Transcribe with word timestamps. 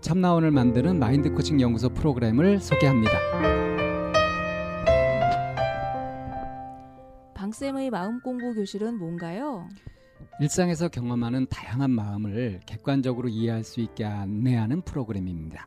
참나원을 0.00 0.52
만드는 0.52 0.98
마인드 0.98 1.30
코칭 1.32 1.60
연구소 1.60 1.88
프로그램을 1.90 2.60
소개합니다. 2.60 3.12
방쌤의 7.34 7.90
마음 7.90 8.20
공부 8.20 8.54
교실은 8.54 8.98
뭔가요? 8.98 9.68
일상에서 10.40 10.88
경험하는 10.88 11.46
다양한 11.48 11.90
마음을 11.90 12.60
객관적으로 12.64 13.28
이해할 13.28 13.64
수 13.64 13.80
있게 13.80 14.04
안내하는 14.04 14.82
프로그램입니다. 14.82 15.66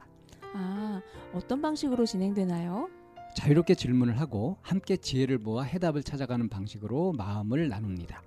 아, 0.54 1.02
어떤 1.34 1.62
방식으로 1.62 2.06
진행되나요? 2.06 2.90
자유롭게 3.36 3.76
질문을 3.76 4.20
하고 4.20 4.58
함께 4.62 4.98
지혜를 4.98 5.40
모아 5.40 5.64
해답을 5.64 6.04
찾아가는 6.04 6.48
방식으로 6.50 7.14
마음을 7.14 7.70
나눕니다. 7.70 8.22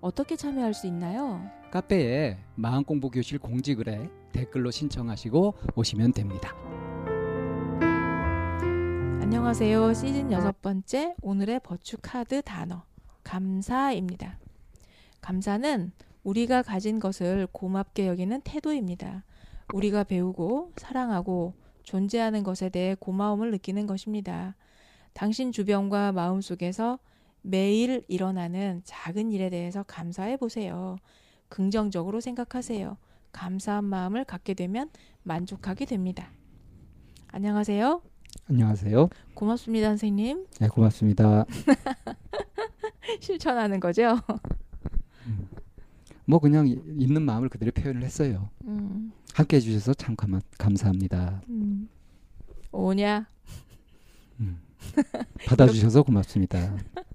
어떻게 0.00 0.36
참여할 0.36 0.74
수 0.74 0.86
있나요? 0.86 1.40
카페에 1.70 2.38
마음 2.56 2.84
공부 2.84 3.10
교실 3.10 3.38
공지글에 3.38 4.08
댓글로 4.32 4.70
신청하시고 4.70 5.54
오시면 5.76 6.12
됩니다. 6.12 6.54
안녕하세요. 9.20 9.94
시즌 9.94 10.32
여섯 10.32 10.60
번째 10.60 11.14
오늘의 11.22 11.60
버추 11.60 11.96
카드 12.02 12.42
단어 12.42 12.84
감사입니다. 13.22 14.38
감사는 15.20 15.92
우리가 16.24 16.62
가진 16.62 16.98
것을 16.98 17.46
고맙게 17.52 18.06
여기는 18.08 18.40
태도입니다. 18.42 19.24
우리가 19.72 20.04
배우고 20.04 20.72
사랑하고 20.76 21.54
존재하는 21.82 22.42
것에 22.42 22.68
대해 22.68 22.94
고마움을 22.98 23.50
느끼는 23.52 23.86
것입니다. 23.86 24.56
당신 25.12 25.52
주변과 25.52 26.12
마음속에서 26.12 26.98
매일 27.42 28.04
일어나는 28.08 28.82
작은 28.84 29.30
일에 29.32 29.50
대해서 29.50 29.82
감사해 29.82 30.36
보세요. 30.36 30.96
긍정적으로 31.48 32.20
생각하세요. 32.20 32.96
감사한 33.32 33.84
마음을 33.84 34.24
갖게 34.24 34.54
되면 34.54 34.90
만족하게 35.22 35.84
됩니다. 35.84 36.30
안녕하세요. 37.28 38.02
안녕하세요. 38.48 39.08
고맙습니다, 39.34 39.88
선생님. 39.88 40.46
네, 40.58 40.68
고맙습니다. 40.68 41.44
실천하는 43.20 43.80
거죠? 43.80 44.18
뭐 46.24 46.38
그냥 46.38 46.66
있는 46.68 47.22
마음을 47.22 47.48
그대로 47.48 47.72
표현을 47.72 48.02
했어요. 48.02 48.50
음, 48.64 49.12
함께 49.34 49.56
해주셔서 49.56 49.94
참 49.94 50.14
감, 50.16 50.40
감사합니다. 50.58 51.42
음. 51.48 51.88
오냐? 52.72 53.26
받아주셔서 55.46 56.02
고맙습니다. 56.02 56.76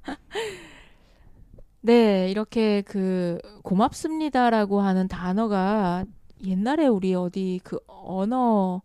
네, 1.86 2.32
이렇게 2.32 2.82
그 2.82 3.38
고맙습니다라고 3.62 4.82
하는 4.82 5.08
단어가 5.08 6.04
옛날에 6.44 6.88
우리 6.88 7.14
어디 7.14 7.60
그 7.64 7.78
언어 7.86 8.82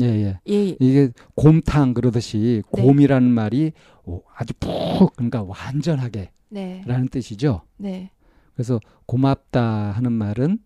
예, 0.00 0.06
예. 0.06 0.40
예, 0.48 0.76
이게 0.80 1.10
곰탕 1.34 1.92
그러듯이 1.92 2.62
네. 2.72 2.82
곰이라는 2.82 3.28
말이 3.28 3.72
오, 4.06 4.22
아주 4.34 4.54
푹 4.58 5.14
그러니까 5.16 5.42
완전하게라는 5.42 6.30
네, 6.50 7.06
뜻이죠. 7.10 7.62
네, 7.76 8.12
그래서 8.54 8.80
고맙다 9.04 9.90
하는 9.90 10.12
말은 10.12 10.58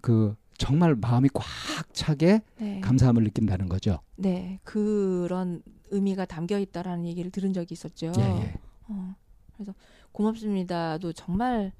그 0.00 0.34
정말 0.56 0.94
마음이 0.94 1.28
꽉 1.34 1.44
차게 1.92 2.40
네, 2.58 2.80
감사함을 2.80 3.22
느낀다는 3.24 3.68
거죠. 3.68 3.98
네, 4.16 4.60
그런 4.64 5.60
의미가 5.90 6.24
담겨 6.24 6.58
있다라는 6.58 7.04
얘기를 7.04 7.30
들은 7.30 7.52
적이 7.52 7.74
있었죠. 7.74 8.12
예, 8.16 8.22
예. 8.22 8.54
어, 8.88 9.14
그래서 9.56 9.74
고맙습니다도 10.14 11.12
정말 11.12 11.72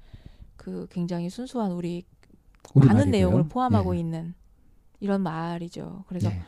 그 0.57 0.87
굉장히 0.91 1.29
순수한 1.29 1.71
우리 1.71 2.03
우리 2.73 2.85
많은 2.87 2.99
말이고요. 3.05 3.11
내용을 3.11 3.47
포함하고 3.47 3.95
예. 3.95 3.99
있는 3.99 4.33
이런 4.99 5.21
말이죠. 5.21 6.03
그래서 6.07 6.29
예. 6.29 6.41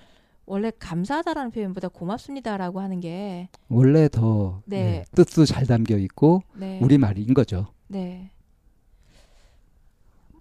원래 0.46 0.72
감사하다라는 0.78 1.52
표현보다 1.52 1.88
고맙습니다라고 1.88 2.80
하는 2.82 3.00
게 3.00 3.50
원래 3.70 4.08
더 4.10 4.62
네. 4.66 4.78
예, 4.78 5.06
뜻도 5.16 5.46
잘 5.46 5.66
담겨 5.66 5.98
있고 5.98 6.42
네, 6.56 6.80
우리 6.82 6.98
말인 6.98 7.34
거죠. 7.34 7.68
네. 7.88 8.32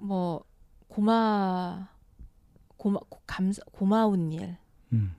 뭐 0.01 0.43
고마 0.89 1.89
고마 2.77 2.99
고- 3.09 3.21
감사 3.27 3.63
고마운 3.73 4.33
일. 4.33 4.57
음. 4.93 5.15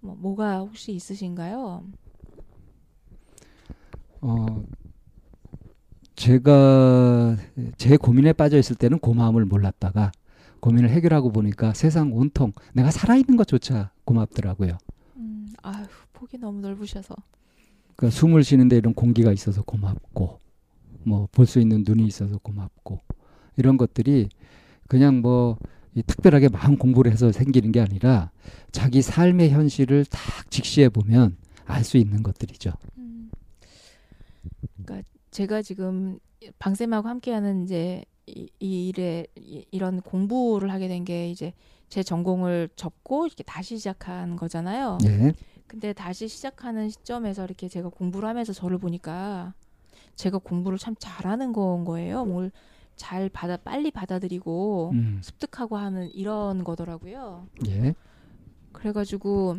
뭐 0.00 0.14
뭐가 0.16 0.58
혹시 0.60 0.92
있으신가요? 0.92 1.84
어, 4.20 4.46
제가 6.18 7.36
제 7.76 7.96
고민에 7.96 8.32
빠져 8.32 8.58
있을 8.58 8.74
때는 8.74 8.98
고마움을 8.98 9.44
몰랐다가 9.44 10.10
고민을 10.58 10.90
해결하고 10.90 11.30
보니까 11.30 11.72
세상 11.74 12.12
온통 12.12 12.52
내가 12.74 12.90
살아있는 12.90 13.36
것조차 13.36 13.92
고맙더라고요. 14.04 14.78
음, 15.16 15.46
아휴, 15.62 15.86
폭이 16.12 16.36
너무 16.38 16.60
넓으셔서. 16.60 17.14
그 17.94 18.10
숨을 18.10 18.42
쉬는데 18.42 18.76
이런 18.76 18.94
공기가 18.94 19.32
있어서 19.32 19.62
고맙고 19.62 20.40
뭐 21.04 21.28
볼 21.30 21.46
수 21.46 21.60
있는 21.60 21.84
눈이 21.86 22.04
있어서 22.06 22.38
고맙고 22.38 23.00
이런 23.56 23.76
것들이 23.76 24.28
그냥 24.88 25.20
뭐이 25.20 26.02
특별하게 26.06 26.48
마음 26.48 26.76
공부를 26.76 27.12
해서 27.12 27.30
생기는 27.30 27.70
게 27.70 27.80
아니라 27.80 28.30
자기 28.72 29.02
삶의 29.02 29.50
현실을 29.50 30.04
딱 30.04 30.50
직시해 30.50 30.88
보면 30.88 31.36
알 31.64 31.84
수 31.84 31.96
있는 31.96 32.22
것들이죠. 32.24 32.72
음. 32.98 33.30
그러니까 34.84 35.08
제가 35.38 35.62
지금 35.62 36.18
방쌤하고 36.58 37.08
함께하는 37.08 37.62
이제 37.62 38.04
이, 38.26 38.48
이 38.58 38.88
일에 38.88 39.24
이, 39.36 39.64
이런 39.70 40.00
공부를 40.00 40.72
하게 40.72 40.88
된 40.88 41.04
게 41.04 41.30
이제 41.30 41.52
제 41.88 42.02
전공을 42.02 42.70
접고 42.74 43.24
이렇게 43.26 43.44
다시 43.44 43.78
시작한 43.78 44.34
거잖아요. 44.34 44.98
예. 45.04 45.32
근데 45.68 45.92
다시 45.92 46.26
시작하는 46.26 46.90
시점에서 46.90 47.44
이렇게 47.44 47.68
제가 47.68 47.88
공부를 47.88 48.28
하면서 48.28 48.52
저를 48.52 48.78
보니까 48.78 49.54
제가 50.16 50.38
공부를 50.38 50.76
참 50.76 50.96
잘하는 50.98 51.52
건 51.52 51.84
거예요. 51.84 52.24
뭘 52.24 52.50
잘 52.96 53.28
받아 53.28 53.56
빨리 53.56 53.92
받아들이고 53.92 54.90
음. 54.92 55.20
습득하고 55.22 55.76
하는 55.76 56.10
이런 56.10 56.64
거더라고요. 56.64 57.46
예. 57.68 57.94
그래가지고 58.72 59.58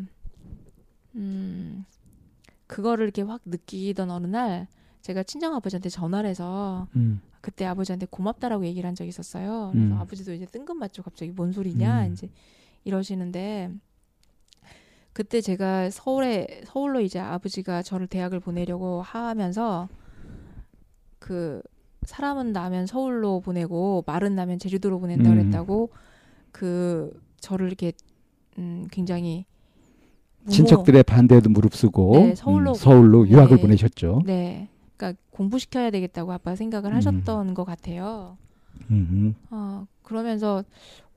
음 1.15 1.85
그거를 2.67 3.05
이렇게 3.05 3.21
확 3.21 3.39
느끼던 3.45 4.11
어느 4.11 4.27
날 4.27 4.67
제가 5.01 5.23
친정 5.23 5.55
아버지한테 5.55 5.89
전화를 5.89 6.29
해서 6.29 6.87
음. 6.95 7.21
그때 7.41 7.65
아버지한테 7.65 8.05
고맙다라고 8.09 8.65
얘기를 8.65 8.87
한 8.87 8.95
적이 8.95 9.09
있었어요. 9.09 9.69
그래서 9.73 9.93
음. 9.93 9.97
아버지도 9.99 10.33
이제 10.33 10.45
뜬금맞죠. 10.45 11.03
갑자기 11.03 11.31
뭔 11.31 11.51
소리냐 11.51 12.05
음. 12.07 12.13
이제 12.13 12.29
이러시는데 12.83 13.71
그때 15.13 15.41
제가 15.41 15.89
서울에 15.89 16.61
서울로 16.65 17.01
이제 17.01 17.19
아버지가 17.19 17.81
저를 17.81 18.07
대학을 18.07 18.39
보내려고 18.39 19.01
하면서 19.01 19.87
그 21.17 21.61
사람은 22.03 22.53
나면 22.53 22.85
서울로 22.85 23.39
보내고 23.41 24.03
말은 24.05 24.35
나면 24.35 24.59
제주도로 24.59 24.99
보낸다 24.99 25.29
음. 25.29 25.35
그랬다고 25.37 25.89
그 26.51 27.11
저를 27.39 27.67
이렇게 27.67 27.93
음 28.57 28.87
굉장히 28.91 29.45
친척들의 30.47 31.03
반대에도 31.03 31.49
무릅쓰고 31.49 32.11
네, 32.15 32.33
서울로- 32.35 32.71
음, 32.71 32.73
서울로 32.75 33.27
유학을 33.27 33.57
네. 33.57 33.61
보내셨죠. 33.61 34.21
네. 34.25 34.69
그러니까 34.99 35.19
공부시켜야 35.31 35.89
되겠다고 35.91 36.33
아빠 36.33 36.55
생각을 36.55 36.91
음. 36.91 36.95
하셨던 36.97 37.53
것 37.53 37.63
같아요. 37.63 38.37
음, 38.91 39.33
어, 39.49 39.87
그러면서 40.03 40.63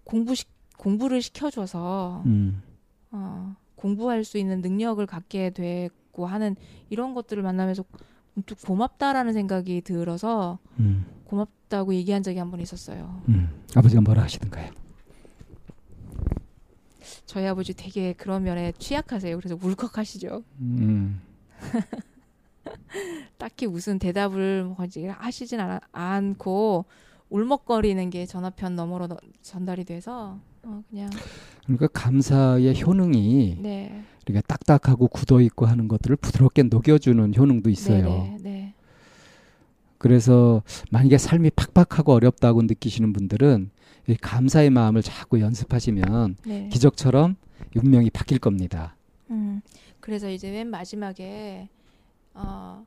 공부 0.05 0.35
시, 0.37 0.45
공부를 0.79 1.21
시켜줘서 1.21 2.23
음, 2.27 2.63
어, 3.11 3.57
공부할 3.75 4.25
수 4.25 4.39
있는 4.39 4.61
능력을 4.61 5.05
갖게 5.07 5.51
되고 5.51 6.27
하는 6.27 6.55
이런 6.91 7.13
것들을 7.15 7.43
만나면서 7.43 7.85
문득 8.35 8.61
고맙다라는 8.63 9.33
생각이 9.33 9.81
들어서 9.83 10.59
음, 10.79 11.05
고맙다고 11.25 11.95
얘기한 11.95 12.23
적이 12.23 12.39
한 12.39 12.51
번 12.51 12.61
있었어요. 12.61 13.23
음. 13.29 13.49
아버지가 13.75 14.01
뭐라 14.01 14.23
하시던가요? 14.23 14.71
저희 17.27 17.47
아버지 17.47 17.75
되게 17.75 18.13
그런 18.13 18.45
면에 18.45 18.73
취약하세요. 18.79 19.37
그래서 19.39 19.59
울컥하시죠. 19.61 20.45
음, 22.95 23.25
딱히 23.39 23.67
무슨 23.67 23.99
대답을 23.99 24.65
뭐 24.65 24.77
하시진 25.19 25.61
않, 25.61 25.81
않고 25.93 26.85
울먹거리는 27.31 28.11
게 28.11 28.27
전화편 28.27 28.77
너머로 28.77 29.07
너- 29.09 29.17
전달이 29.41 29.85
돼서 29.85 30.39
어, 30.63 30.83
그냥 30.91 31.11
그러니까 31.65 31.87
감사의 31.89 32.81
효능이 32.83 33.57
네 33.61 34.03
이렇게 34.27 34.41
딱딱하고 34.47 35.09
굳어 35.09 35.41
있고 35.41 35.67
하는 35.67 35.89
것들을 35.89 36.17
부드럽게 36.17 36.65
녹여주는 36.65 37.35
효능도 37.35 37.71
있어요. 37.71 38.05
네, 38.05 38.37
네, 38.43 38.75
그래서 39.99 40.63
만약에 40.91 41.17
삶이 41.19 41.51
팍팍하고 41.51 42.13
어렵다고 42.13 42.63
느끼시는 42.63 43.13
분들은 43.13 43.71
이 44.09 44.17
감사의 44.17 44.71
마음을 44.71 45.01
자꾸 45.03 45.41
연습하시면 45.41 46.37
네. 46.45 46.69
기적처럼 46.73 47.37
운명이 47.77 48.11
바뀔 48.11 48.39
겁니다. 48.39 48.97
음, 49.31 49.61
그래서 50.01 50.29
이제 50.29 50.51
맨 50.51 50.67
마지막에 50.69 51.69
어, 52.35 52.85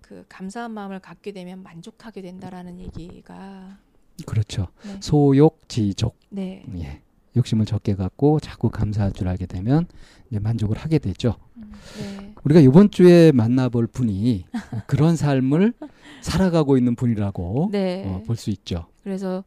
그 0.00 0.24
감사한 0.28 0.70
마음을 0.70 1.00
갖게 1.00 1.32
되면 1.32 1.62
만족하게 1.62 2.22
된다라는 2.22 2.78
얘기가 2.78 3.78
그렇죠. 4.24 4.68
네, 4.84 4.96
소욕 5.00 5.68
지족. 5.68 6.16
네, 6.30 6.64
예. 6.78 7.02
욕심을 7.36 7.66
적게 7.66 7.94
갖고 7.94 8.40
자꾸 8.40 8.70
감사할 8.70 9.12
줄 9.12 9.28
알게 9.28 9.46
되면 9.46 9.86
이제 10.30 10.38
만족을 10.38 10.78
하게 10.78 10.98
되죠. 10.98 11.34
음, 11.56 11.72
네, 11.98 12.34
우리가 12.44 12.60
이번 12.60 12.90
주에 12.90 13.30
만나볼 13.32 13.88
분이 13.88 14.46
그런 14.86 15.16
삶을 15.16 15.74
살아가고 16.22 16.78
있는 16.78 16.96
분이라고 16.96 17.68
네. 17.72 18.04
어, 18.06 18.22
볼수 18.26 18.50
있죠. 18.50 18.86
그래서 19.02 19.44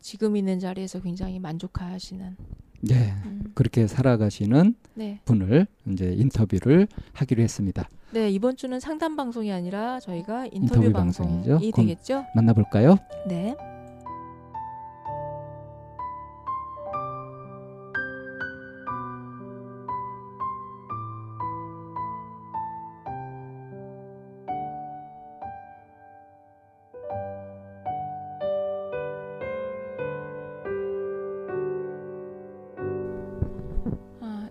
지금 0.00 0.36
있는 0.36 0.58
자리에서 0.58 1.00
굉장히 1.00 1.38
만족하시는. 1.38 2.36
예. 2.90 2.94
음, 3.26 3.52
그렇게 3.54 3.86
살아가시는 3.86 4.74
네, 4.94 5.20
분을 5.26 5.66
이제 5.90 6.14
인터뷰를 6.16 6.88
하기로 7.12 7.42
했습니다. 7.42 7.88
네 8.12 8.30
이번 8.30 8.56
주는 8.56 8.80
상담 8.80 9.16
방송이 9.16 9.52
아니라 9.52 10.00
저희가 10.00 10.46
인터뷰, 10.46 10.80
인터뷰 10.80 10.92
방송이 10.92 11.28
방송이죠. 11.44 11.76
되겠죠? 11.76 12.24
만나볼까요? 12.34 12.96
네. 13.28 13.54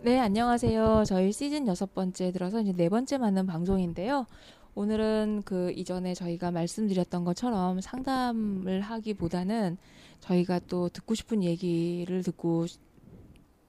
네, 0.09 0.17
안녕하세요. 0.17 1.03
저희 1.05 1.31
시즌 1.31 1.67
여섯 1.67 1.93
번째 1.93 2.31
들어서 2.31 2.59
이제 2.61 2.73
네 2.73 2.89
번째 2.89 3.19
맞는 3.19 3.45
방송인데요. 3.45 4.25
오늘은 4.73 5.43
그 5.45 5.71
이전에 5.73 6.15
저희가 6.15 6.49
말씀드렸던 6.49 7.25
것처럼 7.25 7.79
상담을 7.79 8.81
하기보다는 8.81 9.77
저희가 10.19 10.61
또 10.67 10.89
듣고 10.89 11.13
싶은 11.13 11.43
얘기를 11.43 12.23
듣고 12.23 12.65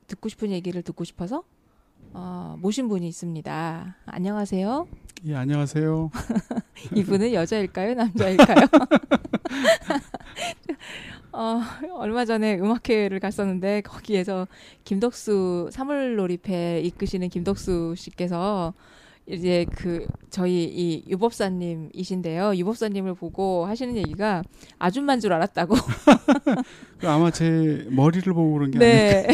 듣고 0.07 0.31
싶은 0.31 0.51
얘기를 0.51 0.81
듣고 0.81 1.05
싶어서 1.05 1.45
어, 2.15 2.57
모신 2.59 2.89
분이 2.89 3.07
있습니다. 3.07 3.97
안녕하세요. 4.07 4.89
예, 5.27 5.35
안녕하세요. 5.35 6.11
이분은 6.97 7.35
여자일까요, 7.35 7.93
남자일까요? 7.93 8.67
어, 11.41 11.59
얼마 11.97 12.27
전에 12.27 12.59
음악회를 12.59 13.19
갔었는데 13.19 13.81
거기에서 13.81 14.47
김덕수 14.85 15.71
사물놀이패 15.73 16.83
이끄시는 16.83 17.31
김덕수 17.31 17.95
씨께서 17.97 18.75
이제 19.27 19.65
그 19.77 20.07
저희 20.29 20.65
이 20.65 21.05
유법사님이신데요. 21.09 22.57
유법사님을 22.57 23.15
보고 23.15 23.65
하시는 23.67 23.97
얘기가 23.97 24.43
아줌마인 24.79 25.21
줄 25.21 25.33
알았다고. 25.33 25.77
그 26.99 27.07
아마 27.09 27.31
제 27.31 27.87
머리를 27.91 28.33
보고 28.33 28.53
그런 28.55 28.71
게. 28.73 28.79
네. 28.79 29.29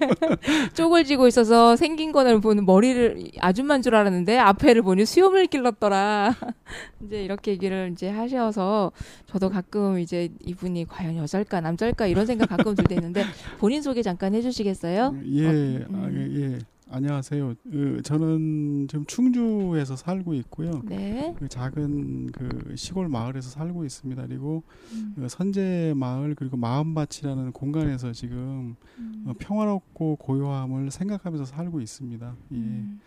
쪽을 0.74 1.04
지고 1.04 1.26
있어서 1.26 1.74
생긴 1.76 2.12
거를 2.12 2.40
보는 2.40 2.64
머리를 2.66 3.30
아줌마인 3.40 3.82
줄 3.82 3.94
알았는데 3.96 4.38
앞에를 4.38 4.82
보니 4.82 5.04
수염을 5.06 5.46
길렀더라. 5.46 6.36
이제 7.04 7.22
이렇게 7.24 7.50
얘기를 7.52 7.90
이제 7.92 8.08
하셔서 8.08 8.92
저도 9.26 9.50
가끔 9.50 9.98
이제 9.98 10.28
이분이 10.44 10.86
과연 10.86 11.16
여자일까 11.16 11.60
남자일까 11.60 12.06
이런 12.06 12.26
생각 12.26 12.48
가끔 12.48 12.74
들 12.74 12.84
때 12.84 12.94
있는데 12.94 13.24
본인 13.58 13.82
소개 13.82 14.02
잠깐 14.02 14.34
해주시겠어요? 14.34 15.16
예, 15.26 15.46
어, 15.46 15.50
아, 15.50 16.06
음. 16.06 16.32
예, 16.36 16.54
예. 16.54 16.58
안녕하세요. 16.94 17.54
그, 17.70 18.02
저는 18.04 18.86
지금 18.86 19.06
충주에서 19.06 19.96
살고 19.96 20.34
있고요. 20.34 20.82
네. 20.84 21.34
그 21.38 21.48
작은 21.48 22.26
그 22.32 22.74
시골 22.76 23.08
마을에서 23.08 23.48
살고 23.48 23.86
있습니다. 23.86 24.26
그리고 24.26 24.62
음, 24.92 25.14
그 25.16 25.26
선제 25.26 25.94
마을 25.96 26.34
그리고 26.34 26.58
마음밭이라는 26.58 27.52
공간에서 27.52 28.12
지금 28.12 28.76
음, 28.98 29.24
어, 29.26 29.32
평화롭고 29.38 30.16
고요함을 30.16 30.90
생각하면서 30.90 31.46
살고 31.46 31.80
있습니다. 31.80 32.34
예. 32.52 32.56
음. 32.56 33.00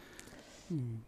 음. 0.72 1.02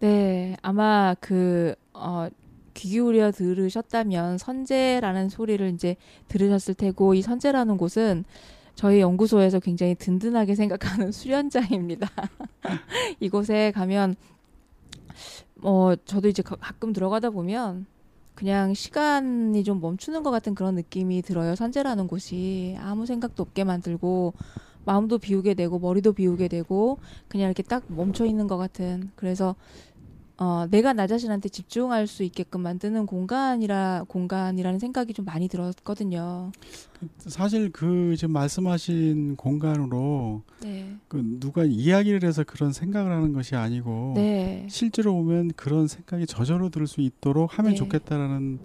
네, 0.00 0.56
아마 0.62 1.14
그, 1.20 1.74
어, 1.92 2.28
귀 2.72 2.88
기울여 2.88 3.32
들으셨다면 3.32 4.38
선제라는 4.38 5.28
소리를 5.28 5.68
이제 5.74 5.96
들으셨을 6.28 6.74
테고, 6.74 7.12
이 7.12 7.20
선제라는 7.20 7.76
곳은 7.76 8.24
저희 8.74 9.00
연구소에서 9.00 9.60
굉장히 9.60 9.94
든든하게 9.94 10.54
생각하는 10.54 11.12
수련장입니다. 11.12 12.08
이곳에 13.20 13.70
가면, 13.72 14.16
어, 15.62 15.94
저도 16.04 16.28
이제 16.28 16.42
가- 16.42 16.56
가끔 16.56 16.92
들어가다 16.92 17.30
보면 17.30 17.86
그냥 18.34 18.74
시간이 18.74 19.62
좀 19.62 19.80
멈추는 19.80 20.22
것 20.22 20.30
같은 20.30 20.54
그런 20.54 20.74
느낌이 20.74 21.22
들어요. 21.22 21.54
선제라는 21.54 22.06
곳이 22.06 22.76
아무 22.80 23.06
생각도 23.06 23.42
없게 23.42 23.64
만들고, 23.64 24.34
마음도 24.84 25.18
비우게 25.18 25.54
되고, 25.54 25.78
머리도 25.78 26.12
비우게 26.14 26.48
되고, 26.48 26.98
그냥 27.28 27.46
이렇게 27.46 27.62
딱 27.62 27.84
멈춰 27.86 28.24
있는 28.24 28.48
것 28.48 28.56
같은. 28.56 29.10
그래서 29.14 29.54
어, 30.42 30.66
내가 30.68 30.92
나 30.92 31.06
자신한테 31.06 31.48
집중할 31.48 32.08
수 32.08 32.24
있게끔 32.24 32.62
만드는 32.62 33.06
공간이라 33.06 34.06
공간이라는 34.08 34.80
생각이 34.80 35.12
좀 35.14 35.24
많이 35.24 35.46
들었거든요. 35.46 36.50
사실 37.18 37.70
그 37.70 38.16
지금 38.16 38.32
말씀하신 38.32 39.36
공간으로 39.36 40.42
네, 40.60 40.96
그 41.06 41.22
누가 41.38 41.62
이야기를 41.64 42.24
해서 42.24 42.42
그런 42.44 42.72
생각을 42.72 43.12
하는 43.12 43.32
것이 43.32 43.54
아니고 43.54 44.14
네, 44.16 44.66
실제로 44.68 45.12
보면 45.14 45.52
그런 45.54 45.86
생각이 45.86 46.26
저절로 46.26 46.70
들 46.70 46.88
수 46.88 47.00
있도록 47.00 47.56
하면 47.60 47.72
네. 47.72 47.76
좋겠다라는 47.76 48.58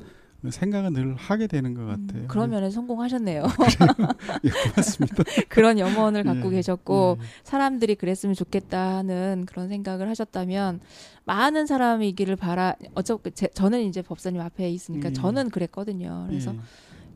생각은 0.52 0.94
늘 0.94 1.16
하게 1.16 1.48
되는 1.48 1.74
것 1.74 1.86
같아요. 1.86 2.24
음, 2.24 2.28
그런 2.28 2.50
면에 2.50 2.70
성공하셨네요. 2.70 3.44
예, 4.44 4.50
고맙습니다. 4.50 5.24
그런 5.50 5.80
염원을 5.80 6.24
갖고 6.24 6.52
예, 6.52 6.56
계셨고 6.58 7.18
예. 7.20 7.24
사람들이 7.44 7.96
그랬으면 7.96 8.36
좋겠다는 8.36 9.46
그런 9.48 9.70
생각을 9.70 10.10
하셨다면 10.10 10.80
많은 11.26 11.66
사람이기를 11.66 12.36
바라. 12.36 12.76
어차피 12.96 13.32
제, 13.32 13.48
저는 13.48 13.82
이제 13.84 14.02
법사님 14.02 14.42
앞에 14.42 14.70
있으니까 14.70 15.10
음. 15.10 15.14
저는 15.14 15.50
그랬거든요. 15.50 16.26
그래서 16.30 16.54
예. 16.54 16.58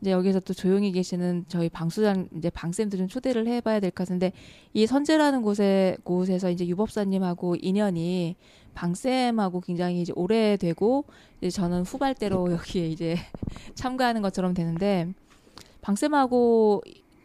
이제 0.00 0.10
여기서 0.10 0.40
또 0.40 0.52
조용히 0.52 0.90
계시는 0.90 1.44
저희 1.46 1.68
방수장 1.68 2.28
이제 2.36 2.50
방쌤도 2.50 2.96
좀 2.96 3.06
초대를 3.06 3.46
해봐야 3.46 3.78
될 3.78 3.92
것 3.92 4.02
같은데 4.02 4.32
이 4.72 4.84
선재라는 4.86 5.42
곳에 5.42 5.96
곳에서 6.02 6.50
이제 6.50 6.66
유법사님하고 6.66 7.54
인연이 7.60 8.34
방쌤하고 8.74 9.60
굉장히 9.60 10.02
이제 10.02 10.12
오래되고 10.14 11.04
이제 11.40 11.50
저는 11.50 11.82
후발대로 11.82 12.52
여기에 12.52 12.88
이제 12.88 13.16
참가하는 13.74 14.22
것처럼 14.22 14.54
되는데 14.54 15.12
방쌤하고 15.80 16.82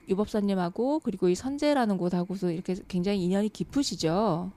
유법사님하고 0.09 0.99
그리고 0.99 1.29
이 1.29 1.35
선재라는 1.35 1.97
곳하고서 1.97 2.51
이렇게 2.51 2.75
굉장히 2.87 3.23
인연이 3.23 3.49
깊으시죠. 3.49 4.51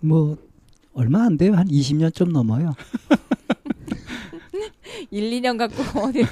뭐 0.00 0.36
얼마 0.94 1.24
안 1.24 1.36
돼요. 1.36 1.54
한 1.54 1.68
20년 1.68 2.14
좀 2.14 2.32
넘어요. 2.32 2.74
1, 5.10 5.30
2년 5.30 5.58
갖고 5.58 6.00
어디 6.00 6.24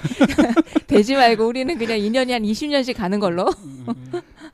되지 0.86 1.14
말고 1.14 1.46
우리는 1.46 1.76
그냥 1.76 1.98
2년이 1.98 2.30
한 2.30 2.42
20년씩 2.42 2.96
가는 2.96 3.20
걸로. 3.20 3.46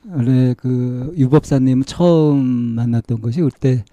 원래 0.09 0.53
그 0.57 1.13
유법사님 1.15 1.83
처음 1.85 2.43
만났던 2.75 3.21
것이 3.21 3.39
그때 3.41 3.75
어, 3.77 3.85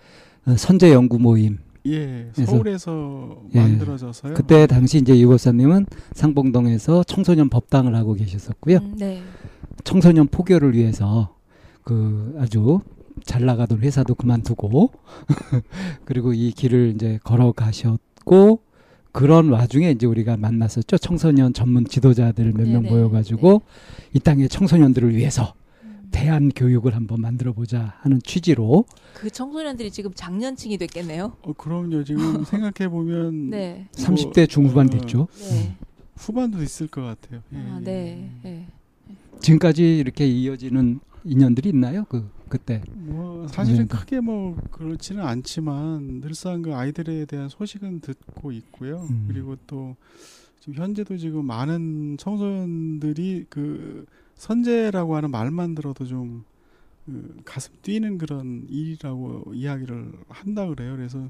선제 0.56 0.92
연구 0.92 1.18
모임. 1.18 1.58
예, 1.86 2.28
서울에서 2.34 3.42
예. 3.54 3.60
만들어져서요. 3.60 4.34
그때 4.34 4.66
당시 4.66 4.98
이제 4.98 5.18
유법사님은 5.18 5.86
상봉동에서 6.12 7.04
청소년 7.04 7.48
법당을 7.48 7.94
하고 7.94 8.14
계셨었고요. 8.14 8.78
음, 8.78 8.96
네. 8.98 9.22
청소년 9.84 10.26
포교를 10.26 10.74
위해서 10.74 11.34
그 11.82 12.36
아주 12.38 12.80
잘 13.24 13.44
나가던 13.44 13.80
회사도 13.80 14.14
그만두고 14.14 14.92
그리고 16.04 16.32
이 16.32 16.50
길을 16.50 16.92
이제 16.94 17.18
걸어가셨고 17.24 18.60
그런 19.12 19.48
와중에 19.48 19.90
이제 19.90 20.06
우리가 20.06 20.36
만났었죠. 20.36 20.98
청소년 20.98 21.52
전문 21.52 21.86
지도자들 21.86 22.52
몇명 22.52 22.82
네네. 22.82 22.90
모여가지고 22.90 23.62
이 24.12 24.20
땅의 24.20 24.48
청소년들을 24.48 25.14
위해서 25.16 25.54
음. 25.56 25.67
대안 26.10 26.50
교육을 26.50 26.94
한번 26.94 27.20
만들어 27.20 27.52
보자 27.52 27.94
하는 28.00 28.20
취지로 28.24 28.84
그 29.14 29.30
청소년들이 29.30 29.90
지금 29.90 30.12
장년층이 30.14 30.78
됐겠네요. 30.78 31.36
어, 31.42 31.52
그럼요. 31.52 32.04
지금 32.04 32.44
생각해 32.44 32.88
보면 32.88 33.50
네. 33.50 33.88
30대 33.92 34.48
중후반 34.48 34.86
어, 34.86 34.90
됐죠. 34.90 35.28
네. 35.38 35.76
후반도 36.16 36.62
있을 36.62 36.88
것 36.88 37.02
같아요. 37.02 37.42
예, 37.52 37.56
아, 37.58 37.76
예. 37.80 37.84
네. 37.84 38.30
네. 38.42 38.66
지금까지 39.40 39.98
이렇게 39.98 40.26
이어지는 40.26 41.00
인연들이 41.24 41.68
있나요? 41.70 42.04
그 42.08 42.28
그때 42.48 42.82
뭐 42.94 43.46
사실은 43.48 43.86
네. 43.86 43.96
크게 43.96 44.20
뭐 44.20 44.56
그렇지는 44.70 45.22
않지만 45.22 46.20
늘상 46.20 46.62
그 46.62 46.74
아이들에 46.74 47.26
대한 47.26 47.48
소식은 47.48 48.00
듣고 48.00 48.52
있고요. 48.52 49.06
음. 49.10 49.26
그리고 49.28 49.56
또 49.66 49.96
지금 50.60 50.74
현재도 50.74 51.18
지금 51.18 51.44
많은 51.44 52.16
청소년들이 52.18 53.46
그 53.48 54.06
선제라고 54.38 55.16
하는 55.16 55.30
말만 55.30 55.74
들어도 55.74 56.06
좀그 56.06 57.42
가슴 57.44 57.74
뛰는 57.82 58.16
그런 58.16 58.64
일이라고 58.70 59.52
이야기를 59.54 60.12
한다 60.28 60.66
그래요. 60.66 60.96
그래서 60.96 61.28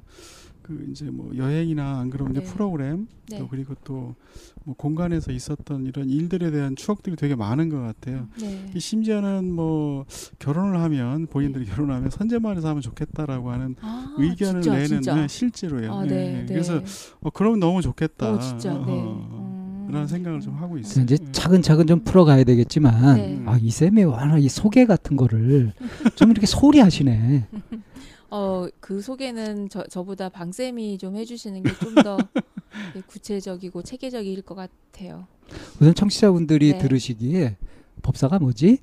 그 0.63 0.87
이제 0.91 1.11
뭐 1.11 1.35
여행이나 1.37 1.99
안 1.99 2.11
그러면 2.11 2.37
이제 2.37 2.45
네. 2.45 2.53
프로그램 2.53 3.09
네. 3.29 3.39
또 3.39 3.49
그리고 3.49 3.75
또 3.83 4.15
뭐 4.69 4.75
공간에서 4.77 5.33
있었던 5.33 5.87
이런 5.87 6.11
일들에 6.11 6.51
대한 6.51 6.77
추억들이 6.77 7.17
되게 7.17 7.35
많은 7.35 7.71
것 7.71 7.81
같아요. 7.81 8.29
네. 8.39 8.71
이 8.75 8.79
심지어는 8.79 9.51
뭐 9.51 10.05
결혼을 10.39 10.79
하면 10.83 11.27
본인들이 11.27 11.65
결혼하면 11.65 12.11
선제만에서 12.11 12.69
하면 12.69 12.83
좋겠다라고 12.83 13.51
하는 13.51 13.77
아, 13.81 14.15
의견을 14.19 14.61
진짜, 14.61 14.77
내는 14.77 14.87
진짜. 14.89 15.15
네, 15.15 15.27
실제로요. 15.27 15.91
아, 15.91 16.03
네, 16.03 16.09
네. 16.09 16.17
네. 16.33 16.41
네. 16.41 16.47
그래서 16.49 16.83
어, 17.23 17.31
그러면 17.31 17.61
너무 17.61 17.81
좋겠다. 17.81 18.35
오, 18.35 18.39
진짜. 18.41 18.75
네. 18.75 18.79
어, 18.79 19.29
음. 19.33 19.38
그런 19.89 20.07
생각을 20.07 20.41
좀 20.41 20.55
하고 20.57 20.79
있어요. 20.79 21.05
이제 21.05 21.17
네. 21.17 21.33
차근차근 21.33 21.87
좀 21.87 22.01
풀어가야 22.05 22.45
되겠지만 22.45 23.17
네. 23.17 23.43
아 23.47 23.59
이 23.61 23.71
쌤이 23.71 24.05
워낙 24.05 24.39
이 24.39 24.49
소개 24.49 24.85
같은 24.87 25.17
거를 25.17 25.73
좀 26.15 26.31
이렇게 26.31 26.47
소리 26.47 26.79
하시네. 26.81 27.47
어, 28.31 28.67
그 28.81 29.01
소개는 29.01 29.69
저, 29.71 29.83
저보다 29.85 30.29
방쌤이 30.29 30.99
좀 30.99 31.17
해주시는 31.17 31.63
게 31.63 31.71
좀 31.81 31.95
더 31.97 32.19
구체적이고 33.07 33.83
체계적일 33.83 34.43
것 34.43 34.55
같아요. 34.55 35.27
우선 35.81 35.95
청취자분들이 35.95 36.73
네. 36.73 36.79
들으시기에 36.79 37.57
법사가 38.03 38.39
뭐지? 38.39 38.79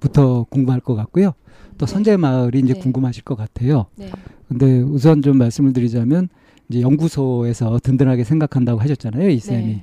부터 0.00 0.44
궁금할 0.50 0.80
것 0.80 0.94
같고요. 0.96 1.32
또 1.78 1.86
네. 1.86 1.92
선제 1.92 2.16
마을이 2.16 2.58
이제 2.58 2.74
네. 2.74 2.80
궁금하실 2.80 3.22
것 3.22 3.36
같아요. 3.36 3.86
네. 3.96 4.10
근데 4.48 4.80
우선 4.80 5.22
좀 5.22 5.38
말씀을 5.38 5.72
드리자면 5.72 6.28
이제 6.68 6.80
연구소에서 6.80 7.78
든든하게 7.82 8.24
생각한다고 8.24 8.80
하셨잖아요, 8.80 9.28
이 9.30 9.38
쌤이. 9.38 9.82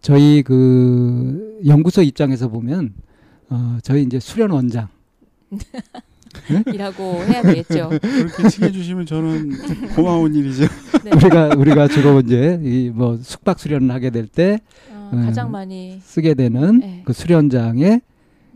네. 0.00 0.02
저희 0.02 0.42
그 0.42 1.60
연구소 1.66 2.02
입장에서 2.02 2.48
보면 2.48 2.94
어 3.50 3.78
저희 3.82 4.02
이제 4.02 4.18
수련 4.20 4.50
원장 4.50 4.88
이라고 6.72 7.02
해야 7.24 7.42
되겠죠. 7.42 7.90
그렇게 8.00 8.48
칭해 8.48 8.70
주시면 8.72 9.06
저는 9.06 9.50
고마운 9.94 10.34
일이죠. 10.34 10.64
네. 11.04 11.10
우리가 11.14 11.54
우리가 11.56 11.88
주로 11.88 12.20
이제 12.20 12.60
이 12.62 12.90
뭐 12.94 13.18
숙박 13.20 13.58
수련을 13.58 13.90
하게 13.92 14.10
될때 14.10 14.60
어, 14.92 15.10
음. 15.12 15.24
가장 15.24 15.50
많이 15.50 15.98
쓰게 16.02 16.34
되는 16.34 16.78
네. 16.80 17.02
그 17.04 17.12
수련장에 17.12 18.00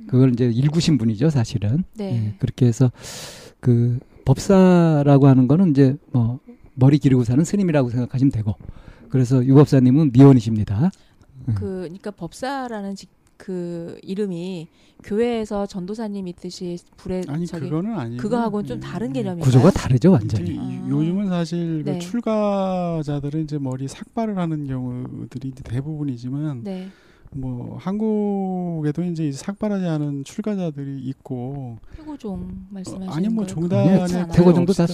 그걸 0.07 0.33
이제 0.33 0.45
일구신 0.47 0.99
분이죠, 0.99 1.31
사실은. 1.31 1.83
네. 1.97 2.27
예, 2.27 2.35
그렇게 2.39 2.67
해서 2.67 2.93
그 3.61 3.99
법사라고 4.25 5.27
하는 5.27 5.49
거는 5.49 5.71
이제 5.71 5.97
뭐 6.13 6.39
머리 6.75 6.99
기르고 6.99 7.25
사는 7.25 7.43
스님이라고 7.43 7.91
생각하시면 7.91 8.31
되고 8.31 8.55
그래서 9.09 9.45
유 9.47 9.55
법사님은 9.55 10.11
미원이십니다. 10.13 10.91
음. 11.49 11.55
그 11.55 11.65
그러니까 11.83 12.11
법사라는 12.11 12.95
직, 12.95 13.09
그 13.37 13.99
이름이 14.03 14.69
교회에서 15.03 15.67
전도사님 15.67 16.29
있듯이 16.29 16.79
불에 16.97 17.23
아니 17.29 17.47
저기 17.47 17.69
그거는 17.69 17.99
아니고 17.99 18.23
그거하고는 18.23 18.67
좀 18.67 18.81
다른 18.81 19.13
개념인가요? 19.13 19.45
구조가 19.45 19.71
다르죠, 19.73 20.13
완전히. 20.13 20.55
이- 20.55 20.59
아. 20.59 20.87
요즘은 20.89 21.29
사실 21.29 21.83
네. 21.85 21.95
그 21.95 21.99
출가자들은 21.99 23.43
이제 23.45 23.59
머리 23.59 23.89
삭발을 23.89 24.39
하는 24.39 24.67
경우들이 24.67 25.51
대부분이지만 25.53 26.63
네. 26.65 26.89
뭐 27.37 27.77
한국에도 27.79 29.03
이제 29.05 29.33
삭발하지 29.33 29.87
않은 29.87 30.25
출가자들이 30.25 31.01
있고 31.03 31.79
태고종 31.97 32.67
말씀하시는 32.71 33.09
아니 33.13 33.29
뭐 33.29 33.45
거예요? 33.45 33.55
종단에? 34.07 34.29
태고종도 34.33 34.73
다 34.73 34.87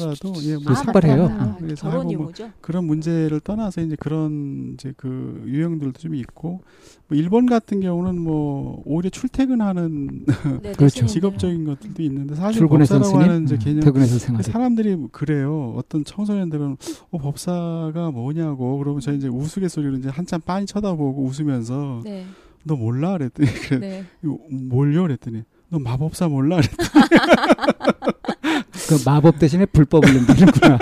예, 0.44 0.56
그뭐 0.56 0.74
삭발해요. 0.74 1.28
맞다. 1.28 1.44
음. 1.44 1.54
그래서 1.58 1.82
결혼 1.90 2.00
하고 2.06 2.12
뭐 2.14 2.22
이후죠. 2.24 2.50
그런 2.60 2.84
문제를 2.84 3.40
떠나서 3.40 3.82
이제 3.82 3.96
그런 4.00 4.72
이제 4.74 4.94
그 4.96 5.42
유형들도 5.46 5.98
좀 6.00 6.14
있고 6.14 6.62
뭐 7.10 7.18
일본 7.18 7.46
같은 7.46 7.80
경우는 7.80 8.20
뭐 8.20 8.82
오히려 8.86 9.10
출퇴근하는 9.10 10.24
네, 10.62 10.72
그렇죠. 10.78 10.88
스님들. 10.90 11.06
직업적인 11.08 11.64
것들도 11.64 12.02
있는데 12.04 12.36
사실 12.36 12.64
법사라고 12.68 13.18
하는 13.18 13.44
이제 13.44 13.56
음, 13.56 13.58
개념 13.58 13.80
퇴근해서 13.80 14.18
생활. 14.20 14.44
사람들이 14.44 14.96
그래요. 15.10 15.74
어떤 15.76 16.04
청소년들은 16.04 16.76
어, 17.10 17.18
법사가 17.18 18.12
뭐냐고 18.12 18.78
그러면 18.78 19.00
저 19.00 19.12
이제 19.12 19.26
우스갯소리로 19.26 19.96
이제 19.96 20.08
한참 20.08 20.40
빤히 20.40 20.66
쳐다보고 20.66 21.24
웃으면서 21.24 22.02
네. 22.04 22.26
너 22.62 22.76
몰라 22.76 23.18
그랬더니 23.18 23.48
그래 23.68 23.78
네. 23.80 24.04
이거 24.22 24.38
뭘요 24.48 25.02
그랬더니 25.02 25.42
너 25.68 25.80
마법사 25.80 26.28
몰라 26.28 26.60
그랬더니 26.60 26.90
그 28.88 28.98
마법 29.04 29.40
대신에 29.40 29.66
불법을 29.66 30.14
넘기는구나. 30.14 30.78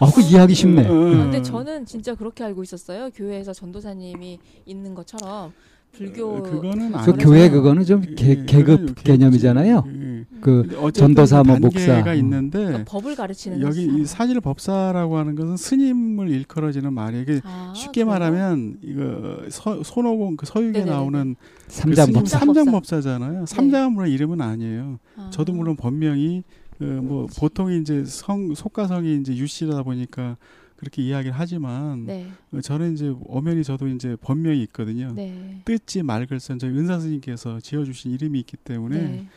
아, 0.00 0.10
그 0.14 0.20
이해하기 0.20 0.54
쉽네. 0.54 0.88
어, 0.88 0.92
아, 0.92 0.94
어. 0.94 1.10
근데 1.10 1.42
저는 1.42 1.86
진짜 1.86 2.14
그렇게 2.14 2.44
알고 2.44 2.62
있었어요. 2.62 3.10
교회에서 3.10 3.52
전도사님이 3.52 4.38
있는 4.66 4.94
것처럼 4.94 5.52
불교 5.96 6.36
어, 6.36 6.42
그거는 6.42 6.92
그 6.92 6.98
아니죠. 6.98 7.16
교회 7.18 7.48
그거는 7.48 7.84
좀 7.84 8.02
개, 8.16 8.30
예, 8.30 8.44
계급 8.44 8.78
그거는 8.80 8.94
개념이잖아요. 8.94 9.84
예. 9.86 10.24
그 10.40 10.62
근데 10.62 10.76
어쨌든 10.76 10.92
전도사, 11.14 11.42
뭐 11.42 11.58
목사. 11.58 12.14
있는데 12.14 12.58
그러니까 12.58 12.84
법을 12.86 13.14
가르치는 13.16 13.60
여기. 13.62 13.84
이 13.86 14.04
사실 14.04 14.40
법사라고 14.40 15.16
하는 15.16 15.34
것은 15.36 15.56
스님을 15.56 16.28
일컬어지는 16.30 16.92
말이에요. 16.92 17.22
이게 17.22 17.40
아, 17.44 17.72
쉽게 17.74 18.02
그래요? 18.04 18.06
말하면 18.06 18.78
이거 18.82 19.38
서, 19.48 19.82
손오공 19.82 20.36
그 20.36 20.44
서육에 20.46 20.72
네네네네. 20.72 20.90
나오는 20.90 21.36
그 21.38 21.72
삼장 21.72 22.06
스님 22.06 22.18
법사. 22.20 22.38
삼장 22.38 22.54
삼장 22.64 22.72
법사잖아요. 22.72 23.46
삼장은 23.46 23.92
물론 23.92 24.10
이름은 24.10 24.40
아니에요. 24.40 24.98
아. 25.16 25.30
저도 25.32 25.52
물론 25.52 25.76
본명이 25.76 26.42
그 26.78 26.84
뭐 26.84 27.26
보통 27.38 27.72
이제 27.72 28.04
성 28.04 28.52
속가성이 28.54 29.18
이제 29.20 29.34
유씨다 29.34 29.84
보니까 29.84 30.36
그렇게 30.76 31.02
이야기를 31.02 31.34
하지만 31.36 32.04
네. 32.04 32.28
어, 32.52 32.60
저는 32.60 32.94
이제 32.94 33.14
엄연히 33.28 33.62
저도 33.62 33.86
이제 33.88 34.16
본명이 34.20 34.62
있거든요. 34.64 35.12
네. 35.14 35.60
뜻지 35.64 36.02
말글선 36.02 36.58
저희 36.58 36.70
은사 36.70 36.98
스님께서 37.00 37.60
지어주신 37.60 38.12
이름이 38.12 38.38
있기 38.40 38.56
때문에 38.58 38.96
네. 38.98 39.28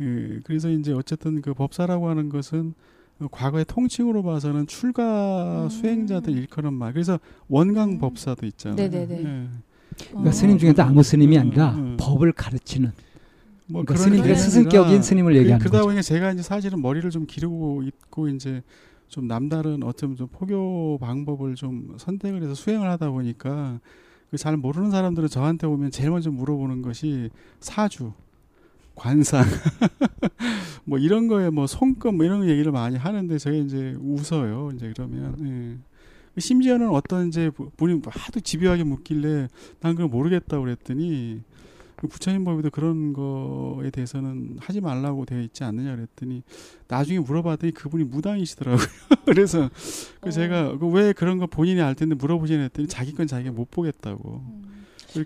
예, 0.00 0.40
그래서 0.44 0.68
이제 0.70 0.92
어쨌든 0.92 1.40
그 1.40 1.54
법사라고 1.54 2.08
하는 2.08 2.28
것은 2.28 2.74
어, 3.18 3.28
과거의 3.30 3.64
통칭으로 3.66 4.22
봐서는 4.22 4.66
출가 4.66 5.64
음. 5.64 5.68
수행자들 5.68 6.36
일컬은 6.36 6.74
말. 6.74 6.92
그래서 6.92 7.18
원강 7.48 7.92
음. 7.92 7.98
법사도 7.98 8.44
있잖아요. 8.46 8.76
네네네. 8.76 9.18
예. 9.18 9.48
그러니까 10.08 10.28
어. 10.28 10.32
스님 10.32 10.58
중에도 10.58 10.82
아무 10.82 11.02
스님이 11.02 11.38
아니라 11.38 11.74
음, 11.74 11.78
음. 11.78 11.96
법을 11.98 12.32
가르치는 12.32 12.92
뭐 13.68 13.82
그러니까 13.82 13.94
그런 13.94 14.04
스님들의 14.04 14.34
게 14.34 14.40
스승격인 14.40 15.02
스님을 15.02 15.32
그, 15.32 15.38
얘기하는 15.38 15.58
그러다 15.60 15.78
거죠. 15.78 15.86
보니까 15.86 16.02
제가 16.02 16.32
이제 16.32 16.42
사실은 16.42 16.82
머리를 16.82 17.08
좀 17.10 17.26
기르고 17.26 17.82
있고 17.82 18.28
이제 18.28 18.62
좀 19.08 19.26
남다른 19.28 19.82
어쩌면 19.82 20.16
좀 20.16 20.28
포교 20.28 20.98
방법을 20.98 21.54
좀 21.54 21.96
선택을 21.98 22.42
해서 22.42 22.54
수행을 22.54 22.88
하다 22.90 23.10
보니까 23.10 23.80
그잘 24.30 24.56
모르는 24.56 24.90
사람들은 24.90 25.28
저한테 25.28 25.66
오면 25.66 25.90
제일 25.90 26.10
먼저 26.10 26.30
물어보는 26.30 26.82
것이 26.82 27.30
사주, 27.60 28.12
관상, 28.94 29.44
뭐 30.84 30.98
이런 30.98 31.28
거에 31.28 31.50
뭐 31.50 31.66
손금 31.66 32.16
뭐 32.16 32.26
이런 32.26 32.48
얘기를 32.48 32.72
많이 32.72 32.96
하는데 32.96 33.38
제가 33.38 33.56
이제 33.56 33.96
웃어요. 34.00 34.70
이제 34.74 34.92
그러면 34.94 35.80
예. 36.36 36.40
심지어는 36.40 36.90
어떤 36.90 37.28
이제 37.28 37.50
분이 37.76 38.02
하도 38.06 38.40
집요하게 38.40 38.84
묻길래 38.84 39.48
난 39.80 39.94
그걸 39.94 40.08
모르겠다고 40.08 40.64
그랬더니 40.64 41.40
그 41.40 41.55
부처님 41.96 42.44
법에도 42.44 42.70
그런 42.70 43.12
거에 43.12 43.90
대해서는 43.90 44.58
하지 44.60 44.80
말라고 44.80 45.24
되어 45.24 45.40
있지 45.40 45.64
않느냐 45.64 45.96
그랬더니 45.96 46.42
나중에 46.88 47.18
물어봤더니 47.20 47.72
그분이 47.72 48.04
무당이시더라고요. 48.04 48.86
그래서 49.24 49.70
그 50.20 50.28
어. 50.28 50.30
제가 50.30 50.78
그왜 50.78 51.14
그런 51.14 51.38
거 51.38 51.46
본인이 51.46 51.80
알 51.80 51.94
텐데 51.94 52.14
물어보지 52.14 52.54
했더니 52.54 52.86
자기 52.88 53.14
건 53.14 53.26
자기가 53.26 53.52
못 53.52 53.70
보겠다고. 53.70 54.42
음. 54.44 54.66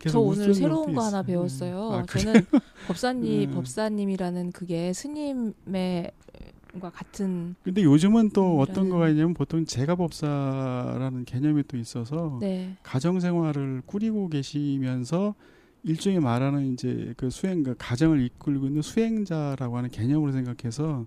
저 0.09 0.21
오늘 0.21 0.55
새로운 0.55 0.95
거 0.95 1.03
하나 1.03 1.21
있어요. 1.21 1.23
배웠어요. 1.25 1.93
아? 1.93 2.07
저는 2.07 2.47
법사님 2.87 3.51
음. 3.51 3.55
법사님이라는 3.55 4.53
그게 4.53 4.93
스님의 4.93 6.13
과 6.81 6.89
같은 6.89 7.57
근데 7.65 7.83
요즘은 7.83 8.31
또 8.31 8.55
음, 8.55 8.61
어떤 8.61 8.91
거가 8.91 9.09
있냐면 9.09 9.35
보통 9.35 9.65
제가 9.65 9.97
법사라는 9.97 11.25
개념이 11.25 11.65
또 11.67 11.77
있어서 11.77 12.39
네. 12.41 12.77
가정 12.85 13.19
생활을 13.19 13.83
꾸리고 13.87 14.29
계시면서 14.29 15.35
일종의 15.85 16.21
말하는 16.21 16.73
이제 16.73 17.15
그 17.17 17.31
수행 17.31 17.63
그 17.63 17.75
가정을 17.79 18.23
이끌고 18.25 18.67
있는 18.67 18.83
수행자라고 18.83 19.77
하는 19.79 19.91
개념으로 19.91 20.33
생각해서 20.33 21.07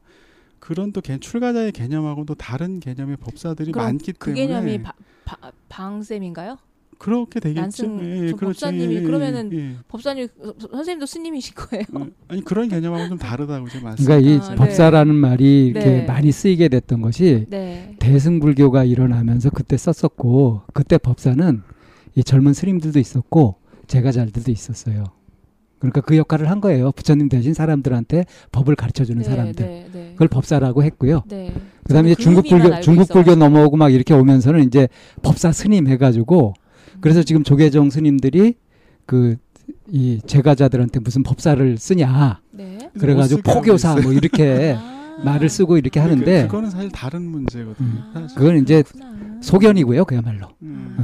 그런 0.59 0.91
또 0.93 1.01
개- 1.01 1.17
출가자의 1.19 1.71
개념하고 1.73 2.25
또 2.25 2.35
다른 2.35 2.79
개념의 2.79 3.17
법사들이 3.17 3.71
그럼 3.71 3.85
많기 3.87 4.13
그 4.13 4.33
때문에 4.33 4.47
개념이 4.47 4.81
바, 4.83 4.93
바, 5.25 5.51
방쌤인가요? 5.69 6.57
그렇게 6.99 7.41
되겠죠. 7.41 7.61
난승 7.61 7.99
예, 8.01 8.29
저 8.29 8.35
그렇죠. 8.37 8.45
법사님이 8.65 8.95
예, 8.95 8.99
예, 8.99 9.03
그러면은 9.03 9.51
예. 9.51 9.75
법사님 9.89 10.27
어, 10.39 10.53
선생님도 10.71 11.05
스님이신 11.05 11.53
거예요? 11.55 11.83
어, 11.95 12.07
아니 12.29 12.41
그런 12.45 12.69
개념하고 12.69 13.09
좀 13.09 13.17
다르다고 13.17 13.67
제가 13.67 13.83
말씀. 13.89 14.05
그러니까 14.05 14.29
이 14.31 14.37
아, 14.37 14.49
네. 14.51 14.55
법사라는 14.55 15.13
말이 15.13 15.67
이렇게 15.67 15.85
네. 15.85 16.05
많이 16.05 16.31
쓰이게 16.31 16.69
됐던 16.69 17.01
것이 17.01 17.45
네. 17.49 17.95
대승불교가 17.99 18.85
일어나면서 18.85 19.49
그때 19.49 19.75
썼었고 19.75 20.61
그때 20.73 20.97
법사는 20.97 21.61
이 22.15 22.23
젊은 22.23 22.53
스님들도 22.53 22.97
있었고 22.99 23.55
제가 23.87 24.11
잘 24.11 24.29
들도 24.31 24.51
있었어요. 24.51 25.03
그러니까 25.79 25.99
그 26.01 26.15
역할을 26.15 26.49
한 26.49 26.61
거예요. 26.61 26.91
부처님 26.93 27.27
대신 27.27 27.53
사람들한테 27.53 28.25
법을 28.53 28.75
가르쳐 28.75 29.03
주는 29.03 29.21
네, 29.21 29.29
사람들. 29.29 29.65
네, 29.65 29.87
네. 29.91 30.09
그걸 30.13 30.29
법사라고 30.29 30.83
했고요. 30.83 31.23
네. 31.27 31.53
그다음에 31.83 32.11
이제 32.11 32.15
그 32.15 32.23
중국 32.23 32.47
불교 32.47 32.79
중국 32.79 33.09
불교. 33.09 33.35
넘어오고 33.35 33.75
막 33.75 33.93
이렇게 33.93 34.13
오면서는 34.13 34.63
이제 34.63 34.87
법사 35.21 35.51
스님 35.51 35.87
해 35.87 35.97
가지고 35.97 36.53
그래서 37.01 37.21
지금 37.23 37.43
조계종 37.43 37.89
스님들이 37.89 38.55
그 39.05 39.37
이 39.89 40.19
제가자들한테 40.25 40.99
무슨 40.99 41.23
법사를 41.23 41.77
쓰냐 41.77 42.41
네. 42.51 42.77
그래 42.99 43.13
가지고 43.15 43.37
못 43.37 43.43
쓰게 43.43 43.49
하고 43.51 43.59
포교사. 43.61 43.95
뭐 43.95 44.11
이렇게 44.11 44.75
아. 44.77 45.21
말을 45.23 45.47
쓰고 45.47 45.77
이렇게 45.77 46.01
그- 46.01 46.05
하는데 46.05 46.41
그 46.43 46.47
거는 46.49 46.69
사실 46.69 46.89
다른 46.91 47.21
문제거든요. 47.23 47.87
음. 47.87 48.11
사실. 48.13 48.37
그건 48.37 48.57
이제 48.57 48.81
그렇구나. 48.81 49.37
소견이고요 49.41 50.03
그야말로. 50.03 50.47
음. 50.63 50.97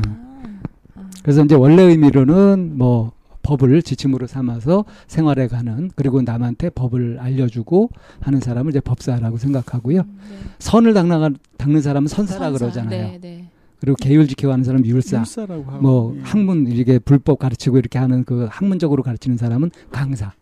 그래서 1.24 1.44
이제 1.44 1.56
원래 1.56 1.84
의미로는 1.84 2.78
뭐 2.78 3.12
법을 3.44 3.82
지침으로 3.82 4.28
삼아서 4.28 4.86
생활해 5.08 5.48
가는 5.48 5.90
그리고 5.96 6.22
남한테 6.22 6.70
법을 6.70 7.18
알려주고 7.20 7.90
하는 8.20 8.40
사람을 8.40 8.72
이제 8.72 8.80
법사라고 8.80 9.38
생각하고요. 9.38 10.02
음, 10.02 10.20
네. 10.30 10.38
선을 10.60 10.94
닦는, 10.94 11.38
닦는 11.58 11.82
사람은 11.82 12.08
선사라 12.08 12.50
선사. 12.50 12.60
그러잖아요. 12.60 13.12
네, 13.12 13.20
네. 13.20 13.50
그리고 13.80 13.96
계율 13.96 14.28
지켜가는 14.28 14.64
사람은 14.64 14.86
율사. 14.86 15.20
율사라고 15.20 15.64
하고 15.64 15.82
뭐 15.82 16.16
예. 16.18 16.22
학문 16.22 16.68
이렇게 16.68 17.00
불법 17.00 17.40
가르치고 17.40 17.78
이렇게 17.78 17.98
하는 17.98 18.24
그 18.26 18.48
학문적으로 18.50 19.04
가르치는 19.04 19.38
사람은 19.38 19.72
강사. 19.90 20.34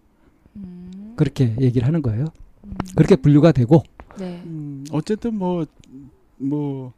음. 0.56 1.14
그렇게 1.16 1.56
얘기를 1.60 1.88
하는 1.88 2.02
거예요. 2.02 2.26
음. 2.66 2.72
그렇게 2.96 3.16
분류가 3.16 3.52
되고 3.52 3.84
네. 4.18 4.42
음, 4.46 4.84
어쨌든 4.92 5.38
뭐뭐 5.38 6.94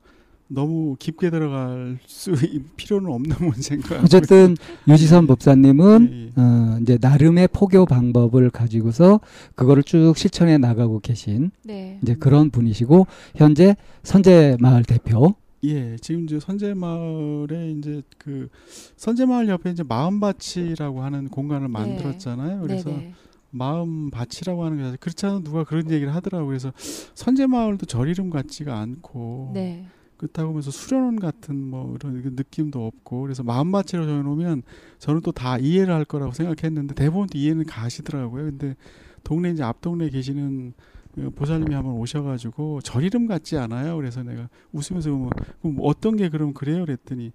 너무 0.50 0.96
깊게 0.98 1.30
들어갈 1.30 2.00
수 2.06 2.34
필요는 2.76 3.12
없는 3.12 3.36
문제인 3.40 3.82
것 3.82 3.90
같고요. 3.90 4.04
어쨌든 4.04 4.58
유지선 4.90 5.28
법사님은 5.28 6.10
예, 6.12 6.26
예. 6.26 6.42
어 6.42 6.80
이제 6.82 6.98
나름의 7.00 7.50
포교 7.54 7.86
방법을 7.86 8.50
가지고서 8.50 9.20
그거를 9.56 9.84
쭉 9.84 10.14
실천해 10.18 10.58
나가고 10.58 11.00
계신 11.02 11.52
네. 11.64 12.00
이제 12.02 12.16
그런 12.16 12.50
분이시고 12.50 13.06
현재 13.36 13.76
선제 14.04 14.58
마을 14.60 14.84
대표 14.84 15.36
예, 15.64 15.98
지금 15.98 16.24
이제 16.24 16.40
선제 16.40 16.74
마을에 16.74 17.72
이제 17.78 18.02
그 18.18 18.50
선제 18.96 19.26
마을 19.26 19.50
옆에 19.50 19.70
이제 19.70 19.84
마음밭이라고 19.84 21.02
하는 21.04 21.28
공간을 21.30 21.68
만들었잖아요. 21.68 22.62
그래서 22.62 22.90
네, 22.90 22.98
네. 22.98 23.14
마음 23.52 24.10
밭이라고 24.10 24.64
하는 24.64 24.78
게 24.78 24.84
사실 24.84 24.98
그렇지 24.98 25.26
않아 25.26 25.40
누가 25.42 25.64
그런 25.64 25.92
얘기를 25.92 26.16
하더라고요. 26.16 26.48
그래서 26.48 26.72
선제 27.14 27.46
마을도 27.46 27.86
절 27.86 28.10
이름 28.10 28.32
같지가 28.32 28.80
않고 28.80 29.52
네. 29.54 29.86
그렇다고 30.20 30.50
하면서 30.50 30.70
수련원 30.70 31.20
같은 31.20 31.56
뭐 31.56 31.96
이런 31.96 32.22
그 32.22 32.34
느낌도 32.36 32.86
없고 32.86 33.22
그래서 33.22 33.42
마음밭이라고 33.44 34.06
정해놓으면 34.06 34.64
저는 35.00 35.22
또 35.22 35.32
다 35.32 35.58
이해를 35.58 35.94
할 35.94 36.04
거라고 36.04 36.34
생각했는데 36.34 36.94
대부분 36.94 37.28
또 37.28 37.38
이해는 37.38 37.66
가시더라고요. 37.66 38.44
근데 38.46 38.76
동네 39.24 39.52
이제 39.52 39.64
앞 39.64 39.80
동네에 39.82 40.10
계시는 40.10 40.74
그 41.16 41.30
보살님이 41.32 41.74
한번 41.74 41.94
오셔가지고 41.94 42.82
절 42.82 43.04
이름 43.04 43.26
같지 43.28 43.58
않아요. 43.58 43.96
그래서 43.96 44.22
내가 44.22 44.50
웃으면서 44.74 45.10
뭐, 45.12 45.30
그럼 45.62 45.76
뭐 45.76 45.88
어떤 45.88 46.18
게 46.18 46.30
그럼 46.30 46.54
그래요? 46.54 46.86
그랬더니 46.86 47.32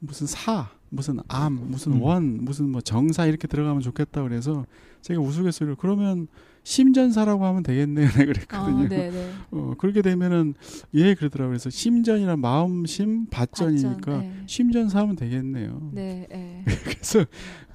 무슨 0.00 0.26
사, 0.26 0.68
무슨 0.90 1.20
암, 1.28 1.54
무슨 1.70 1.92
음. 1.92 2.02
원, 2.02 2.44
무슨 2.44 2.70
뭐 2.70 2.80
정사 2.80 3.26
이렇게 3.26 3.46
들어가면 3.46 3.80
좋겠다 3.80 4.22
그래서 4.22 4.66
제가 5.02 5.20
우스갯소리로 5.20 5.76
그러면 5.76 6.26
심전사라고 6.70 7.44
하면 7.46 7.62
되겠네요. 7.62 8.08
내가 8.08 8.24
그랬거든요. 8.26 8.86
아, 8.86 8.88
네, 8.88 9.08
네. 9.10 9.30
어, 9.52 9.74
그렇게 9.78 10.02
되면은 10.02 10.54
예 10.94 11.14
그러더라고요. 11.14 11.50
그래서 11.52 11.70
심전이란 11.70 12.40
마음심 12.40 13.26
밭전이니까 13.30 14.18
네. 14.18 14.32
심전사 14.46 14.98
하면 14.98 15.14
되겠네요. 15.14 15.90
네, 15.94 16.26
네. 16.28 16.64
그래서 16.84 17.24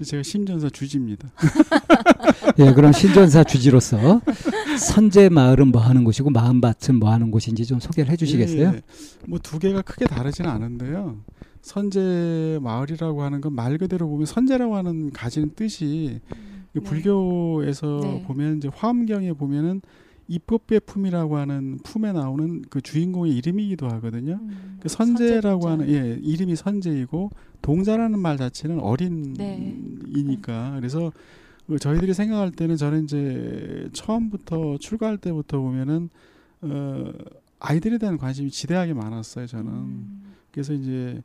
제가 0.04 0.24
심전사 0.24 0.70
주지입니다. 0.70 1.32
예 2.60 2.74
그럼 2.74 2.92
신전사 2.92 3.46
주지로서 3.46 4.22
선제 4.78 5.30
마을은 5.30 5.70
뭐 5.70 5.82
하는 5.82 6.04
곳이고 6.04 6.30
마음밭은 6.30 6.96
뭐 7.00 7.12
하는 7.14 7.32
곳인지 7.32 7.66
좀 7.66 7.80
소개를 7.80 8.12
해 8.12 8.18
주시겠어요? 8.18 8.74
뭐두 9.26 9.58
개가 9.60 9.84
크게 9.84 10.06
다르지는 10.06 10.50
않은데요. 10.50 11.16
선제 11.62 12.60
마을이라고 12.62 13.24
하는 13.24 13.40
건 13.40 13.54
말 13.56 13.78
그대로 13.78 14.10
보면 14.10 14.26
선제라고 14.26 14.76
하는 14.76 15.12
가지는 15.12 15.52
뜻이 15.56 16.20
그 16.30 16.51
네. 16.80 16.82
불교에서 16.82 18.00
네. 18.04 18.24
보면 18.24 18.58
이제 18.58 18.70
화엄경에 18.74 19.34
보면은 19.34 19.82
입법배 20.28 20.80
품이라고 20.80 21.38
하는 21.38 21.78
품에 21.84 22.14
나오는 22.14 22.62
그 22.70 22.80
주인공의 22.80 23.36
이름이기도 23.36 23.90
하거든요. 23.90 24.40
음, 24.42 24.78
그 24.80 24.88
선제라고 24.88 25.68
선제 25.68 25.84
하는 25.84 25.94
예 25.94 26.20
이름이 26.22 26.56
선제이고 26.56 27.32
동자라는 27.62 28.18
말 28.18 28.38
자체는 28.38 28.78
네. 28.78 28.82
어린이니까 28.82 30.76
그래서 30.78 31.12
그 31.68 31.78
저희들이 31.78 32.14
생각할 32.14 32.52
때는 32.52 32.78
저는 32.78 33.04
이제 33.04 33.90
처음부터 33.92 34.78
출가할 34.78 35.18
때부터 35.18 35.60
보면은 35.60 36.10
어 36.62 37.12
아이들에 37.60 37.98
대한 37.98 38.18
관심이 38.18 38.50
지대하게 38.50 38.94
많았어요 38.94 39.48
저는 39.48 39.72
음, 39.72 40.24
그래서 40.52 40.74
이제 40.74 41.22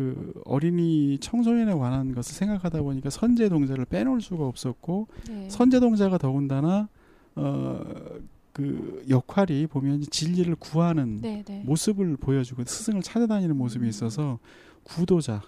그 0.00 0.32
어린이 0.44 1.18
청소년에 1.18 1.74
관한 1.74 2.14
것을 2.14 2.34
생각하다 2.34 2.82
보니까 2.82 3.10
선제 3.10 3.48
동자를 3.48 3.84
빼놓을 3.84 4.20
수가 4.20 4.46
없었고 4.46 5.08
네. 5.28 5.48
선제 5.50 5.80
동자가 5.80 6.18
더군다나 6.18 6.88
어 7.34 7.80
그 8.52 9.04
역할이 9.08 9.66
보면 9.66 10.02
진리를 10.10 10.54
구하는 10.56 11.20
네, 11.20 11.42
네. 11.46 11.62
모습을 11.64 12.16
보여주고 12.16 12.64
스승을 12.64 13.02
찾아다니는 13.02 13.56
모습이 13.56 13.84
음. 13.84 13.88
있어서 13.88 14.38
구도자 14.82 15.42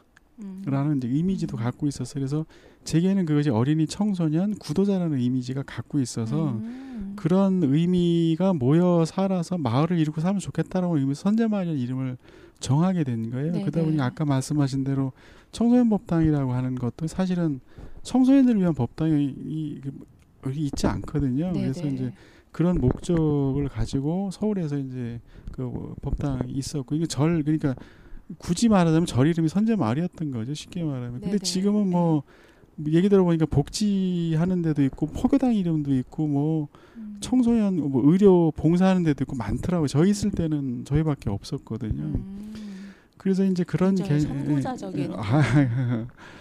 라는 0.65 0.93
음. 0.93 0.97
이제 0.97 1.09
이미지도 1.09 1.57
음. 1.57 1.63
갖고 1.63 1.87
있었어요. 1.87 2.15
그래서 2.15 2.47
제게는 2.85 3.27
그것이 3.27 3.51
어린이 3.51 3.87
청소년 3.87 4.55
구도자라는 4.57 5.21
이미지가 5.21 5.63
갖고 5.67 6.01
있어서 6.01 6.53
음. 6.53 7.13
그런 7.17 7.63
의미가 7.63 8.55
모여 8.55 9.05
살아서 9.05 9.59
마을을 9.59 9.99
이루고 9.99 10.21
살면 10.21 10.41
좋겠다라고 10.41 10.99
의미 10.99 11.15
선제마을이라는 11.15 11.81
이름을 11.81 12.17
정하게 12.63 13.05
된 13.05 13.31
거예요. 13.31 13.53
네, 13.53 13.61
그러다 13.61 13.83
보니 13.83 13.97
네. 13.97 14.03
아까 14.03 14.25
말씀하신 14.25 14.85
대로 14.85 15.13
청소년 15.51 15.91
법당이라고 15.91 16.53
하는 16.53 16.75
것도 16.77 17.07
사실은 17.07 17.61
청소년들을 18.03 18.61
위한 18.61 18.73
법당이 18.75 19.35
이- 19.45 19.81
여기 20.47 20.61
있지 20.65 20.87
않거든요. 20.87 21.53
네, 21.53 21.61
그래서 21.63 21.83
네. 21.83 21.89
이제 21.95 22.13
그런 22.51 22.79
목적을 22.81 23.69
가지고 23.69 24.31
서울에서 24.33 24.79
이제 24.79 25.21
그 25.53 25.95
법당이 26.03 26.53
있었고 26.53 26.95
이게 26.95 27.07
절 27.07 27.43
그러니까 27.43 27.75
굳이 28.39 28.69
말하자면 28.69 29.07
절 29.07 29.27
이름이 29.27 29.49
선제 29.49 29.77
마을이었던 29.77 30.31
거죠 30.31 30.55
쉽게 30.55 30.83
말하면. 30.83 31.13
근데 31.15 31.27
네네. 31.27 31.39
지금은 31.39 31.91
뭐 31.91 32.23
얘기 32.89 33.09
들어보니까 33.09 33.47
복지하는 33.47 34.63
데도 34.63 34.83
있고 34.85 35.07
포교당 35.07 35.55
이름도 35.55 35.95
있고 35.97 36.27
뭐 36.27 36.69
음. 36.97 37.17
청소년 37.21 37.77
뭐 37.91 38.03
의료 38.11 38.51
봉사하는 38.53 39.03
데도 39.05 39.25
있고 39.25 39.37
많더라고요. 39.37 39.89
저희 39.89 40.11
있을 40.11 40.31
때는 40.31 40.85
저희밖에 40.85 41.31
없었거든요. 41.31 42.03
음. 42.03 42.53
그래서 43.19 43.45
이제 43.45 43.63
그런 43.63 43.95
개- 43.95 44.19
선구자적인. 44.19 45.13
아, 45.15 45.41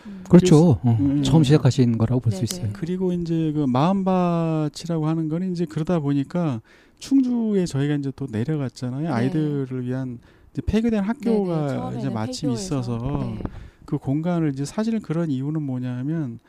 음. 0.08 0.24
그렇죠. 0.28 0.80
어, 0.84 0.98
음. 1.00 1.22
처음 1.22 1.44
시작하신 1.44 1.98
거라고 2.00 2.22
볼수 2.22 2.38
네네. 2.40 2.44
있어요. 2.46 2.70
그리고 2.74 3.14
이제 3.14 3.52
그 3.54 3.66
마음밭이라고 3.68 5.08
하는 5.08 5.30
거는 5.30 5.52
이제 5.52 5.66
그러다 5.66 6.00
보니까 6.00 6.62
충주에 6.98 7.66
저희가 7.66 7.96
이제 7.96 8.12
또 8.16 8.26
내려갔잖아요. 8.32 9.02
네. 9.04 9.08
아이들을 9.10 9.86
위한 9.86 10.18
이제 10.54 10.62
폐교된 10.66 11.02
네네. 11.02 11.06
학교가 11.06 11.68
처음에는 11.70 12.00
이제 12.00 12.10
마침 12.10 12.50
폐교에서. 12.50 12.64
있어서 12.80 12.98
네. 13.38 13.44
그 13.92 13.98
공간을 13.98 14.54
이제 14.54 14.64
사실은 14.64 15.02
그런 15.02 15.30
이유는 15.30 15.62
뭐냐면 15.64 16.40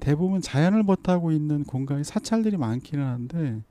대부분 0.00 0.40
자연을 0.40 0.82
버타고 0.82 1.30
있는 1.30 1.62
공간이 1.62 2.02
사찰들이 2.02 2.56
많기는 2.56 3.04
한데 3.04 3.62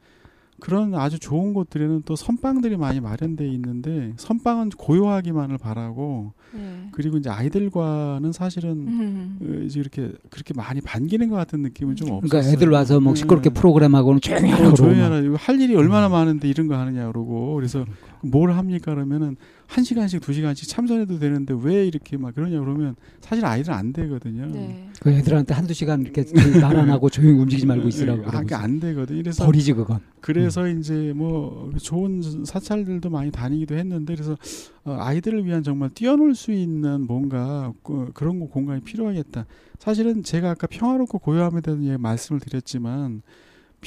그런 0.61 0.95
아주 0.95 1.19
좋은 1.19 1.53
곳들에는 1.53 2.03
또 2.05 2.15
선방들이 2.15 2.77
많이 2.77 3.01
마련돼 3.01 3.45
있는데 3.49 4.13
선방은 4.15 4.69
고요하기만을 4.69 5.57
바라고 5.57 6.31
네. 6.53 6.87
그리고 6.93 7.17
이제 7.17 7.29
아이들과는 7.29 8.31
사실은 8.31 8.71
음. 8.71 9.39
어, 9.41 9.63
이제 9.65 9.81
이렇게 9.81 10.13
그렇게 10.29 10.53
많이 10.55 10.79
반기는 10.79 11.27
것 11.29 11.35
같은 11.35 11.61
느낌은 11.61 11.97
좀 11.97 12.11
없어요. 12.11 12.29
그러니까 12.29 12.51
애들 12.51 12.69
와서 12.69 13.01
뭐 13.01 13.13
시끄럽게 13.13 13.49
네. 13.49 13.53
프로그램하고는 13.53 14.21
조용히 14.21 14.49
하라고 14.51 14.69
어, 14.69 14.73
조용히 14.73 15.01
그러고 15.01 15.15
하라. 15.15 15.35
할 15.37 15.59
일이 15.59 15.75
얼마나 15.75 16.07
음. 16.07 16.13
많은데 16.13 16.47
이런 16.47 16.67
거 16.67 16.77
하느냐 16.77 17.07
그러고 17.07 17.55
그래서 17.55 17.85
뭘 18.29 18.51
합니까 18.51 18.93
그러면은 18.93 19.35
한 19.67 19.83
시간씩 19.83 20.21
두 20.21 20.33
시간씩 20.33 20.67
참선해도 20.69 21.19
되는데 21.19 21.53
왜 21.61 21.85
이렇게 21.85 22.15
막 22.17 22.33
그러냐 22.33 22.59
그러면 22.59 22.95
사실 23.19 23.45
아이들은 23.45 23.75
안 23.75 23.91
되거든요. 23.93 24.45
네. 24.47 24.89
그 25.01 25.11
애들한테 25.11 25.53
한두 25.53 25.73
시간 25.73 26.01
이렇게 26.01 26.25
말 26.61 26.77
안 26.77 26.89
하고 26.89 27.09
조용히 27.09 27.39
움직이지 27.39 27.65
말고 27.65 27.87
있으라고 27.87 28.23
아, 28.27 28.31
그게 28.31 28.45
그러고 28.45 28.55
안 28.63 28.79
되거든요. 28.79 29.21
그래서 29.23 29.45
버리지 29.45 29.73
그건. 29.73 29.99
그래서 30.21 30.67
이제 30.67 31.13
뭐 31.15 31.71
좋은 31.81 32.45
사찰들도 32.45 33.09
많이 33.09 33.31
다니기도 33.31 33.75
했는데 33.75 34.13
그래서 34.15 34.37
어, 34.85 34.97
아이들을 34.99 35.45
위한 35.45 35.63
정말 35.63 35.89
뛰어놀 35.89 36.35
수 36.35 36.51
있는 36.51 37.05
뭔가 37.07 37.73
그, 37.83 38.11
그런 38.13 38.39
거 38.39 38.47
공간이 38.47 38.81
필요하겠다. 38.81 39.45
사실은 39.79 40.23
제가 40.23 40.51
아까 40.51 40.67
평화롭고 40.67 41.19
고요함에 41.19 41.61
대한 41.61 41.83
얘기 41.83 41.97
말씀을 41.97 42.39
드렸지만 42.39 43.21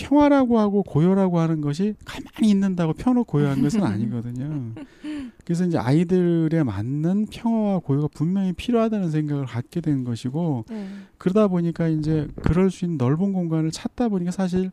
평화라고 0.01 0.59
하고 0.59 0.83
고요라고 0.83 1.39
하는 1.39 1.61
것이 1.61 1.95
가만히 2.05 2.51
있는다고 2.51 2.95
평화롭고 2.95 3.33
고요한 3.33 3.61
것은 3.63 3.83
아니거든요. 3.85 4.73
그래서 5.45 5.67
이제 5.67 5.79
아이들에 5.79 6.63
맞는 6.63 7.27
평화와 7.31 7.81
고요가 7.81 8.09
분명히 8.13 8.53
필요하다는 8.53 9.11
생각을 9.11 9.47
갖게 9.47 9.81
된 9.81 10.05
것이고 10.05 10.65
네. 10.69 10.89
그러다 11.19 11.49
보니까 11.49 11.89
이제 11.89 12.29
그럴 12.43 12.71
수 12.71 12.85
있는 12.85 12.99
넓은 12.99 13.33
공간을 13.33 13.71
찾다 13.71 14.09
보니까 14.09 14.31
사실 14.31 14.71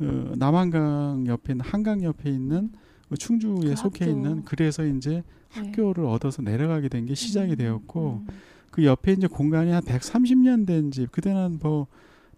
어, 0.00 0.32
남한강 0.36 1.24
옆에 1.26 1.52
있는 1.54 1.64
한강 1.64 2.02
옆에 2.02 2.30
있는 2.30 2.70
그 3.08 3.16
충주에 3.16 3.70
그 3.70 3.76
속해 3.76 4.04
학교. 4.04 4.16
있는 4.16 4.42
그래서 4.44 4.84
이제 4.84 5.22
네. 5.54 5.60
학교를 5.62 6.04
얻어서 6.04 6.42
내려가게 6.42 6.88
된 6.88 7.06
게 7.06 7.14
시작이 7.14 7.52
음, 7.52 7.56
되었고 7.56 8.22
음. 8.22 8.34
그 8.70 8.84
옆에 8.84 9.12
이제 9.12 9.26
공간이 9.26 9.70
한 9.70 9.82
130년 9.82 10.66
된 10.66 10.90
집, 10.90 11.10
그때는 11.10 11.58
뭐 11.62 11.86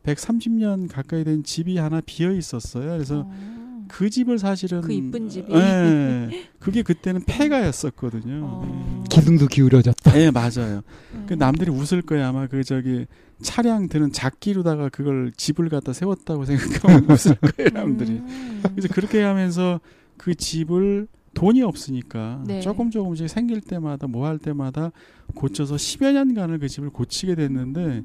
130년 0.04 0.88
가까이 0.90 1.24
된 1.24 1.42
집이 1.44 1.76
하나 1.78 2.00
비어 2.04 2.32
있었어요. 2.32 2.90
그래서 2.92 3.24
어. 3.26 3.60
그 3.88 4.08
집을 4.08 4.38
사실은 4.38 4.80
그 4.82 4.92
이쁜 4.92 5.28
집이. 5.28 5.52
예, 5.52 6.46
그게 6.60 6.82
그때는 6.82 7.24
폐가였었거든요. 7.26 8.40
어. 8.44 9.04
기둥도 9.10 9.48
기울여졌다. 9.48 10.16
예, 10.16 10.26
예, 10.26 10.30
맞아요. 10.30 10.82
네. 11.12 11.24
그 11.26 11.34
남들이 11.34 11.70
웃을 11.72 12.00
거야 12.02 12.28
아마 12.28 12.46
그 12.46 12.62
저기 12.62 13.06
차량 13.42 13.88
드는 13.88 14.12
작기로다가 14.12 14.90
그걸 14.90 15.32
집을 15.36 15.68
갖다 15.70 15.92
세웠다고 15.92 16.44
생각하면 16.44 17.06
웃을 17.10 17.34
거예요 17.36 17.70
남들이. 17.72 18.10
음. 18.12 18.62
그래서 18.70 18.88
그렇게 18.94 19.22
하면서 19.22 19.80
그 20.16 20.34
집을 20.34 21.08
돈이 21.34 21.62
없으니까 21.62 22.42
네. 22.46 22.60
조금 22.60 22.90
조금씩 22.90 23.28
생길 23.28 23.60
때마다 23.60 24.06
뭐 24.06 24.26
할 24.26 24.38
때마다 24.38 24.90
고쳐서 25.34 25.76
10여 25.76 26.12
년간을 26.12 26.58
그 26.58 26.68
집을 26.68 26.90
고치게 26.90 27.34
됐는데 27.36 28.02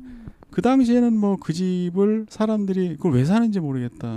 그 0.55 0.61
당시에는 0.61 1.17
뭐 1.17 1.35
그 1.35 1.51
집을 1.51 2.27
사람들이 2.29 2.95
그걸 2.95 3.11
왜 3.15 3.25
사는지 3.25 3.59
모르겠다. 3.59 4.07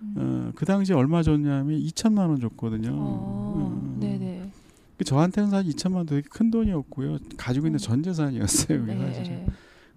음. 0.00 0.14
어, 0.16 0.52
그 0.54 0.64
당시에 0.64 0.96
얼마 0.96 1.22
줬냐면 1.22 1.78
2천만 1.78 2.30
원 2.30 2.40
줬거든요. 2.40 2.88
어. 2.90 2.96
어. 2.96 3.96
네네. 4.00 4.50
그 4.96 5.04
저한테는 5.04 5.50
사실 5.50 5.72
2천만 5.72 5.96
원 5.96 6.06
되게 6.06 6.22
큰 6.22 6.50
돈이었고요. 6.50 7.18
가지고 7.36 7.66
있는 7.66 7.76
음. 7.76 7.78
전 7.78 8.02
재산이었어요. 8.02 8.86
사실은. 8.86 9.28
네. 9.28 9.46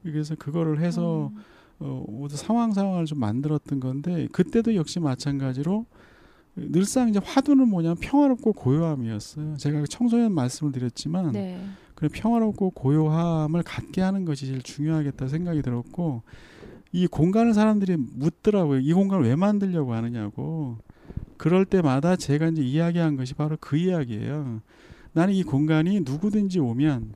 그래서 0.03 0.35
그거를 0.35 0.81
해서 0.81 1.31
음. 1.33 1.41
어, 1.79 2.27
상황 2.31 2.73
상황을 2.73 3.05
좀 3.05 3.21
만들었던 3.21 3.79
건데 3.79 4.27
그때도 4.33 4.75
역시 4.75 4.99
마찬가지로 4.99 5.85
늘상 6.55 7.07
이제 7.07 7.21
화두는 7.23 7.69
뭐냐면 7.69 7.95
평화롭고 8.01 8.51
고요함이었어요. 8.51 9.55
제가 9.55 9.85
청소년 9.89 10.33
말씀을 10.33 10.73
드렸지만 10.73 11.31
네. 11.31 11.61
그 11.99 12.07
평화롭고 12.07 12.71
고요함을 12.71 13.63
갖게 13.63 14.01
하는 14.01 14.23
것이 14.23 14.47
제일 14.47 14.61
중요하겠다 14.61 15.27
생각이 15.27 15.61
들었고 15.61 16.23
이 16.93 17.07
공간을 17.07 17.53
사람들이 17.53 17.97
묻더라고요. 17.97 18.79
이 18.79 18.93
공간을 18.93 19.25
왜 19.25 19.35
만들려고 19.35 19.93
하느냐고. 19.93 20.77
그럴 21.37 21.65
때마다 21.65 22.15
제가 22.15 22.47
이제 22.47 22.61
이야기한 22.61 23.17
것이 23.17 23.33
바로 23.33 23.57
그 23.59 23.77
이야기예요. 23.77 24.61
나는 25.11 25.33
이 25.33 25.43
공간이 25.43 26.01
누구든지 26.01 26.59
오면 26.59 27.13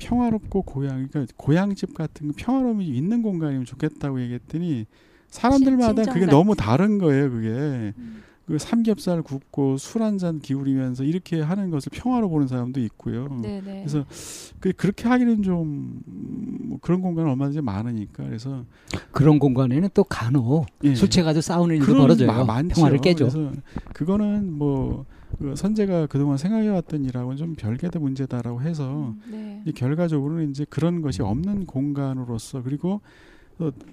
평화롭고 0.00 0.62
고향, 0.62 1.08
그러니까 1.08 1.32
고향집 1.36 1.94
같은 1.94 2.32
평화로움이 2.32 2.86
있는 2.86 3.22
공간이면 3.22 3.64
좋겠다고 3.64 4.20
얘기했더니 4.20 4.86
사람들마다 5.28 6.04
그게. 6.12 6.26
너무 6.26 6.54
다른 6.54 6.98
거예요. 6.98 7.30
그게 7.30 7.48
음. 7.98 8.22
그 8.46 8.58
삼겹살 8.58 9.22
굽고 9.22 9.76
술 9.76 10.02
한 10.02 10.18
잔 10.18 10.38
기울이면서 10.38 11.02
이렇게 11.02 11.40
하는 11.40 11.70
것을 11.70 11.90
평화로 11.92 12.28
보는 12.28 12.46
사람도 12.46 12.80
있고요. 12.80 13.28
네네. 13.42 13.80
그래서 13.80 14.04
그 14.60 14.72
그렇게 14.72 15.08
하기는 15.08 15.42
좀 15.42 16.00
음, 16.06 16.58
뭐 16.68 16.78
그런 16.80 17.00
공간 17.00 17.26
얼마든지 17.26 17.60
많으니까 17.60 18.24
그래서 18.24 18.64
그런 19.10 19.38
공간에는 19.40 19.88
또 19.94 20.04
간혹 20.04 20.66
예. 20.84 20.94
술 20.94 21.10
취해가지고 21.10 21.40
싸우는 21.40 21.74
일도 21.76 21.86
그런 21.86 21.98
벌어져요. 22.02 22.28
마- 22.28 22.44
많죠. 22.44 22.74
평화를 22.76 22.98
깨죠. 22.98 23.28
그래서 23.28 23.52
그거는 23.92 24.52
뭐그 24.52 25.54
선재가 25.56 26.06
그동안 26.06 26.38
생각해왔던 26.38 27.04
일하고는 27.04 27.36
좀 27.36 27.54
별개의 27.56 27.90
문제다라고 27.98 28.62
해서 28.62 29.08
음, 29.08 29.20
네. 29.28 29.62
이 29.66 29.72
결과적으로는 29.72 30.50
이제 30.50 30.64
그런 30.70 31.02
것이 31.02 31.20
없는 31.20 31.66
공간으로서 31.66 32.62
그리고 32.62 33.00
또 33.00 33.00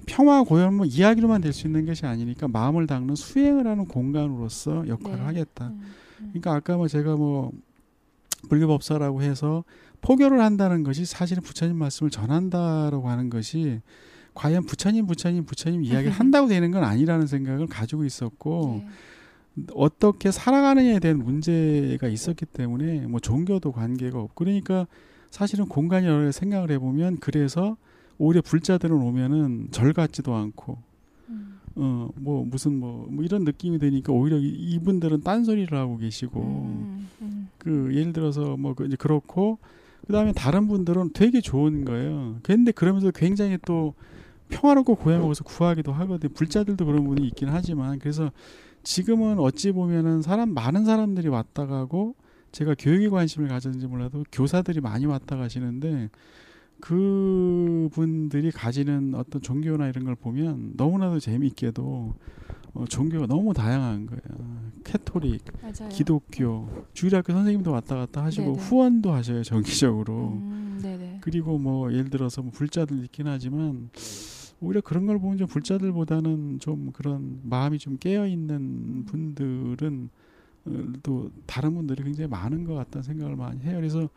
평화 0.06 0.44
고요는 0.44 0.74
뭐 0.74 0.86
이야기로만 0.86 1.42
될 1.42 1.54
수 1.54 1.68
있는 1.68 1.86
것이 1.86 2.06
아니니까 2.06 2.48
마음을 2.48 2.86
닦는 2.88 3.16
수행을 3.16 3.66
하는 3.68 3.86
공간으로서 3.86 4.88
역할을 4.88 5.20
네. 5.20 5.24
하겠다. 5.24 5.68
음, 5.68 5.82
음. 6.20 6.28
그러니까 6.30 6.54
아까 6.54 6.76
뭐 6.78 6.88
제가 6.88 7.16
뭐 7.16 7.52
불교법사라고 8.50 9.22
해서 9.22 9.64
포교를 10.02 10.42
한다는 10.42 10.84
것이 10.84 11.06
사실은 11.06 11.42
부처님 11.44 11.78
말씀을 11.78 12.10
전한다라고 12.10 13.10
하는 13.10 13.30
것이 13.30 13.80
과연 14.34 14.66
부처님 14.66 15.06
부처님 15.06 15.46
부처님 15.46 15.84
이야기를 15.84 16.12
한다고 16.20 16.48
되는 16.48 16.72
건 16.72 16.84
아니라는 16.84 17.28
생각을 17.28 17.68
가지고 17.68 18.04
있었고 18.04 18.82
네. 18.84 18.88
어떻게 19.76 20.32
살아가느냐에 20.32 21.00
대한 21.00 21.20
문제가 21.20 22.08
있었기 22.08 22.48
때문에 22.48 23.08
뭐 23.08 23.20
종교도 23.20 23.72
관계가 23.72 24.20
없고 24.20 24.34
그러니까 24.34 24.88
사실은 25.30 25.68
공간이 25.68 26.08
여러 26.08 26.26
개 26.26 26.32
생각을 26.32 26.72
해보면 26.72 27.18
그래서 27.20 27.78
오히려 28.18 28.42
불자들은 28.42 28.96
오면은 28.96 29.68
절 29.72 29.94
같지도 29.94 30.36
않고 30.36 30.78
음. 31.30 31.60
어뭐 31.76 32.46
무슨 32.46 32.78
뭐, 32.80 33.08
뭐 33.10 33.24
이런 33.24 33.44
느낌이 33.44 33.80
드니까 33.80 34.14
오히려 34.14 34.38
이- 34.38 34.48
이분들은 34.74 35.22
딴소리를 35.22 35.76
하고 35.78 35.98
계시고 35.98 36.40
음, 36.42 37.10
음. 37.22 37.50
그 37.58 37.90
예를 37.96 38.14
들어서 38.14 38.56
뭐 38.58 38.74
그 38.76 38.86
이제 38.86 38.96
그렇고 38.96 39.58
그다음에 40.08 40.34
다른 40.34 40.68
분들은 40.68 41.12
되게 41.14 41.40
좋은 41.42 41.86
거예요. 41.86 42.38
그런데 42.44 42.72
그러면서 42.72 43.10
굉장히 43.12 43.58
또 43.66 43.94
평화롭고 44.50 44.96
고향을 44.96 45.24
거기서 45.24 45.46
구하기도 45.46 45.94
하거든요. 45.94 46.32
불자들도 46.34 46.86
그런 46.86 47.06
분이 47.06 47.26
있긴 47.28 47.48
하지만 47.50 48.00
그래서 48.00 48.30
지금은 48.84 49.40
어찌 49.40 49.72
보면은 49.72 50.22
사람 50.22 50.54
많은 50.54 50.84
사람들이 50.84 51.30
왔다 51.30 51.66
가고 51.66 52.16
제가 52.52 52.76
교육에 52.78 53.08
관심을 53.08 53.48
가졌는지 53.48 53.88
몰라도 53.88 54.26
교사들이 54.32 54.82
많이 54.82 55.06
왔다 55.06 55.38
가시는데 55.38 56.10
그 56.84 57.88
분들이 57.94 58.52
가지는 58.52 59.16
어떤 59.16 59.42
종교나 59.42 59.88
이런 59.88 60.04
걸 60.04 60.16
보면 60.16 60.74
너무나도 60.76 61.22
재미있게도 61.22 62.14
어, 62.74 62.86
종교가 62.90 63.26
너무 63.26 63.54
다양한 63.54 64.06
거예요. 64.06 64.22
캐토릭, 64.84 65.46
맞아요. 65.62 65.88
기독교, 65.90 66.68
주일학교 66.92 67.32
선생님도 67.32 67.72
왔다 67.72 67.96
갔다 67.96 68.26
하시고 68.26 68.44
네네. 68.48 68.60
후원도 68.60 69.14
하셔요 69.14 69.44
정기적으로. 69.44 70.34
음, 70.34 70.78
네네. 70.84 71.20
그리고 71.22 71.58
뭐 71.58 71.90
예를 71.94 72.10
들어서 72.10 72.42
뭐 72.42 72.52
불자들 72.52 73.02
있긴 73.06 73.28
하지만 73.28 73.90
오히려 74.60 74.82
그런 74.82 75.06
걸 75.06 75.20
보면 75.20 75.38
좀 75.38 75.48
불자들보다는 75.48 76.60
좀 76.60 76.92
그런 76.92 77.40
마음이 77.44 77.80
좀 77.80 77.96
깨어 77.98 78.28
있는 78.28 79.06
분들은 79.06 80.10
어, 80.66 80.84
또 81.02 81.32
다른 81.46 81.76
분들이 81.76 82.04
굉장히 82.04 82.28
많은 82.30 82.66
것 82.66 82.74
같다는 82.74 83.04
생각을 83.04 83.38
많이 83.38 83.62
해요. 83.62 83.78
그래서 83.78 84.10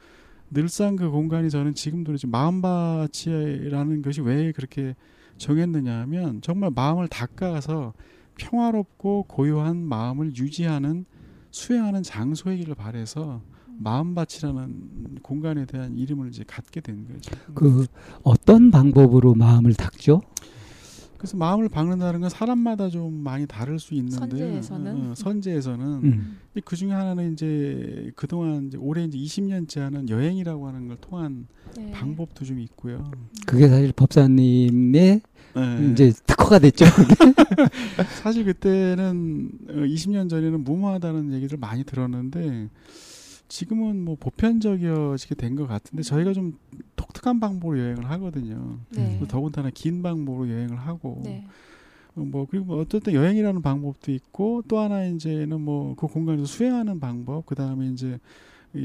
늘상 0.51 0.97
그 0.97 1.11
공간이 1.11 1.51
저는 1.51 1.75
지금도 1.75 2.17
지금 2.17 2.31
마음밭이라는 2.33 4.03
것이 4.03 4.21
왜 4.21 4.53
그렇게 4.53 4.95
정했느냐 5.39 6.01
하면 6.01 6.41
정말 6.41 6.71
마음을 6.75 7.09
닦아서 7.09 7.93
평화롭고 8.37 9.25
고요한 9.25 9.77
마음을 9.79 10.37
유지하는 10.37 11.05
수행하는 11.51 12.03
장소이기를 12.03 12.75
바래서 12.75 13.43
마음밭이라는 13.79 15.19
공간에 15.23 15.67
대한 15.67 15.97
이름을 15.97 16.29
이제 16.29 16.45
갖게 16.47 16.81
된 16.81 17.07
거죠. 17.07 17.37
그 17.55 17.87
어떤 18.23 18.71
방법으로 18.71 19.35
마음을 19.35 19.75
닦죠? 19.75 20.23
그래서 21.27 21.37
마음을 21.39 21.69
박는다는 21.69 22.21
건 22.21 22.31
사람마다 22.31 22.89
좀 22.89 23.12
많이 23.12 23.47
다를 23.47 23.81
수 23.81 23.95
있는데 23.95 24.17
선제에서는? 24.17 25.11
어, 25.11 25.15
선제에서는 25.17 25.85
음. 26.05 26.39
그 26.65 26.77
중에 26.77 26.93
하나는 26.93 27.33
이제 27.33 28.12
그동안 28.15 28.69
이제 28.69 28.79
올해 28.79 29.03
이제 29.03 29.19
20년째 29.19 29.81
하는 29.81 30.09
여행이라고 30.09 30.69
하는 30.69 30.87
걸 30.87 30.97
통한 31.01 31.49
네. 31.77 31.91
방법도 31.91 32.45
좀 32.45 32.61
있고요. 32.61 33.11
그게 33.45 33.67
사실 33.67 33.93
법사님의 33.93 35.21
네. 35.57 35.91
이제 35.91 36.12
특허가 36.27 36.61
됐죠. 36.61 36.85
사실 38.23 38.45
그때는 38.45 39.51
어, 39.69 39.73
20년 39.73 40.31
전에는 40.31 40.62
무모하다는 40.62 41.33
얘기를 41.33 41.59
많이 41.59 41.83
들었는데 41.83 42.69
지금은 43.49 44.05
뭐 44.05 44.17
보편적이어지게 44.19 45.35
된 45.37 45.57
것 45.57 45.67
같은데 45.67 46.03
저희가 46.03 46.33
좀 46.33 46.59
독특한 46.97 47.39
방법으로 47.41 47.79
여행을 47.79 48.11
하거든요. 48.11 48.79
네. 48.91 49.17
또 49.21 49.27
더군다나 49.27 49.71
긴 49.73 50.03
방법으로 50.03 50.49
여행을 50.51 50.77
하고 50.77 51.21
네. 51.25 51.45
어, 52.17 52.21
뭐 52.21 52.47
그리고 52.51 52.67
뭐 52.67 52.81
어쨌든 52.81 53.13
여행이라는 53.15 53.63
방법도 53.63 54.11
있고 54.13 54.63
또 54.69 54.79
하나 54.81 55.05
이제는 55.05 55.61
뭐 55.61 55.95
그 55.97 56.07
공간에서 56.07 56.45
수행하는 56.47 56.99
방법 57.01 57.47
그 57.47 57.55
다음에 57.55 57.87
이제 57.89 58.19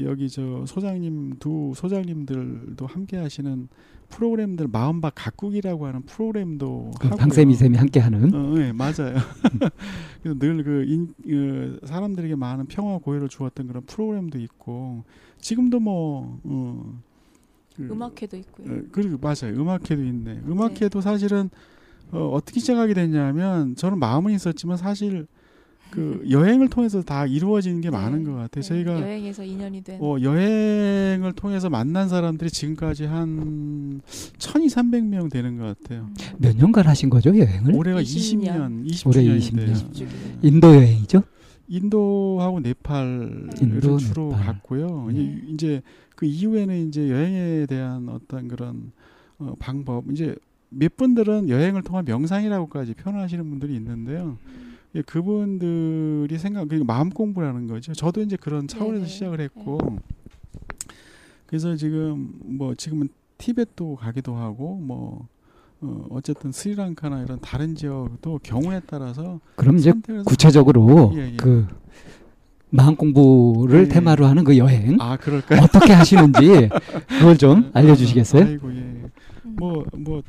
여기 0.04 0.28
저 0.28 0.64
소장님 0.66 1.36
두 1.38 1.72
소장님들도 1.74 2.86
함께 2.86 3.16
하시는 3.16 3.68
프로그램들 4.08 4.68
마음밭 4.68 5.14
가꾸기라고 5.16 5.86
하는 5.86 6.02
프로그램도 6.02 6.92
그. 7.00 7.08
방쌤이 7.10 7.54
쌤이 7.54 7.76
함께 7.76 7.98
하는 8.00 8.34
어, 8.34 8.54
네, 8.54 8.72
맞아요. 8.72 9.16
그래서 10.22 10.38
늘그 10.38 10.84
인, 10.86 11.14
그 11.24 11.80
사람들에게 11.84 12.34
많은 12.34 12.66
평화 12.66 12.98
고요를 12.98 13.28
주었던 13.28 13.66
그런 13.66 13.84
프로그램도 13.84 14.38
있고 14.40 15.04
지금도 15.40 15.80
뭐 15.80 16.40
어, 16.44 17.00
그, 17.74 17.88
음악회도 17.90 18.36
있고요. 18.38 18.72
어, 18.72 18.82
그리고 18.92 19.18
맞아요. 19.18 19.58
음악회도 19.58 20.04
있네. 20.04 20.42
음악회도 20.46 21.00
사실은 21.00 21.50
어, 22.12 22.28
어떻게 22.34 22.60
시작하게 22.60 22.94
됐냐면 22.94 23.74
저는 23.74 23.98
마음은 23.98 24.32
있었지만 24.32 24.76
사실 24.76 25.26
그 25.92 26.24
여행을 26.30 26.68
통해서 26.70 27.02
다 27.02 27.26
이루어지는 27.26 27.82
게 27.82 27.90
네. 27.90 27.96
많은 27.96 28.24
것 28.24 28.32
같아요. 28.32 28.62
네. 28.62 28.68
저희가 28.68 29.00
여행에서 29.02 29.44
인연이 29.44 29.82
된 29.82 29.98
어, 30.00 30.16
여행을 30.20 31.34
통해서 31.34 31.68
만난 31.68 32.08
사람들이 32.08 32.50
지금까지 32.50 33.04
한 33.04 34.00
1,200명 34.38 35.30
되는 35.30 35.58
것 35.58 35.78
같아요. 35.78 36.08
음, 36.08 36.14
몇 36.38 36.56
년간 36.56 36.86
하신 36.86 37.10
거죠 37.10 37.36
여행을? 37.36 37.74
올해가 37.74 38.00
20 38.00 38.40
20년, 38.40 38.86
20주년이 38.86 39.06
올해 39.26 39.36
20 39.36 39.56
년. 39.56 39.66
돼요. 39.66 39.74
20주기. 39.76 40.06
인도 40.40 40.74
여행이죠? 40.74 41.22
인도하고 41.68 42.60
네팔을 42.60 43.50
인도, 43.60 43.98
주로 43.98 44.30
네팔. 44.30 44.46
갔고요. 44.46 45.10
네. 45.12 45.20
이제, 45.20 45.42
이제 45.48 45.82
그 46.16 46.24
이후에는 46.24 46.88
이제 46.88 47.10
여행에 47.10 47.66
대한 47.66 48.08
어떤 48.08 48.48
그런 48.48 48.92
어, 49.38 49.54
방법 49.58 50.10
이제 50.10 50.34
몇 50.70 50.96
분들은 50.96 51.50
여행을 51.50 51.82
통한 51.82 52.06
명상이라고까지 52.06 52.94
표현하시는 52.94 53.48
분들이 53.50 53.74
있는데요. 53.76 54.38
예, 54.94 55.02
그분들이 55.02 56.38
생각 56.38 56.68
그 56.68 56.74
마음 56.74 57.10
공부라는 57.10 57.66
거죠. 57.66 57.92
저도 57.92 58.20
이제 58.20 58.36
그런 58.36 58.68
차원에서 58.68 58.94
네네. 59.00 59.06
시작을 59.06 59.40
했고 59.40 59.78
그래서 61.46 61.76
지금 61.76 62.32
뭐 62.44 62.74
지금은 62.74 63.08
티벳도 63.38 63.96
가기도 63.96 64.34
하고 64.36 64.76
뭐 64.76 65.28
어, 65.80 66.06
어쨌든 66.10 66.52
스리랑카나 66.52 67.22
이런 67.22 67.40
다른 67.40 67.74
지역도 67.74 68.40
경우에 68.42 68.80
따라서 68.86 69.40
그럼 69.56 69.78
이제 69.78 69.92
구체적으로 70.26 71.12
예, 71.16 71.32
예. 71.32 71.36
그 71.36 71.66
마음 72.70 72.96
공부를 72.96 73.84
예. 73.84 73.88
테마로 73.88 74.26
하는 74.26 74.44
그 74.44 74.56
여행 74.58 74.96
아 75.00 75.16
그럴까요? 75.16 75.62
어떻게 75.62 75.92
하시는지 75.92 76.68
그걸 77.08 77.36
좀 77.36 77.70
알려주시겠어요? 77.72 78.44
아이고 78.44 78.70
예. 78.72 78.76
음. 78.76 79.10
뭐뭐 79.44 80.22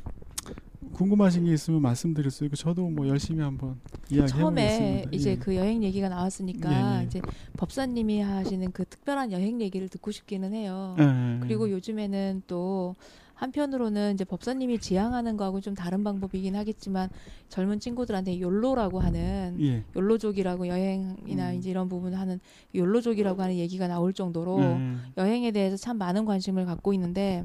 궁금하신 0.93 1.45
게 1.45 1.53
있으면 1.53 1.81
말씀드릴 1.81 2.31
수 2.31 2.45
있고 2.45 2.55
저도 2.55 2.89
뭐 2.89 3.07
열심히 3.07 3.41
한번 3.41 3.79
이야기해 4.09 4.27
처음에 4.27 4.63
보겠습니다. 4.63 5.09
이제 5.11 5.31
예. 5.31 5.35
그 5.37 5.55
여행 5.55 5.83
얘기가 5.83 6.09
나왔으니까 6.09 6.71
예, 6.71 7.01
예. 7.01 7.05
이제 7.05 7.21
법사님이 7.57 8.21
하시는 8.21 8.71
그 8.71 8.85
특별한 8.85 9.31
여행 9.31 9.59
얘기를 9.61 9.89
듣고 9.89 10.11
싶기는 10.11 10.53
해요. 10.53 10.95
예, 10.99 11.03
예. 11.03 11.39
그리고 11.41 11.69
요즘에는 11.69 12.43
또 12.47 12.95
한편으로는 13.35 14.13
이제 14.13 14.23
법사님이 14.23 14.79
지향하는 14.79 15.35
거하고 15.37 15.59
좀 15.59 15.73
다른 15.73 16.03
방법이긴 16.03 16.55
하겠지만 16.55 17.09
젊은 17.49 17.79
친구들한테 17.79 18.39
욜로라고 18.39 18.99
하는 18.99 19.57
예. 19.59 19.83
욜로족이라고 19.95 20.67
여행이나 20.67 21.51
음. 21.51 21.55
이제 21.55 21.69
이런 21.69 21.89
부분 21.89 22.13
하는 22.13 22.39
욜로족이라고 22.73 23.41
하는 23.41 23.55
얘기가 23.55 23.87
나올 23.87 24.13
정도로 24.13 24.61
예. 24.61 24.95
여행에 25.17 25.51
대해서 25.51 25.75
참 25.75 25.97
많은 25.97 26.25
관심을 26.25 26.65
갖고 26.65 26.93
있는데 26.93 27.43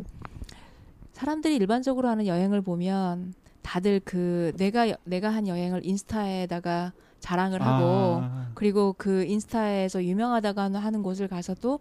사람들이 1.18 1.56
일반적으로 1.56 2.08
하는 2.08 2.28
여행을 2.28 2.60
보면 2.62 3.34
다들 3.68 4.00
그 4.02 4.52
내가 4.56 4.88
여- 4.88 4.96
내가 5.04 5.28
한 5.28 5.46
여행을 5.46 5.84
인스타에다가 5.84 6.94
자랑을 7.20 7.60
하고 7.60 8.20
아, 8.22 8.50
그리고 8.54 8.94
그 8.96 9.24
인스타에서 9.24 10.02
유명하다가 10.04 10.72
하는 10.72 11.02
곳을 11.02 11.28
가서도 11.28 11.78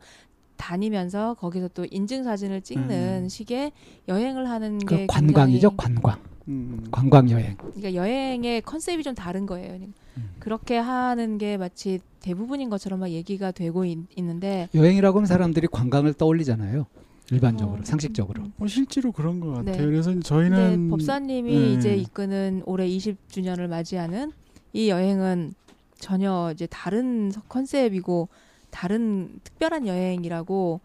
다니면서 0.57 1.35
거기서 1.35 1.69
또 1.69 1.85
인증 1.89 2.25
사진을 2.25 2.59
찍는 2.61 3.21
음. 3.23 3.29
식의 3.29 3.71
여행을 4.09 4.49
하는 4.49 4.79
그게 4.79 5.07
관광이죠 5.07 5.77
관광 5.77 6.19
음. 6.49 6.83
관광 6.91 7.29
여행 7.29 7.55
그러니까 7.55 7.93
여행의 7.93 8.63
컨셉이 8.63 9.03
좀 9.03 9.15
다른 9.15 9.45
거예요. 9.45 9.67
그러니까 9.69 9.93
음. 10.17 10.29
그렇게 10.39 10.77
하는 10.77 11.37
게 11.37 11.55
마치 11.55 12.01
대부분인 12.19 12.69
것처럼 12.69 12.99
막 12.99 13.09
얘기가 13.09 13.51
되고 13.51 13.85
있, 13.85 13.97
는데 14.17 14.67
여행이라고 14.75 15.19
하면 15.19 15.25
사람들이 15.25 15.67
관광을 15.67 16.15
떠올리잖아요 16.15 16.85
일반적으로 17.31 17.81
어, 17.81 17.85
상식적으로 17.85 18.43
음. 18.43 18.53
뭐 18.57 18.67
실제로 18.67 19.11
그런 19.11 19.39
것 19.39 19.49
같아요. 19.51 19.75
네. 19.77 19.85
그래서 19.85 20.17
저희는 20.19 20.89
법사님이 20.89 21.53
네. 21.53 21.73
이제 21.73 21.95
이끄는 21.95 22.63
올해 22.65 22.87
20주년을 22.87 23.67
맞이하는 23.67 24.31
이 24.73 24.89
여행은 24.89 25.53
전혀 25.99 26.51
이제 26.53 26.67
다른 26.67 27.31
서- 27.31 27.41
컨셉이고 27.49 28.29
다른 28.69 29.39
특별한 29.43 29.87
여행이라고 29.87 30.79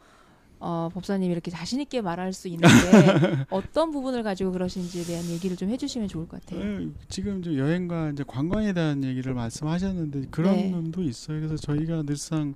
어, 0.64 0.88
법사님이 0.94 1.32
이렇게 1.32 1.50
자신 1.50 1.80
있게 1.80 2.00
말할 2.00 2.32
수 2.32 2.46
있는데 2.46 2.68
어떤 3.50 3.90
부분을 3.90 4.22
가지고 4.22 4.52
그러신지에 4.52 5.02
대한 5.02 5.24
얘기를 5.26 5.56
좀 5.56 5.68
해주시면 5.70 6.06
좋을 6.06 6.28
것 6.28 6.40
같아요. 6.40 6.82
예, 6.82 6.88
지금 7.08 7.40
이제 7.40 7.58
여행과 7.58 8.10
이제 8.10 8.22
관광에 8.24 8.72
대한 8.72 9.02
얘기를 9.02 9.34
말씀하셨는데 9.34 10.28
그런 10.30 10.54
네. 10.54 10.70
면도 10.70 11.02
있어요. 11.02 11.40
그래서 11.40 11.56
저희가 11.56 12.04
늘상 12.04 12.54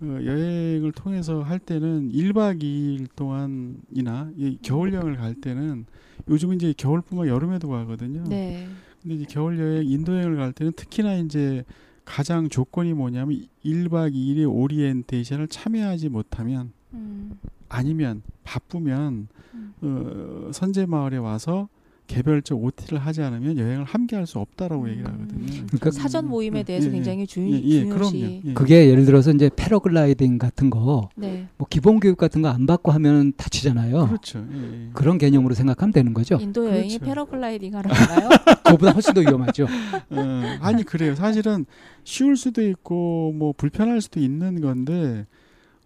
어, 0.00 0.18
여행을 0.24 0.92
통해서 0.92 1.42
할 1.42 1.58
때는 1.58 2.12
1박 2.12 2.62
2일 2.62 3.08
동안이나 3.16 4.30
이 4.36 4.56
겨울 4.62 4.94
여행을 4.94 5.16
갈 5.16 5.34
때는 5.34 5.86
요즘은 6.28 6.54
이제 6.54 6.72
겨울뿐만 6.76 7.26
여름에도 7.26 7.68
가거든요. 7.68 8.22
네, 8.28 8.68
근데 9.02 9.16
이제 9.16 9.24
겨울 9.28 9.58
여행 9.58 9.88
인도 9.88 10.14
여행을 10.14 10.36
갈 10.36 10.52
때는 10.52 10.72
특히나 10.76 11.16
이제 11.16 11.64
가장 12.04 12.48
조건이 12.48 12.94
뭐냐면 12.94 13.44
1박 13.64 14.14
2일의 14.14 14.48
오리엔테이션을 14.48 15.48
참여하지 15.48 16.10
못하면 16.10 16.72
음, 16.94 17.38
아니면 17.68 18.22
바쁘면 18.44 19.28
음. 19.54 19.74
어, 19.82 20.50
선제 20.52 20.86
마을에 20.86 21.16
와서 21.16 21.68
개별적 22.08 22.60
OT를 22.64 22.98
하지 22.98 23.22
않으면 23.22 23.56
여행을 23.56 23.84
함께 23.84 24.16
할 24.16 24.26
수 24.26 24.40
없다라고 24.40 24.82
음. 24.82 24.88
얘기를 24.88 25.06
하거든요. 25.12 25.46
그러니까 25.68 25.92
사전 25.92 26.26
모임에 26.28 26.58
예, 26.58 26.62
대해서 26.64 26.88
예, 26.88 26.90
굉장히 26.90 27.24
중, 27.24 27.48
예, 27.48 27.60
예, 27.62 27.84
그럼요. 27.84 28.10
중요시 28.10 28.42
예. 28.46 28.52
그게 28.54 28.88
예를 28.90 29.04
들어서 29.04 29.30
이제 29.30 29.48
패러글라이딩 29.54 30.38
같은 30.38 30.70
거뭐 30.70 31.10
네, 31.14 31.46
기본 31.68 32.00
교육 32.00 32.16
같은 32.18 32.42
거 32.42 32.48
안 32.48 32.66
받고 32.66 32.90
하면 32.90 33.32
다치잖아요 33.36 34.08
그렇죠. 34.08 34.44
예, 34.52 34.86
예. 34.86 34.90
그런 34.92 35.18
개념으로 35.18 35.54
생각하면 35.54 35.92
되는 35.92 36.12
거죠 36.12 36.36
인도 36.40 36.66
여행이 36.66 36.98
그렇죠. 36.98 37.04
패러글라이딩 37.04 37.76
하러 37.76 37.88
가나요? 37.88 38.28
그거보다 38.66 38.90
훨씬 38.90 39.14
더 39.14 39.20
위험하죠 39.20 39.66
어, 40.10 40.42
아니 40.62 40.82
그래요. 40.82 41.14
사실은 41.14 41.64
쉬울 42.02 42.36
수도 42.36 42.60
있고 42.68 43.32
뭐 43.36 43.52
불편할 43.56 44.00
수도 44.00 44.18
있는 44.18 44.60
건데 44.60 45.26
어, 45.28 45.39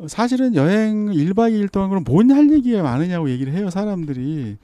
사실은 0.08 0.54
여행 0.54 1.06
1박 1.12 1.52
2일 1.52 1.68
동안 1.70 1.88
그럼 1.90 2.04
뭔 2.04 2.30
할 2.32 2.50
얘기가 2.50 2.82
많으냐고 2.82 3.30
얘기를 3.30 3.52
해요 3.52 3.70
사람들이. 3.70 4.56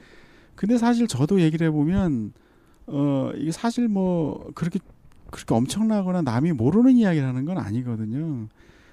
근데 0.56 0.78
사실 0.78 1.06
저도 1.06 1.40
얘기를 1.40 1.66
해보면 1.68 2.32
어 2.88 3.30
이게 3.36 3.52
사실 3.52 3.88
뭐 3.88 4.50
그렇게 4.54 4.80
그렇게 5.30 5.54
엄청나거나 5.54 6.22
남이 6.22 6.52
모르는 6.52 6.96
이야기를 6.96 7.26
하는 7.26 7.44
건 7.44 7.58
아니거든요. 7.58 8.48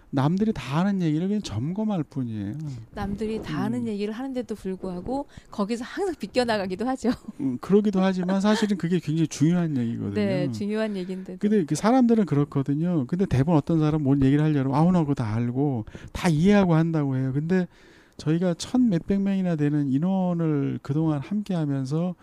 남들이 0.10 0.54
다 0.54 0.80
하는 0.80 1.02
얘기를 1.02 1.28
그냥 1.28 1.42
점검할 1.42 2.04
뿐이에요. 2.04 2.54
남들이 2.96 3.42
다 3.42 3.64
하는 3.64 3.82
음. 3.82 3.88
얘기를 3.88 4.14
하는데도 4.14 4.56
불구하고 4.56 5.28
거기서 5.52 5.84
항상 5.84 6.16
비껴나가기도 6.18 6.88
하죠. 6.88 7.12
음, 7.42 7.58
그러기도 7.60 8.02
하지만 8.02 8.40
사실은 8.40 8.78
그게 8.78 9.00
굉장히 9.00 9.28
중요한 9.28 9.76
얘기거든요. 9.76 10.14
네, 10.14 10.52
중요한 10.52 10.96
얘기인데. 10.96 11.36
근데 11.38 11.66
그 11.66 11.76
사람들은 11.76 12.26
그렇거든요. 12.26 13.06
근데 13.08 13.26
대부분 13.26 13.56
어떤 13.56 13.80
사람 13.80 14.04
뭔 14.04 14.24
얘기를 14.24 14.44
하려고 14.44 14.76
아우 14.76 14.92
나 14.92 15.02
그거 15.02 15.14
다 15.14 15.36
알고 15.36 15.86
다 16.14 16.30
이해하고 16.30 16.74
한다고 16.76 17.18
해요. 17.18 17.32
근데 17.34 17.68
저희가 18.16 18.54
천 18.54 18.90
몇백 18.90 19.22
명이나 19.22 19.58
되는 19.58 19.92
인원을 19.92 20.80
그동안 20.82 21.20
함께 21.20 21.54
하면서 21.54 22.16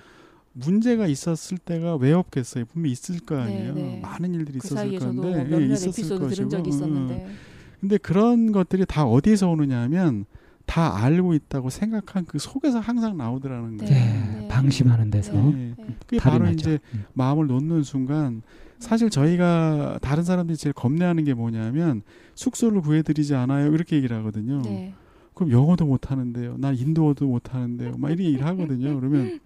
문제가 0.55 1.07
있었을 1.07 1.59
때가 1.59 1.97
왜 1.97 2.13
없겠어요. 2.13 2.65
분명히 2.65 2.93
있을 2.93 3.21
거 3.21 3.37
아니에요. 3.37 3.75
네, 3.75 3.83
네. 3.83 4.01
많은 4.01 4.33
일들이 4.35 4.59
그 4.59 4.69
있었을 4.69 4.99
건데 4.99 5.29
예, 5.33 5.45
몇몇 5.45 5.67
있었을 5.67 5.89
에피소드 5.89 6.29
들은 6.35 6.49
적이 6.49 6.71
것이고. 6.71 6.77
있었는데. 6.87 7.15
음. 7.27 7.54
근데 7.85 7.99
그런 7.99 8.51
것들이 8.51 8.87
다 8.87 9.05
어디서 9.05 9.51
오느냐 9.51 9.83
하면 9.83 10.25
다 10.65 11.05
알고 11.05 11.35
있다고 11.35 11.69
생각한 11.69 12.25
그 12.25 12.39
속에서 12.39 12.81
항상 12.81 13.19
나오더라는 13.19 13.77
네. 13.77 13.85
거예요. 13.85 14.05
네, 14.05 14.39
네. 14.41 14.49
방심하는 14.49 15.11
데서 15.11 15.35
예. 15.35 15.55
네. 15.55 15.75
그게 16.07 16.17
바로 16.17 16.47
나죠. 16.47 16.53
이제 16.55 16.79
음. 16.95 17.05
마음을 17.13 17.47
놓는 17.47 17.83
순간 17.83 18.41
사실 18.79 19.11
저희가 19.11 19.99
다른 20.01 20.23
사람들이 20.25 20.57
제일 20.57 20.73
겁내하는 20.73 21.25
게 21.25 21.35
뭐냐면 21.35 22.01
숙소를 22.37 22.81
구해드리지 22.81 23.35
않아요 23.35 23.71
이렇게 23.75 23.97
얘기를 23.97 24.17
하거든요. 24.17 24.63
네. 24.63 24.95
그럼 25.35 25.51
영어도 25.51 25.85
못 25.85 26.11
하는데요. 26.11 26.57
난 26.57 26.75
인도어도 26.79 27.27
못 27.27 27.53
하는데요. 27.53 27.97
막 27.99 28.09
이렇게 28.09 28.25
얘기를 28.25 28.47
하거든요. 28.47 28.99
그러면 28.99 29.41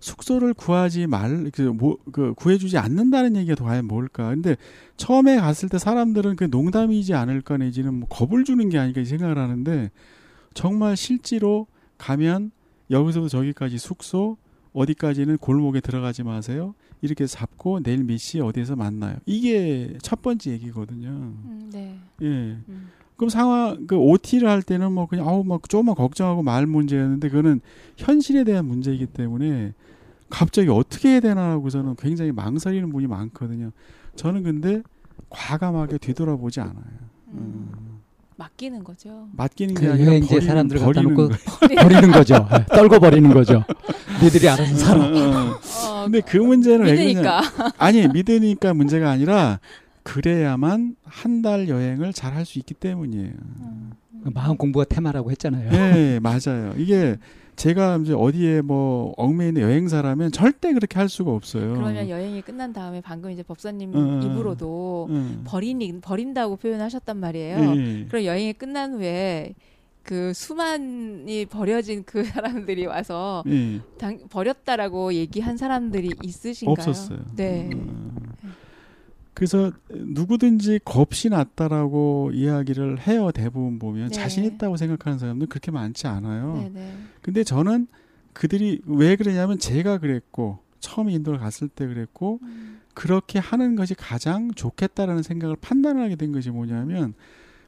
숙소를 0.00 0.54
구하지 0.54 1.06
말, 1.06 1.50
그, 1.52 1.62
뭐, 1.62 1.98
그, 2.12 2.34
구해주지 2.34 2.78
않는다는 2.78 3.36
얘기가 3.36 3.64
과연 3.64 3.86
뭘까? 3.86 4.28
근데 4.30 4.56
처음에 4.96 5.36
갔을 5.36 5.68
때 5.68 5.78
사람들은 5.78 6.36
그 6.36 6.44
농담이지 6.44 7.14
않을까 7.14 7.56
내지는 7.56 7.94
뭐 7.94 8.08
겁을 8.08 8.44
주는 8.44 8.68
게 8.68 8.78
아닐까 8.78 9.00
이 9.00 9.04
생각을 9.04 9.38
하는데 9.38 9.90
정말 10.54 10.96
실제로 10.96 11.66
가면 11.98 12.52
여기서부터 12.90 13.28
저기까지 13.28 13.78
숙소, 13.78 14.36
어디까지는 14.72 15.38
골목에 15.38 15.80
들어가지 15.80 16.22
마세요. 16.22 16.74
이렇게 17.00 17.26
잡고 17.26 17.80
내일 17.82 18.04
몇 18.04 18.18
시에 18.18 18.40
어디에서 18.40 18.76
만나요. 18.76 19.16
이게 19.26 19.96
첫 20.02 20.22
번째 20.22 20.50
얘기거든요. 20.52 21.08
음, 21.08 21.70
네. 21.72 21.98
예. 22.22 22.26
음. 22.26 22.90
그럼 23.18 23.30
상황 23.30 23.86
그 23.88 23.96
OT를 23.96 24.48
할 24.48 24.62
때는 24.62 24.92
뭐 24.92 25.06
그냥 25.06 25.28
아우 25.28 25.42
막 25.44 25.68
조금만 25.68 25.96
걱정하고 25.96 26.44
말 26.44 26.66
문제였는데 26.66 27.28
그거는 27.28 27.60
현실에 27.96 28.44
대한 28.44 28.64
문제이기 28.64 29.06
때문에 29.06 29.74
갑자기 30.30 30.68
어떻게 30.68 31.10
해야 31.10 31.20
되나라고 31.20 31.68
저는 31.68 31.96
굉장히 31.98 32.30
망설이는 32.30 32.90
분이 32.92 33.08
많거든요. 33.08 33.72
저는 34.14 34.44
근데 34.44 34.82
과감하게 35.30 35.98
뒤돌아보지 35.98 36.60
않아요. 36.60 36.76
음. 37.32 37.72
음. 37.76 37.98
맡기는 38.36 38.84
거죠. 38.84 39.28
맡기는 39.32 39.74
게그 39.74 39.92
아니라 39.92 40.10
버리는, 40.12 40.40
사람들을 40.40 40.80
갖다 40.80 40.92
버리는 40.92 41.14
놓고. 41.16 41.34
버리는 41.82 42.12
거죠. 42.12 42.48
예, 42.52 42.66
떨궈 42.66 43.00
버리는 43.00 43.34
거죠. 43.34 43.64
니들이 44.22 44.48
알아서 44.48 44.76
살아. 44.76 45.04
어, 45.04 45.08
어. 45.08 45.58
어, 45.88 46.02
근데 46.04 46.20
그 46.20 46.36
문제는 46.36 46.86
왜 46.86 46.92
그러냐? 46.94 47.08
믿으니까. 47.08 47.42
아니 47.78 48.06
믿으니까 48.06 48.74
문제가 48.74 49.10
아니라 49.10 49.58
그래야만 50.12 50.96
한 51.04 51.42
달 51.42 51.68
여행을 51.68 52.12
잘 52.12 52.34
할 52.34 52.44
수 52.44 52.58
있기 52.58 52.74
때문이에요. 52.74 53.32
음. 53.60 53.90
마음 54.34 54.56
공부가 54.56 54.84
테마라고 54.84 55.30
했잖아요. 55.30 55.70
네, 55.70 56.18
맞아요. 56.20 56.72
이게 56.76 57.16
제가 57.56 57.98
이제 58.02 58.12
어디에 58.14 58.60
뭐 58.62 59.12
얽매이는 59.16 59.60
여행사라면 59.62 60.32
절대 60.32 60.72
그렇게 60.72 60.98
할 60.98 61.08
수가 61.08 61.30
없어요. 61.32 61.74
그러면 61.74 62.08
여행이 62.08 62.42
끝난 62.42 62.72
다음에 62.72 63.00
방금 63.00 63.30
이제 63.30 63.42
법사님 63.42 63.92
어, 63.94 64.20
입으로도 64.24 65.08
응. 65.10 65.40
버리니 65.44 66.00
버린다고 66.00 66.56
표현하셨단 66.56 67.16
말이에요. 67.16 67.58
예. 67.76 68.06
그럼 68.08 68.24
여행이 68.24 68.52
끝난 68.54 68.94
후에 68.94 69.54
그 70.02 70.32
수만이 70.34 71.46
버려진 71.46 72.02
그 72.04 72.24
사람들이 72.24 72.86
와서 72.86 73.44
예. 73.46 73.80
당, 73.98 74.18
버렸다라고 74.30 75.12
얘기한 75.14 75.56
사람들이 75.56 76.12
있으신가요? 76.22 76.72
없었어요. 76.72 77.18
네. 77.36 77.70
음. 77.72 78.18
그래서 79.38 79.70
누구든지 79.88 80.80
겁이 80.84 81.30
났다라고 81.30 82.32
이야기를 82.34 83.06
해요. 83.06 83.30
대부분 83.32 83.78
보면 83.78 84.08
네. 84.08 84.12
자신 84.12 84.44
있다고 84.44 84.76
생각하는 84.76 85.20
사람들 85.20 85.46
그렇게 85.46 85.70
많지 85.70 86.08
않아요. 86.08 86.56
네네. 86.56 86.94
근데 87.22 87.44
저는 87.44 87.86
그들이 88.32 88.80
왜 88.84 89.14
그러냐면 89.14 89.56
제가 89.60 89.98
그랬고 89.98 90.58
처음 90.80 91.08
인도를 91.08 91.38
갔을 91.38 91.68
때 91.68 91.86
그랬고 91.86 92.40
음. 92.42 92.80
그렇게 92.94 93.38
하는 93.38 93.76
것이 93.76 93.94
가장 93.94 94.50
좋겠다라는 94.50 95.22
생각을 95.22 95.54
판단하게 95.54 96.16
된 96.16 96.32
것이 96.32 96.50
뭐냐면 96.50 97.14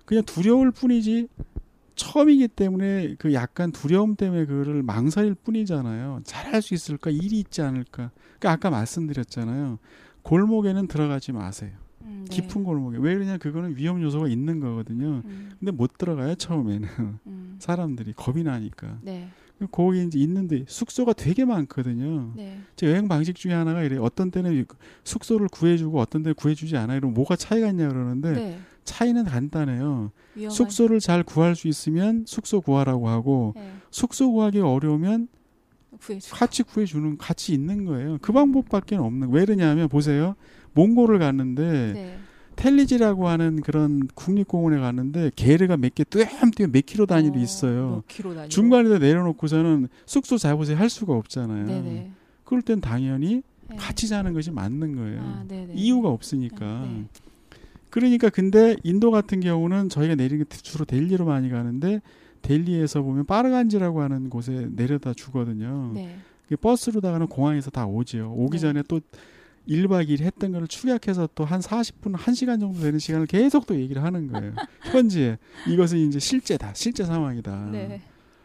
그냥 0.05 0.25
두려울 0.25 0.73
뿐이지 0.73 1.29
처음이기 1.95 2.49
때문에 2.49 3.15
그 3.17 3.33
약간 3.33 3.71
두려움 3.71 4.17
때문에 4.17 4.45
그거를 4.47 4.83
망설일 4.83 5.35
뿐이잖아요. 5.35 6.23
잘할 6.25 6.63
수 6.63 6.75
있을까? 6.75 7.11
일이 7.11 7.39
있지 7.39 7.63
않을까? 7.63 8.11
그러니까 8.41 8.51
아까 8.51 8.71
말씀드렸잖아요. 8.71 9.79
골목에는 10.23 10.87
들어가지 10.87 11.33
마세요. 11.33 11.71
음, 12.03 12.25
네. 12.29 12.37
깊은 12.37 12.65
골목에. 12.65 12.99
왜 12.99 13.15
그러냐? 13.15 13.39
그거는 13.39 13.77
위험 13.77 14.03
요소가 14.03 14.29
있는 14.29 14.61
거거든요. 14.61 15.23
음, 15.25 15.51
근데 15.59 15.73
못 15.73 15.97
들어가요, 15.99 16.35
처음에는. 16.35 16.89
음. 17.27 17.57
사람들이 17.61 18.13
겁이 18.15 18.43
나니까. 18.43 18.99
네. 19.03 19.29
거기 19.71 20.03
이제 20.03 20.19
있는데 20.19 20.65
숙소가 20.67 21.13
되게 21.13 21.45
많거든요. 21.45 22.33
네. 22.35 22.61
제 22.77 22.87
여행 22.87 23.09
방식 23.09 23.37
중에 23.37 23.53
하나가 23.53 23.83
이래요. 23.83 24.03
어떤 24.03 24.31
때는 24.31 24.65
숙소를 25.05 25.49
구해주고 25.49 26.01
어떤 26.01 26.23
때는 26.23 26.35
구해주지 26.35 26.77
않아요. 26.79 27.01
그럼 27.01 27.13
뭐가 27.13 27.37
차이가 27.37 27.69
있냐 27.69 27.89
그러는데 27.89 28.33
네. 28.33 28.59
차이는 28.85 29.25
간단해요. 29.25 30.13
위험한. 30.35 30.51
숙소를 30.51 31.01
잘 31.01 31.23
구할 31.23 31.55
수 31.55 31.69
있으면 31.69 32.25
숙소 32.27 32.63
구하라고 32.63 33.09
하고 33.11 33.53
네. 33.55 33.71
숙소 33.91 34.33
구하기 34.33 34.61
어려우면 34.61 35.29
구해주. 36.01 36.31
같이 36.35 36.63
구해주는 36.63 37.19
같이 37.19 37.53
있는 37.53 37.85
거예요. 37.85 38.19
그 38.21 38.33
방법밖에 38.33 38.97
없는. 38.97 39.31
왜 39.31 39.45
그러냐면 39.45 39.89
보세요. 39.89 40.35
몽골을 40.75 41.19
갔는데 41.19 41.93
네. 41.95 42.19
텔리지라고 42.57 43.29
하는 43.29 43.61
그런 43.63 44.07
국립공원에 44.15 44.79
갔는데 44.79 45.31
게르가 45.37 45.77
몇 45.77 45.95
개 45.95 46.05
뚜엄뚜엄 46.05 46.73
몇 46.73 46.85
킬로 46.85 47.07
단위로 47.07 47.35
어, 47.37 47.39
있어요. 47.43 47.91
몇 47.97 48.09
킬로 48.09 48.31
단위로. 48.35 48.49
중간에다 48.49 48.99
내려놓고서는 48.99 49.89
숙소 50.07 50.37
잡으세요 50.37 50.77
할 50.77 50.91
수가 50.91 51.15
없잖아요. 51.15 51.67
네네. 51.67 52.11
그럴 52.45 52.63
땐 52.63 52.81
당연히 52.81 53.43
네. 53.69 53.77
같이 53.77 54.09
자는 54.09 54.33
것이 54.35 54.51
맞는 54.51 54.97
거예요. 54.97 55.21
아. 55.23 55.45
이유가 55.75 56.09
없으니까. 56.11 56.83
네. 56.87 57.05
그러니까 57.89 58.29
근데 58.29 58.77
인도 58.85 59.11
같은 59.11 59.41
경우는 59.41 59.89
저희가 59.89 60.15
내리는 60.15 60.45
게 60.49 60.57
주로 60.59 60.85
델리로 60.85 61.25
많이 61.25 61.49
가는데 61.51 62.01
델리에서 62.43 63.03
보면 63.03 63.27
파르간지라고 63.27 64.01
하는 64.03 64.31
곳에 64.31 64.69
내려다 64.73 65.13
주거든요. 65.15 65.93
네. 65.95 66.17
그 66.49 66.57
버스로 66.57 67.01
다가는 67.01 67.27
공항에서 67.29 67.71
다 67.71 67.87
오지요. 67.87 68.33
오기 68.33 68.57
네. 68.57 68.61
전에 68.61 68.83
또 68.89 69.01
1박 69.69 70.09
2일 70.09 70.23
했던 70.23 70.53
거를 70.53 70.67
축약해서 70.67 71.29
또 71.35 71.45
한 71.45 71.61
40분, 71.61 72.15
1시간 72.17 72.59
정도 72.59 72.81
되는 72.81 72.99
시간을 72.99 73.27
계속 73.27 73.67
또 73.67 73.77
얘기를 73.79 74.03
하는 74.03 74.27
거예요. 74.27 74.53
현지에. 74.91 75.39
이것은 75.69 75.99
이제 75.99 76.19
실제다. 76.19 76.75
실제 76.75 77.05
상황이다. 77.05 77.69
네. 77.71 78.01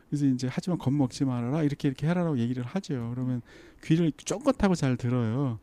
그래서 0.10 0.25
이제 0.27 0.47
하지만 0.51 0.77
겁먹지 0.77 1.25
말아라. 1.25 1.63
이렇게 1.63 1.88
이렇게 1.88 2.08
해라라고 2.08 2.38
얘기를 2.38 2.63
하죠. 2.63 3.12
그러면 3.15 3.41
귀를 3.84 4.12
쫑긋하고 4.12 4.75
잘 4.75 4.97
들어요. 4.97 5.58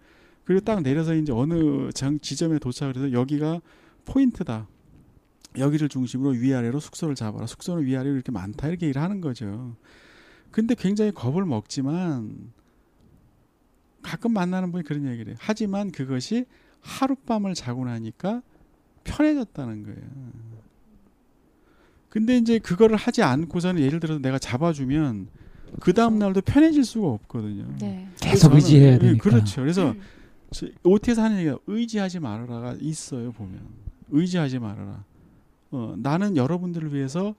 그리고 0.45 0.65
딱 0.65 0.83
내려서 0.83 1.15
이제 1.15 1.33
어느 1.33 1.93
장 1.93 2.19
지점에 2.19 2.59
도착을 2.59 2.97
해서 2.97 3.13
여기가 3.13 3.61
포인트다. 4.05 4.67
여기를 5.59 5.89
중심으로 5.89 6.31
위아래로 6.31 6.81
숙소를 6.81 7.15
잡아라. 7.15 7.47
숙소는 7.47 7.85
위아래로 7.85 8.15
이렇게 8.15 8.33
많다. 8.33 8.69
이렇게 8.69 8.87
얘기를 8.87 9.03
하는 9.03 9.21
거죠. 9.21 9.77
근데 10.51 10.75
굉장히 10.75 11.13
겁을 11.13 11.45
먹지만 11.45 12.53
가끔 14.03 14.33
만나는 14.33 14.73
분이 14.73 14.85
그런 14.85 15.07
얘기를 15.07 15.29
해요. 15.33 15.37
하지만 15.41 15.91
그것이 15.93 16.47
하룻밤을 16.81 17.55
자고 17.55 17.85
나니까 17.85 18.43
편해졌다는 19.05 19.83
거예요. 19.85 20.33
근데 22.09 22.37
이제 22.37 22.59
그거를 22.59 22.97
하지 22.97 23.23
않고서는 23.23 23.81
예를 23.81 24.01
들어서 24.01 24.21
내가 24.21 24.39
잡아주면 24.39 25.29
그 25.81 25.95
다음 25.95 26.19
날도 26.19 26.43
편해질 26.43 26.85
수가 26.85 27.09
없거든요. 27.09 27.67
네. 27.81 28.07
계속 28.21 28.55
의지해야 28.55 28.95
예, 28.95 28.99
되니까. 28.99 29.23
그렇죠. 29.23 29.63
그래서 29.63 29.93
음. 29.93 30.01
저- 30.51 30.67
OT에서 30.83 31.23
하는 31.23 31.39
얘기가 31.39 31.57
의지하지 31.67 32.21
말아라가 32.21 32.77
있어요 32.81 33.33
보면 33.33 33.61
의지하지 34.11 34.59
말아라. 34.59 35.05
어, 35.73 35.95
나는 35.99 36.37
여러분들을 36.37 36.95
위해서 36.95 37.35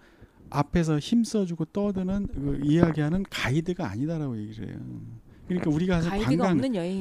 앞에서 0.50 1.00
힘써주고 1.00 1.66
떠드는 1.66 2.28
그 2.34 2.62
이야기하는 2.64 3.24
가이드가 3.30 3.90
아니다라고 3.90 4.38
얘기를 4.38 4.70
해요. 4.70 4.78
그러니까 5.48 5.70
우리가 5.72 6.02
사실 6.02 6.26
관광 6.26 6.58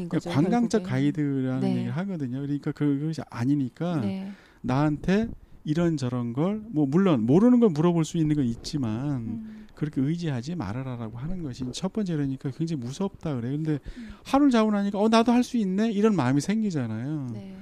거죠. 0.09 0.31
관광적 0.31 0.83
결국엔. 0.83 0.91
가이드라는 0.91 1.61
네. 1.61 1.71
얘기를 1.77 1.97
하거든요. 1.97 2.41
그러니까 2.41 2.73
그것이 2.73 3.21
아니니까 3.31 4.01
네. 4.01 4.33
나한테 4.63 5.29
이런 5.65 5.97
저런 5.97 6.33
걸 6.33 6.63
뭐 6.71 6.87
물론 6.87 7.25
모르는 7.25 7.61
걸 7.61 7.71
물어볼 7.71 8.05
수 8.05 8.19
있는 8.19 8.37
건 8.37 8.45
있지만 8.47 9.17
음. 9.17 9.67
그렇게 9.75 10.01
의지하지 10.01 10.55
말아라라고 10.57 11.19
하는 11.19 11.43
것이 11.43 11.65
첫 11.73 11.93
번째 11.93 12.15
그러니까 12.15 12.51
굉장히 12.51 12.81
무섭다 12.83 13.35
그래. 13.37 13.51
근데 13.51 13.79
음. 13.97 14.09
하루를 14.25 14.51
자고 14.51 14.71
나니까 14.71 14.99
어 14.99 15.09
나도 15.09 15.33
할 15.33 15.43
수 15.45 15.57
있네 15.57 15.93
이런 15.93 16.15
마음이 16.17 16.41
생기잖아요. 16.41 17.29
네. 17.33 17.57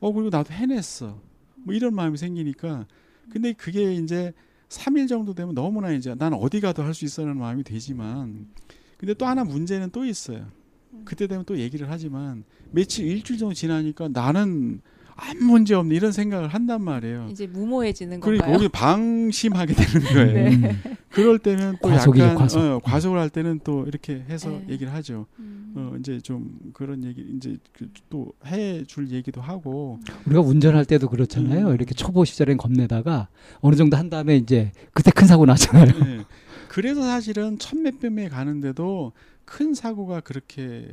어 0.00 0.12
그리고 0.12 0.30
나도 0.30 0.52
해냈어. 0.54 1.20
뭐 1.56 1.74
이런 1.74 1.94
마음이 1.94 2.16
생기니까 2.16 2.86
근데 3.30 3.52
그게 3.52 3.94
이제 3.94 4.32
3일 4.68 5.08
정도 5.08 5.34
되면 5.34 5.54
너무나 5.54 5.90
이제 5.92 6.14
난 6.14 6.32
어디 6.32 6.60
가도 6.60 6.82
할 6.82 6.94
수 6.94 7.04
있어라는 7.04 7.38
마음이 7.38 7.62
되지만 7.64 8.48
근데 8.96 9.14
또 9.14 9.26
하나 9.26 9.44
문제는 9.44 9.90
또 9.90 10.04
있어요. 10.04 10.48
음. 10.92 11.02
그때 11.04 11.26
되면 11.26 11.44
또 11.44 11.58
얘기를 11.58 11.90
하지만 11.90 12.44
며칠 12.70 13.06
일주일 13.06 13.38
정도 13.38 13.54
지나니까 13.54 14.08
나는 14.08 14.80
아무 15.16 15.44
문제 15.52 15.74
없네 15.74 15.94
이런 15.94 16.12
생각을 16.12 16.48
한단 16.48 16.82
말이에요. 16.82 17.28
이제 17.30 17.46
무모해지는 17.46 18.20
그리고 18.20 18.42
건가요? 18.44 18.56
거기 18.58 18.68
방심하게 18.68 19.74
되는 19.74 20.00
거예요. 20.12 20.58
네. 20.58 20.76
그럴 21.10 21.38
때는 21.38 21.76
또 21.82 21.88
과속이죠, 21.90 22.24
약간 22.24 22.36
과속. 22.36 22.60
어, 22.60 22.80
과속을 22.82 23.18
할 23.18 23.28
때는 23.30 23.60
또 23.64 23.84
이렇게 23.86 24.24
해서 24.28 24.50
네. 24.50 24.66
얘기를 24.70 24.92
하죠. 24.94 25.26
음. 25.38 25.72
어, 25.76 25.94
이제 25.98 26.20
좀 26.20 26.58
그런 26.72 27.04
얘기 27.04 27.24
이제 27.36 27.56
그또해 27.72 28.84
줄 28.84 29.10
얘기도 29.10 29.40
하고 29.40 29.98
우리가 30.26 30.40
운전할 30.40 30.84
때도 30.84 31.08
그렇잖아요. 31.08 31.68
음. 31.68 31.74
이렇게 31.74 31.94
초보 31.94 32.24
시절엔 32.24 32.56
겁내다가 32.56 33.28
어느 33.60 33.74
정도 33.76 33.96
한 33.96 34.08
다음에 34.10 34.36
이제 34.36 34.72
그때 34.92 35.10
큰 35.10 35.26
사고 35.26 35.44
나잖아요. 35.46 35.86
네. 36.04 36.24
그래서 36.68 37.02
사실은 37.02 37.58
천몇 37.58 37.94
명 38.10 38.28
가는데도 38.30 39.12
큰 39.44 39.74
사고가 39.74 40.20
그렇게 40.20 40.88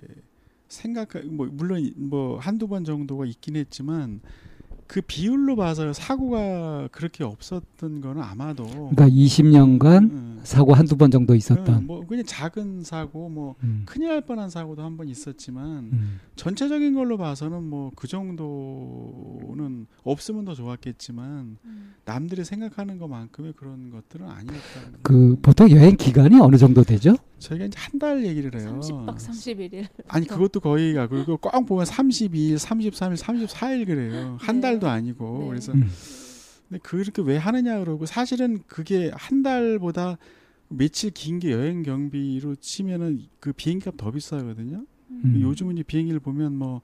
생각 0.70 1.10
뭐 1.26 1.48
물론 1.52 1.92
뭐 1.98 2.38
한두 2.40 2.68
번 2.68 2.86
정도가 2.86 3.26
있긴 3.26 3.56
했지만 3.58 4.22
그 4.88 5.02
비율로 5.02 5.56
봐서 5.56 5.94
사고가 5.94 6.90
그렇게 6.92 7.24
없었던 7.24 8.02
거는 8.02 8.24
아마도 8.24 8.66
그러니까 8.66 9.08
20년간 9.08 10.12
음, 10.12 10.40
사고 10.42 10.74
한두 10.74 10.98
번 10.98 11.12
정도 11.12 11.34
음, 11.34 11.38
있었던. 11.38 11.86
뭐 11.86 12.04
그냥 12.08 12.24
작은 12.26 12.84
사고 12.84 13.30
뭐 13.30 13.56
음. 13.62 13.84
큰일 13.86 14.08
날 14.10 14.22
뻔한 14.22 14.50
사고도 14.50 14.82
한 14.84 14.98
번 14.98 15.08
있었지만 15.08 15.90
음. 15.94 16.20
전체적인 16.36 16.96
걸로 16.96 17.18
봐서는 17.18 17.64
뭐 17.64 17.92
그 17.96 18.08
정도는 18.08 19.86
없으면 20.04 20.46
더 20.46 20.56
좋았겠지만 20.56 21.58
음. 21.64 21.94
남들이 22.06 22.44
생각하는 22.44 22.98
것만큼의 22.98 23.54
그런 23.56 23.92
것들은 23.92 24.26
아니었다는 24.28 25.00
그 25.04 25.38
보통 25.42 25.70
여행 25.72 25.96
기간이 25.98 26.40
어느 26.40 26.56
정도 26.58 26.84
되죠? 26.84 27.16
저희가 27.40 27.66
이제 27.66 27.78
한 27.80 28.00
달 28.00 28.26
얘기를 28.26 28.60
해요. 28.60 28.80
30박 28.82 29.16
31일. 29.18 29.88
아니 30.08 30.28
그것도 30.28 30.60
거의 30.60 30.94
가고 30.94 31.16
그리고 31.16 31.38
꽉 31.38 31.66
보면 31.66 31.86
32일, 31.86 32.56
33일, 32.56 33.18
34일 33.18 33.86
그래요. 33.88 34.38
한 34.40 34.56
네. 34.58 34.62
달도 34.62 34.88
아니고 34.88 35.40
네. 35.44 35.48
그래서 35.50 35.72
음. 35.74 35.90
근데 36.70 36.80
그렇게 36.84 37.22
왜 37.22 37.38
하느냐 37.38 37.80
그러고 37.80 38.06
사실은 38.06 38.60
그게 38.68 39.12
한 39.16 39.42
달보다 39.44 40.18
며칠 40.70 41.10
긴 41.12 41.40
게 41.40 41.52
여행 41.52 41.82
경비로 41.82 42.56
치면은 42.58 43.24
그 43.40 43.52
비행값 43.54 43.96
더 43.98 44.12
비싸거든요. 44.12 44.86
음. 45.10 45.40
요즘은 45.42 45.74
이제 45.78 45.84
비행기를 45.84 46.20
보면 46.20 46.56
뭐, 46.56 46.82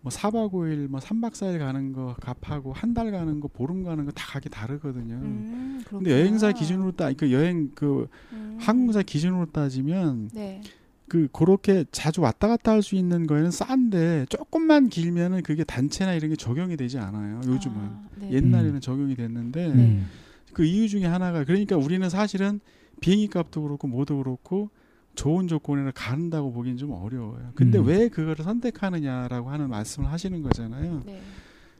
뭐 0.00 0.10
4박 0.12 0.52
5일, 0.52 0.88
뭐 0.88 1.00
3박 1.00 1.32
4일 1.32 1.58
가는 1.58 1.92
거 1.92 2.14
값하고 2.20 2.72
한 2.72 2.94
달 2.94 3.10
가는 3.10 3.40
거, 3.40 3.48
보름 3.48 3.82
가는 3.82 4.04
거 4.04 4.12
다 4.12 4.26
가게 4.26 4.48
다르거든요. 4.48 5.14
음, 5.14 5.82
근데 5.88 6.10
여행사 6.12 6.52
기준으로 6.52 6.92
따, 6.92 7.12
그 7.12 7.32
여행 7.32 7.70
그 7.74 8.08
음. 8.32 8.56
항공사 8.60 9.02
기준으로 9.02 9.46
따지면 9.46 10.30
네. 10.32 10.60
그 11.08 11.26
그렇게 11.32 11.84
자주 11.90 12.20
왔다 12.20 12.48
갔다 12.48 12.72
할 12.72 12.82
수 12.82 12.94
있는 12.94 13.26
거에는 13.26 13.50
싼데 13.50 14.26
조금만 14.28 14.88
길면은 14.88 15.42
그게 15.42 15.64
단체나 15.64 16.14
이런 16.14 16.30
게 16.30 16.36
적용이 16.36 16.76
되지 16.76 16.98
않아요. 16.98 17.40
요즘은 17.46 17.76
아, 17.78 18.08
네. 18.16 18.32
옛날에는 18.32 18.74
음. 18.76 18.80
적용이 18.80 19.14
됐는데 19.16 19.68
네. 19.68 19.74
음. 19.74 20.06
그 20.52 20.64
이유 20.64 20.88
중에 20.88 21.06
하나가 21.06 21.44
그러니까 21.44 21.76
우리는 21.76 22.08
사실은 22.10 22.60
비행기 23.00 23.28
값도 23.28 23.62
그렇고 23.62 23.86
뭐도 23.88 24.18
그렇고 24.18 24.70
좋은 25.18 25.48
조건을 25.48 25.90
간다고 25.92 26.52
보기는 26.52 26.76
좀 26.78 26.92
어려워요. 26.92 27.50
근데 27.56 27.78
음. 27.78 27.86
왜 27.86 28.08
그거를 28.08 28.44
선택하느냐라고 28.44 29.50
하는 29.50 29.68
말씀을 29.68 30.08
하시는 30.12 30.40
거잖아요. 30.42 31.02
네. 31.04 31.20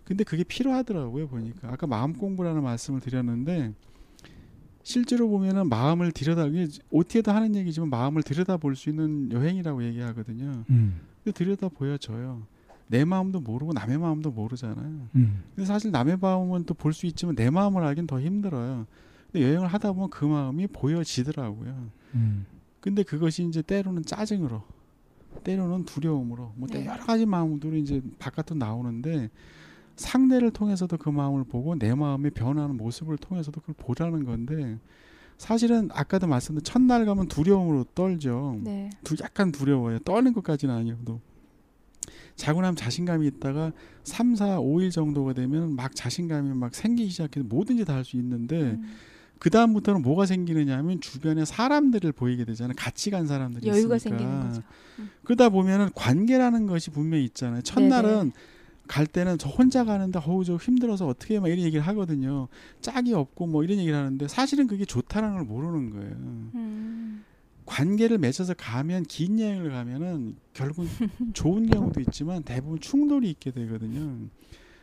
근데 0.02 0.24
그게 0.24 0.42
필요하더라고요, 0.42 1.28
보니까. 1.28 1.68
아까 1.70 1.86
마음 1.86 2.14
공부라는 2.14 2.62
말씀을 2.64 2.98
드렸는데 3.00 3.72
실제로 4.82 5.28
보면은 5.28 5.68
마음을 5.68 6.10
들여다 6.10 6.46
이게 6.46 6.66
OT에도 6.90 7.30
하는 7.30 7.54
얘기지만 7.54 7.90
마음을 7.90 8.22
들여다 8.24 8.56
볼 8.56 8.74
수 8.74 8.88
있는 8.90 9.30
여행이라고 9.30 9.84
얘기하거든요. 9.84 10.64
음. 10.70 11.00
근데 11.22 11.36
들여다 11.36 11.68
보여져요. 11.68 12.42
내 12.88 13.04
마음도 13.04 13.38
모르고 13.40 13.72
남의 13.72 13.98
마음도 13.98 14.32
모르잖아요. 14.32 15.08
음. 15.14 15.42
근데 15.54 15.64
사실 15.64 15.92
남의 15.92 16.16
마음은 16.20 16.64
또 16.64 16.74
볼 16.74 16.92
수 16.92 17.06
있지만 17.06 17.36
내 17.36 17.50
마음을 17.50 17.84
알긴 17.84 18.08
더 18.08 18.18
힘들어요. 18.20 18.86
근데 19.30 19.46
여행을 19.46 19.68
하다 19.68 19.92
보면 19.92 20.10
그 20.10 20.24
마음이 20.24 20.66
보여지더라고요. 20.68 21.90
음. 22.14 22.46
근데 22.88 23.02
그것이 23.02 23.44
이제 23.46 23.60
때로는 23.60 24.02
짜증으로, 24.06 24.62
때로는 25.44 25.84
두려움으로, 25.84 26.54
뭐 26.56 26.66
네. 26.68 26.86
여러 26.86 27.04
가지 27.04 27.26
마음들이 27.26 27.82
이제 27.82 28.00
바깥으로 28.18 28.56
나오는데 28.56 29.28
상대를 29.96 30.52
통해서도 30.52 30.96
그 30.96 31.10
마음을 31.10 31.44
보고 31.44 31.74
내 31.78 31.94
마음의 31.94 32.30
변하는 32.30 32.78
모습을 32.78 33.18
통해서도 33.18 33.60
그걸 33.60 33.74
보라는 33.76 34.24
건데 34.24 34.78
사실은 35.36 35.90
아까도 35.92 36.26
말씀드린 36.28 36.64
첫날 36.64 37.04
가면 37.04 37.28
두려움으로 37.28 37.84
떨죠. 37.94 38.58
네. 38.64 38.88
두, 39.04 39.14
약간 39.22 39.52
두려워요. 39.52 39.98
떠는 39.98 40.32
것까지는 40.32 40.74
아니어도. 40.74 41.20
자고 42.36 42.62
나면 42.62 42.74
자신감이 42.76 43.26
있다가 43.26 43.72
3, 44.04 44.34
4, 44.34 44.60
5일 44.60 44.92
정도가 44.92 45.34
되면 45.34 45.76
막 45.76 45.94
자신감이 45.94 46.54
막 46.54 46.74
생기기 46.74 47.10
시작해서 47.10 47.46
뭐든지 47.46 47.84
다 47.84 47.96
할 47.96 48.04
수 48.04 48.16
있는데 48.16 48.62
음. 48.62 48.82
그 49.38 49.50
다음부터는 49.50 50.02
뭐가 50.02 50.26
생기느냐 50.26 50.76
하면 50.78 51.00
주변에 51.00 51.44
사람들을 51.44 52.12
보이게 52.12 52.44
되잖아요. 52.44 52.74
같이 52.76 53.10
간 53.10 53.26
사람들이 53.26 53.66
여유가 53.68 53.96
있으니까. 53.96 54.18
생기는 54.18 54.48
거죠. 54.48 54.62
그러다 55.24 55.48
보면은 55.48 55.90
관계라는 55.94 56.66
것이 56.66 56.90
분명히 56.90 57.24
있잖아요. 57.24 57.62
첫날은 57.62 58.32
갈 58.88 59.06
때는 59.06 59.36
저 59.38 59.48
혼자 59.48 59.84
가는데 59.84 60.18
어우 60.18 60.44
저 60.44 60.56
힘들어서 60.56 61.06
어떻게 61.06 61.34
해? 61.36 61.40
막 61.40 61.48
이런 61.48 61.60
얘기를 61.60 61.86
하거든요. 61.88 62.48
짝이 62.80 63.12
없고 63.12 63.46
뭐 63.46 63.62
이런 63.62 63.78
얘기를 63.78 63.96
하는데 63.96 64.26
사실은 64.28 64.66
그게 64.66 64.84
좋다는 64.84 65.34
걸 65.34 65.44
모르는 65.44 65.90
거예요. 65.90 66.10
음. 66.54 67.24
관계를 67.66 68.16
맺어서 68.16 68.54
가면 68.54 69.02
긴 69.04 69.38
여행을 69.38 69.70
가면은 69.70 70.36
결국 70.54 70.86
좋은 71.34 71.68
경우도 71.68 72.00
있지만 72.00 72.42
대부분 72.42 72.80
충돌이 72.80 73.28
있게 73.30 73.50
되거든요. 73.50 74.26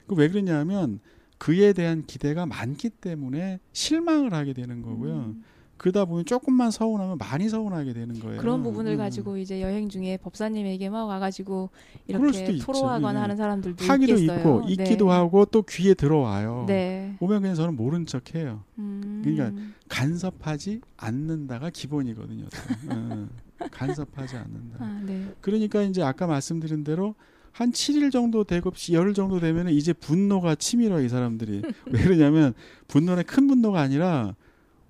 그 0.08 0.14
왜 0.16 0.30
그러냐면 0.30 1.00
그에 1.38 1.74
대한 1.74 2.04
기대가 2.06 2.46
많기 2.46 2.90
때문에 2.90 3.60
실망을 3.74 4.34
하게 4.34 4.54
되는 4.54 4.82
거고요. 4.82 5.14
음. 5.14 5.44
그러다 5.78 6.06
보면 6.06 6.26
조금만 6.26 6.72
서운하면 6.72 7.18
많이 7.18 7.50
서운하게 7.50 7.94
되는 7.94 8.18
거예요. 8.20 8.40
그런 8.40 8.64
부분을 8.64 8.94
음. 8.94 8.98
가지고 8.98 9.38
이제 9.38 9.62
여행 9.62 9.90
중에 9.90 10.18
법사님에게 10.18 10.90
막 10.90 11.06
와가지고 11.06 11.70
이렇게. 12.08 12.58
토로하거나 12.58 13.20
예. 13.20 13.22
하는 13.22 13.36
사람들도 13.36 13.84
하기도 13.86 14.14
있겠어요. 14.14 14.40
있고 14.40 14.64
있기도 14.70 15.06
네. 15.08 15.12
하고 15.12 15.46
또 15.46 15.64
귀에 15.64 15.94
들어와요. 15.94 16.64
네. 16.68 17.16
보면 17.20 17.42
그냥 17.42 17.56
저는 17.56 17.76
모른 17.76 18.06
척해요. 18.06 18.64
음. 18.78 19.22
그러니까 19.24 19.52
간섭하지 19.90 20.80
않는다가 20.96 21.70
기본이거든요. 21.70 22.46
또. 22.46 22.94
어, 22.96 23.28
간섭하지 23.70 24.38
않는다. 24.38 24.78
아, 24.80 25.02
네. 25.06 25.26
그러니까 25.42 25.82
이제 25.82 26.02
아까 26.02 26.26
말씀드린 26.26 26.86
대로 26.86 27.16
한 27.56 27.72
7일 27.72 28.12
정도 28.12 28.44
되고 28.44 28.70
열흘 28.92 29.14
정도 29.14 29.40
되면 29.40 29.70
이제 29.70 29.94
분노가 29.94 30.56
치밀어 30.56 31.00
이 31.02 31.08
사람들이. 31.08 31.62
왜 31.90 32.04
그러냐면 32.04 32.54
분노는 32.90 33.24
큰 33.24 33.48
분노가 33.48 33.80
아니라 33.80 34.36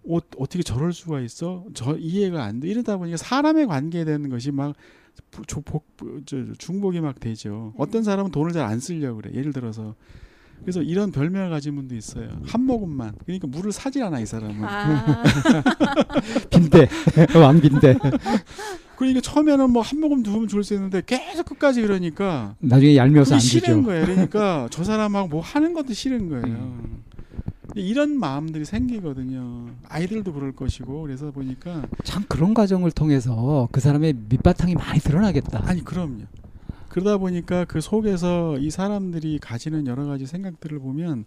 어, 0.08 0.18
어떻게 0.38 0.64
저럴 0.64 0.92
수가 0.92 1.22
있어? 1.22 1.64
저 1.76 1.96
이해가 1.96 2.44
안 2.44 2.60
돼. 2.60 2.68
이러다 2.68 2.98
보니까 2.98 3.18
사람의 3.18 3.68
관계에 3.68 4.04
대한 4.04 4.30
것이 4.30 4.50
막 4.50 4.76
부- 5.30 5.46
조복 5.46 5.86
저, 6.26 6.44
중복이 6.58 7.02
막 7.02 7.20
되죠. 7.20 7.74
네. 7.76 7.84
어떤 7.84 8.02
사람은 8.04 8.32
돈을 8.32 8.52
잘 8.52 8.66
안 8.66 8.80
쓰려고 8.80 9.18
그래. 9.22 9.30
예를 9.36 9.54
들어서 9.54 9.94
그래서 10.62 10.82
이런 10.82 11.12
별명을 11.12 11.50
가진 11.50 11.76
분도 11.76 11.96
있어요 11.96 12.30
한 12.46 12.62
모금만 12.66 13.14
그러니까 13.26 13.48
물을 13.48 13.72
사질 13.72 14.04
않아 14.04 14.20
이 14.20 14.26
사람은 14.26 14.64
아, 14.64 15.24
빈대 16.50 16.88
왕 17.40 17.62
빈대 17.62 17.98
그러니까 18.98 19.22
처음에는 19.22 19.70
뭐 19.72 19.82
한 19.84 20.00
모금 20.00 20.24
두 20.24 20.32
모금 20.32 20.48
줄수 20.48 20.74
있는데 20.76 21.02
계속 21.06 21.46
끝까지 21.46 21.82
그러니까 21.82 22.56
나중에 22.60 22.96
얄미워서 22.96 23.36
안 23.36 23.40
싫은. 23.40 23.84
거예요. 23.84 24.06
그러니까 24.06 24.68
저 24.72 24.84
사람하고 24.84 25.28
뭐 25.28 25.42
하는 25.42 25.74
것도 25.74 25.94
싫은 25.94 26.30
거예요. 26.30 26.80
이런 27.76 28.18
마음들이 28.18 28.64
생기거든요. 28.64 29.68
아이들도 29.90 30.32
그럴 30.34 30.54
것이고 30.54 31.02
그래서 31.02 31.32
보니까 31.32 31.86
참 32.06 32.24
그런 32.30 32.54
과정을 32.54 32.92
통해서 32.92 33.68
그 33.72 33.82
사람의 33.82 34.14
밑바탕이 34.30 34.76
많이 34.76 35.00
드러나겠다. 35.02 35.64
아니 35.66 35.84
그럼요. 35.84 36.22
그러다 36.96 37.18
보니까 37.18 37.66
그 37.66 37.82
속에서 37.82 38.58
이 38.58 38.70
사람들이 38.70 39.38
가지는 39.40 39.86
여러 39.86 40.06
가지 40.06 40.26
생각들을 40.26 40.80
보면 40.80 41.26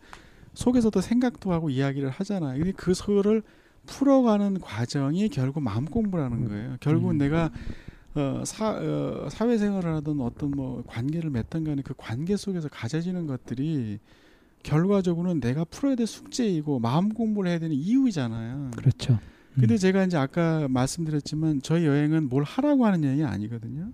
속에서도 0.55 0.99
생각도 0.99 1.53
하고 1.53 1.69
이야기를 1.69 2.09
하잖아요. 2.09 2.57
근데 2.57 2.73
그 2.73 2.95
소를 2.95 3.43
풀어가는 3.85 4.61
과정이 4.61 5.29
결국 5.29 5.63
마음 5.63 5.85
공부라는 5.85 6.49
거예요. 6.49 6.77
결국은 6.81 7.17
음. 7.17 7.19
내가 7.19 7.51
어, 8.15 8.43
사, 8.47 8.79
어, 8.79 9.29
사회생활을 9.31 9.97
하든 9.97 10.23
어떤 10.23 10.53
뭐 10.53 10.83
관계를 10.87 11.29
맺던 11.29 11.65
간에 11.65 11.83
그 11.83 11.93
관계 11.99 12.39
속에서 12.39 12.71
가져지는 12.71 13.27
것들이 13.27 13.99
결과적으로는 14.63 15.43
내가 15.43 15.65
풀어야 15.65 15.97
될 15.97 16.07
숙제이고 16.07 16.79
마음 16.79 17.11
공부를 17.13 17.51
해야 17.51 17.59
되는 17.59 17.77
이유이잖아요. 17.77 18.71
그렇죠. 18.75 19.13
음. 19.13 19.61
근데 19.61 19.77
제가 19.77 20.05
이제 20.05 20.17
아까 20.17 20.67
말씀드렸지만 20.71 21.61
저희 21.61 21.85
여행은 21.85 22.31
뭘 22.31 22.43
하라고 22.45 22.87
하는 22.87 23.05
여행이 23.05 23.25
아니거든요. 23.25 23.93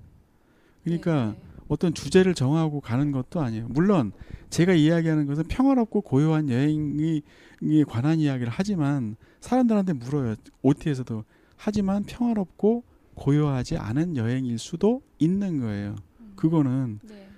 그러니까 0.84 1.34
네. 1.36 1.53
어떤 1.74 1.92
주제를 1.92 2.34
정하고 2.34 2.80
가는 2.80 3.12
것도 3.12 3.40
아니에요. 3.40 3.66
물론 3.68 4.12
제가 4.48 4.74
이야기하는 4.74 5.26
것은 5.26 5.44
평화롭고 5.44 6.02
고요한 6.02 6.48
여행이 6.48 7.22
에 7.62 7.84
관한 7.84 8.20
이야기를 8.20 8.52
하지만 8.54 9.16
사람들한테 9.40 9.94
물어요. 9.94 10.36
OT에서도 10.62 11.24
하지만 11.56 12.04
평화롭고 12.04 12.84
고요하지 13.14 13.76
않은 13.76 14.16
여행일 14.16 14.58
수도 14.58 15.02
있는 15.18 15.60
거예요. 15.60 15.96
그거는 16.36 17.00
네. 17.02 17.28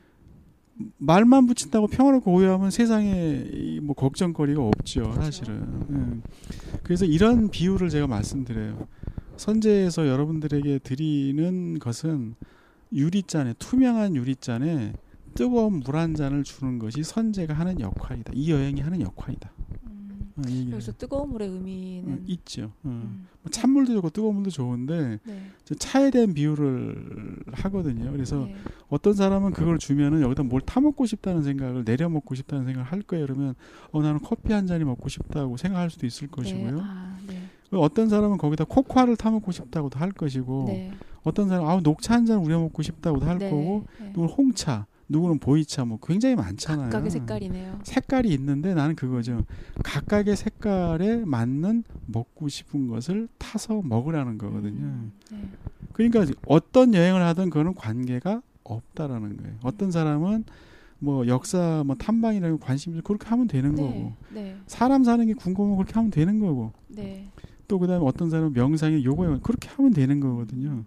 말만 0.98 1.46
붙인다고 1.46 1.86
평화롭고 1.86 2.32
고요하면 2.32 2.70
세상에 2.70 3.46
이뭐 3.52 3.94
걱정거리가 3.94 4.62
없죠, 4.62 5.02
그렇죠. 5.02 5.22
사실은. 5.22 5.54
음. 5.90 6.22
그래서 6.82 7.04
이런 7.04 7.50
비유를 7.50 7.88
제가 7.88 8.06
말씀드려요. 8.06 8.86
선제에서 9.36 10.06
여러분들에게 10.06 10.80
드리는 10.80 11.78
것은 11.78 12.34
유리잔에 12.92 13.54
투명한 13.58 14.16
유리잔에 14.16 14.92
뜨거운 15.34 15.80
물 15.80 15.96
한 15.96 16.14
잔을 16.14 16.44
주는 16.44 16.78
것이 16.78 17.02
선제가 17.02 17.54
하는 17.54 17.78
역할이다. 17.80 18.32
이 18.34 18.50
여행이 18.50 18.80
하는 18.80 19.00
역할이다. 19.02 19.50
음. 19.88 20.32
어, 20.36 20.42
여기서 20.72 20.92
뜨거운 20.92 21.30
물의 21.30 21.48
의미는 21.48 22.12
어, 22.14 22.18
있죠. 22.26 22.64
어. 22.64 22.70
음. 22.86 23.26
뭐 23.42 23.50
찬물도 23.50 23.92
좋고 23.94 24.10
뜨거운 24.10 24.34
물도 24.36 24.50
좋은데 24.50 25.18
네. 25.24 25.50
저 25.64 25.74
차에 25.74 26.10
대한 26.10 26.32
비유를 26.34 27.36
하거든요. 27.52 28.12
그래서 28.12 28.44
네. 28.46 28.56
어떤 28.88 29.12
사람은 29.14 29.52
그걸 29.52 29.78
주면은 29.78 30.22
여기다 30.22 30.42
뭘 30.42 30.60
타먹고 30.62 31.06
싶다는 31.06 31.42
생각을 31.42 31.84
내려 31.84 32.08
먹고 32.08 32.34
싶다는 32.34 32.64
생각을 32.64 32.90
할 32.90 33.02
거예요. 33.02 33.26
그러면 33.26 33.54
어 33.92 34.02
나는 34.02 34.20
커피 34.20 34.52
한 34.52 34.66
잔이 34.66 34.84
먹고 34.84 35.08
싶다고 35.08 35.56
생각할 35.56 35.90
수도 35.90 36.06
있을 36.06 36.28
것이고요. 36.28 36.70
네. 36.72 36.80
아, 36.82 37.16
네. 37.26 37.42
그리고 37.68 37.84
어떤 37.84 38.08
사람은 38.08 38.38
거기다 38.38 38.64
코코아를 38.64 39.16
타먹고 39.16 39.52
싶다고도 39.52 39.98
할 39.98 40.12
것이고 40.12 40.64
네. 40.68 40.92
어떤 41.26 41.48
사람은 41.48 41.68
아우 41.68 41.80
녹차 41.80 42.14
한 42.14 42.26
잔 42.26 42.38
우려 42.38 42.58
먹고 42.60 42.82
싶다고도 42.82 43.26
할 43.26 43.38
네. 43.38 43.50
거고 43.50 43.84
네. 44.00 44.06
누구는 44.08 44.28
홍차, 44.34 44.86
누구는 45.08 45.38
보이차 45.38 45.84
뭐 45.84 45.98
굉장히 46.02 46.34
많잖아요. 46.36 46.88
각각의 46.90 47.10
색깔이네요. 47.10 47.80
색깔이 47.82 48.28
있는데 48.34 48.74
나는 48.74 48.94
그거죠. 48.96 49.44
각각의 49.84 50.36
색깔에 50.36 51.24
맞는 51.24 51.84
먹고 52.06 52.48
싶은 52.48 52.86
것을 52.88 53.28
타서 53.38 53.82
먹으라는 53.84 54.38
거거든요. 54.38 54.82
음, 54.84 55.12
네. 55.32 55.38
그러니까 55.92 56.24
어떤 56.46 56.94
여행을 56.94 57.22
하든 57.22 57.50
그거는 57.50 57.74
관계가 57.74 58.42
없다라는 58.64 59.36
거예요. 59.36 59.54
어떤 59.62 59.90
사람은 59.90 60.44
뭐 60.98 61.26
역사 61.26 61.82
뭐 61.86 61.94
탐방이라는 61.96 62.58
관심이 62.58 63.00
그렇게 63.02 63.26
하면 63.28 63.46
되는 63.48 63.74
거고 63.76 64.12
네. 64.30 64.42
네. 64.42 64.56
사람 64.66 65.04
사는 65.04 65.24
게 65.26 65.34
궁금하면 65.34 65.76
그렇게 65.76 65.92
하면 65.94 66.10
되는 66.10 66.38
거고 66.40 66.72
네. 66.88 67.28
또 67.68 67.78
그다음에 67.78 68.04
어떤 68.04 68.30
사람은 68.30 68.52
명상이 68.54 69.04
요거에 69.04 69.38
그렇게 69.42 69.68
하면 69.70 69.92
되는 69.92 70.18
거거든요. 70.20 70.84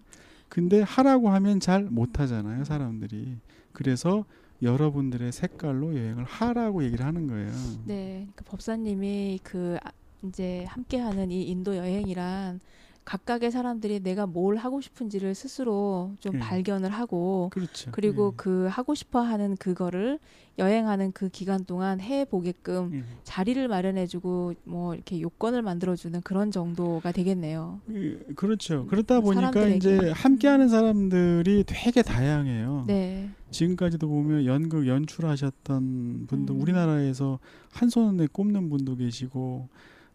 근데 0.50 0.82
하라고 0.82 1.30
하면 1.30 1.60
잘 1.60 1.84
못하잖아요, 1.84 2.64
사람들이. 2.64 3.36
그래서 3.72 4.24
여러분들의 4.62 5.32
색깔로 5.32 5.96
여행을 5.96 6.24
하라고 6.24 6.84
얘기를 6.84 7.06
하는 7.06 7.26
거예요. 7.28 7.50
네. 7.86 8.28
그 8.34 8.44
법사님이 8.44 9.40
그 9.42 9.78
아- 9.82 9.92
이제 10.24 10.64
함께하는 10.68 11.30
이 11.30 11.44
인도 11.44 11.76
여행이란 11.76 12.60
각각의 13.04 13.50
사람들이 13.50 14.00
내가 14.00 14.26
뭘 14.26 14.56
하고 14.56 14.80
싶은지를 14.80 15.34
스스로 15.34 16.12
좀 16.20 16.34
예. 16.36 16.38
발견을 16.38 16.90
하고 16.90 17.48
그렇죠. 17.52 17.90
그리고 17.92 18.28
예. 18.32 18.36
그 18.36 18.66
하고 18.70 18.94
싶어 18.94 19.20
하는 19.20 19.56
그거를 19.56 20.18
여행하는 20.58 21.12
그 21.12 21.28
기간 21.30 21.64
동안 21.64 22.00
해 22.00 22.24
보게끔 22.24 22.90
예. 22.94 23.04
자리를 23.24 23.66
마련해 23.66 24.06
주고 24.06 24.52
뭐 24.64 24.94
이렇게 24.94 25.20
요건을 25.20 25.62
만들어 25.62 25.96
주는 25.96 26.20
그런 26.20 26.50
정도가 26.50 27.10
되겠네요. 27.12 27.80
그- 27.86 28.26
그렇죠. 28.36 28.86
그렇다 28.86 29.20
보니까 29.20 29.50
사람들에게. 29.50 29.76
이제 29.76 30.10
함께 30.10 30.46
하는 30.48 30.68
사람들이 30.68 31.64
되게 31.66 32.02
다양해요. 32.02 32.84
네, 32.86 33.30
지금까지도 33.50 34.06
보면 34.08 34.44
연극 34.44 34.86
연출하셨던 34.86 36.26
분도 36.28 36.54
음. 36.54 36.60
우리나라에서 36.60 37.38
한 37.72 37.88
손에 37.88 38.28
꼽는 38.30 38.68
분도 38.68 38.94
계시고 38.96 39.68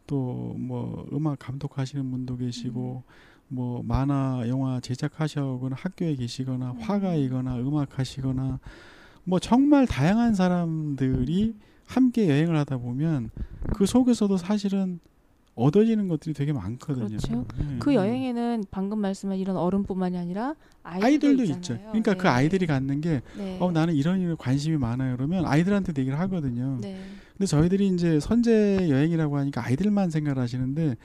또 0.07 0.55
뭐 0.57 1.07
음악 1.13 1.39
감독하시는 1.39 2.09
분도 2.11 2.37
계시고 2.37 3.03
뭐 3.47 3.83
만화 3.83 4.43
영화 4.47 4.79
제작하시거나 4.79 5.75
학교에 5.77 6.15
계시거나 6.15 6.71
음. 6.71 6.79
화가이거나 6.81 7.57
음악하시거나 7.59 8.59
뭐 9.25 9.39
정말 9.39 9.85
다양한 9.85 10.33
사람들이 10.33 11.55
함께 11.85 12.29
여행을 12.29 12.57
하다 12.57 12.77
보면 12.77 13.29
그 13.75 13.85
속에서도 13.85 14.37
사실은 14.37 14.99
얻어지는 15.53 16.07
것들이 16.09 16.33
되게 16.33 16.51
많거든요. 16.51 17.07
그렇죠. 17.07 17.45
예. 17.61 17.77
그 17.79 17.93
여행에는 17.93 18.65
방금 18.71 18.99
말씀한 18.99 19.37
이런 19.37 19.55
어른뿐만이 19.55 20.17
아니라 20.17 20.53
아이들도, 20.83 21.27
아이들도. 21.27 21.43
있죠. 21.53 21.77
그러니까 21.77 22.13
그 22.15 22.23
네. 22.23 22.27
아이들이 22.29 22.65
갖는 22.65 22.99
게 23.01 23.21
네. 23.37 23.57
어, 23.61 23.71
나는 23.71 23.93
이런 23.95 24.19
일에 24.19 24.35
관심이 24.37 24.75
많아요. 24.77 25.15
그러면 25.15 25.45
아이들한테 25.45 25.93
얘기를 25.97 26.19
하거든요. 26.19 26.79
네. 27.35 27.37
근데 27.37 27.45
저희들이 27.47 27.87
이제 27.89 28.19
선제 28.19 28.89
여행이라고 28.89 29.37
하니까 29.37 29.65
아이들만 29.65 30.09
생각을 30.09 30.41
하시는데 30.41 30.95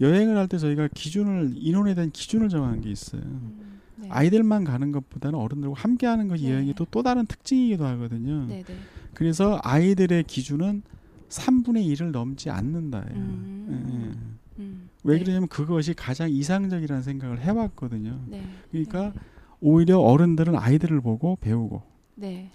여행을 0.00 0.36
할 0.36 0.48
때 0.48 0.58
저희가 0.58 0.88
기준을 0.94 1.52
인원에 1.56 1.94
대한 1.94 2.10
기준을 2.10 2.48
정하는 2.48 2.80
게 2.80 2.90
있어요. 2.90 3.22
음, 3.22 3.80
네. 3.96 4.08
아이들만 4.10 4.64
가는 4.64 4.90
것보다는 4.92 5.38
어른들과 5.38 5.74
함께 5.76 6.06
하는 6.06 6.28
것이 6.28 6.44
네. 6.44 6.52
여행의 6.52 6.74
또, 6.74 6.86
또 6.90 7.02
다른 7.02 7.26
특징이기도 7.26 7.84
하거든요. 7.86 8.46
네, 8.46 8.62
네. 8.66 8.74
그래서 9.12 9.60
아이들의 9.62 10.24
기준은 10.24 10.82
3분의 11.28 11.86
1을 11.94 12.10
넘지 12.10 12.50
않는다예요. 12.50 13.06
음. 13.14 13.66
예, 13.70 13.94
예. 13.94 14.64
음. 14.64 14.88
왜 15.04 15.18
네. 15.18 15.22
그러냐면 15.24 15.48
그것이 15.48 15.94
가장 15.94 16.30
이상적이라는 16.30 17.02
생각을 17.02 17.40
해왔거든요. 17.40 18.20
네. 18.26 18.42
그러니까 18.70 19.12
오히려 19.60 19.98
어른들은 20.00 20.56
아이들을 20.56 21.00
보고 21.02 21.36
배우고 21.40 21.82
네. 22.16 22.50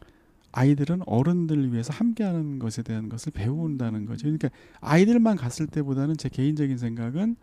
아이들은 0.52 1.02
어른들을 1.06 1.72
위해서 1.72 1.94
함께하는 1.94 2.60
것에 2.60 2.82
대한 2.82 3.10
것을 3.10 3.32
배운다는 3.32 4.06
거죠. 4.06 4.24
그러니까 4.24 4.50
아이들만 4.82 5.38
갔을 5.38 5.68
때보다는 5.68 6.18
제 6.18 6.30
개인적인 6.30 6.78
생각은 6.78 7.36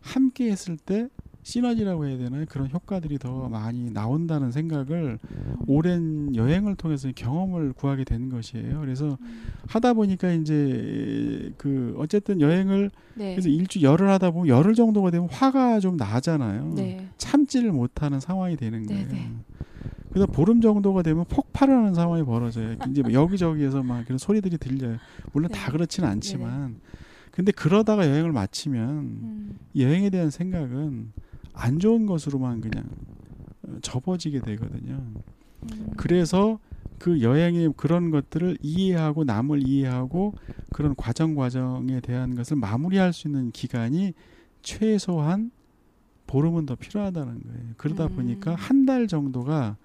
함께 0.00 0.50
했을 0.50 0.76
때 0.76 1.08
시너지라고 1.44 2.06
해야 2.06 2.16
되나요? 2.16 2.46
그런 2.48 2.70
효과들이 2.70 3.18
더 3.18 3.50
많이 3.50 3.90
나온다는 3.90 4.50
생각을 4.50 5.18
오랜 5.66 6.34
여행을 6.34 6.74
통해서 6.74 7.10
경험을 7.14 7.74
구하게 7.74 8.04
된 8.04 8.30
것이에요. 8.30 8.80
그래서 8.80 9.18
음. 9.20 9.42
하다 9.68 9.92
보니까 9.92 10.32
이제 10.32 11.52
그 11.58 11.94
어쨌든 11.98 12.40
여행을 12.40 12.90
네. 13.14 13.34
그래서 13.34 13.50
일주 13.50 13.82
열흘 13.82 14.08
하다 14.08 14.30
보면 14.30 14.48
열흘 14.48 14.74
정도가 14.74 15.10
되면 15.10 15.28
화가 15.30 15.80
좀 15.80 15.98
나잖아요. 15.98 16.72
네. 16.76 17.06
참지를 17.18 17.72
못하는 17.72 18.20
상황이 18.20 18.56
되는 18.56 18.82
네, 18.86 18.94
거예요. 18.94 19.08
네. 19.08 19.30
그래서 20.14 20.26
보름 20.28 20.60
정도가 20.60 21.02
되면 21.02 21.24
폭발을 21.24 21.74
하는 21.76 21.92
상황이 21.92 22.22
벌어져요. 22.22 22.76
이제 22.88 23.02
뭐 23.02 23.12
여기저기에서 23.12 23.82
막 23.82 24.04
그런 24.04 24.16
소리들이 24.16 24.58
들려요. 24.58 24.98
물론 25.32 25.50
네. 25.50 25.58
다 25.58 25.72
그렇지는 25.72 26.08
않지만, 26.08 26.76
근데 27.32 27.50
그러다가 27.50 28.08
여행을 28.08 28.30
마치면 28.30 28.88
음. 28.90 29.58
여행에 29.76 30.10
대한 30.10 30.30
생각은 30.30 31.10
안 31.52 31.80
좋은 31.80 32.06
것으로만 32.06 32.60
그냥 32.60 32.84
어, 33.64 33.76
접어지게 33.82 34.38
되거든요. 34.42 35.02
음. 35.64 35.90
그래서 35.96 36.60
그 37.00 37.20
여행의 37.20 37.72
그런 37.76 38.12
것들을 38.12 38.58
이해하고 38.62 39.24
남을 39.24 39.66
이해하고 39.66 40.34
그런 40.72 40.94
과정 40.94 41.34
과정에 41.34 41.98
대한 41.98 42.36
것을 42.36 42.56
마무리할 42.56 43.12
수 43.12 43.26
있는 43.26 43.50
기간이 43.50 44.14
최소한 44.62 45.50
보름은 46.28 46.66
더 46.66 46.76
필요하다는 46.76 47.42
거예요. 47.42 47.60
그러다 47.78 48.06
음. 48.06 48.14
보니까 48.14 48.54
한 48.54 48.86
달 48.86 49.08
정도가 49.08 49.76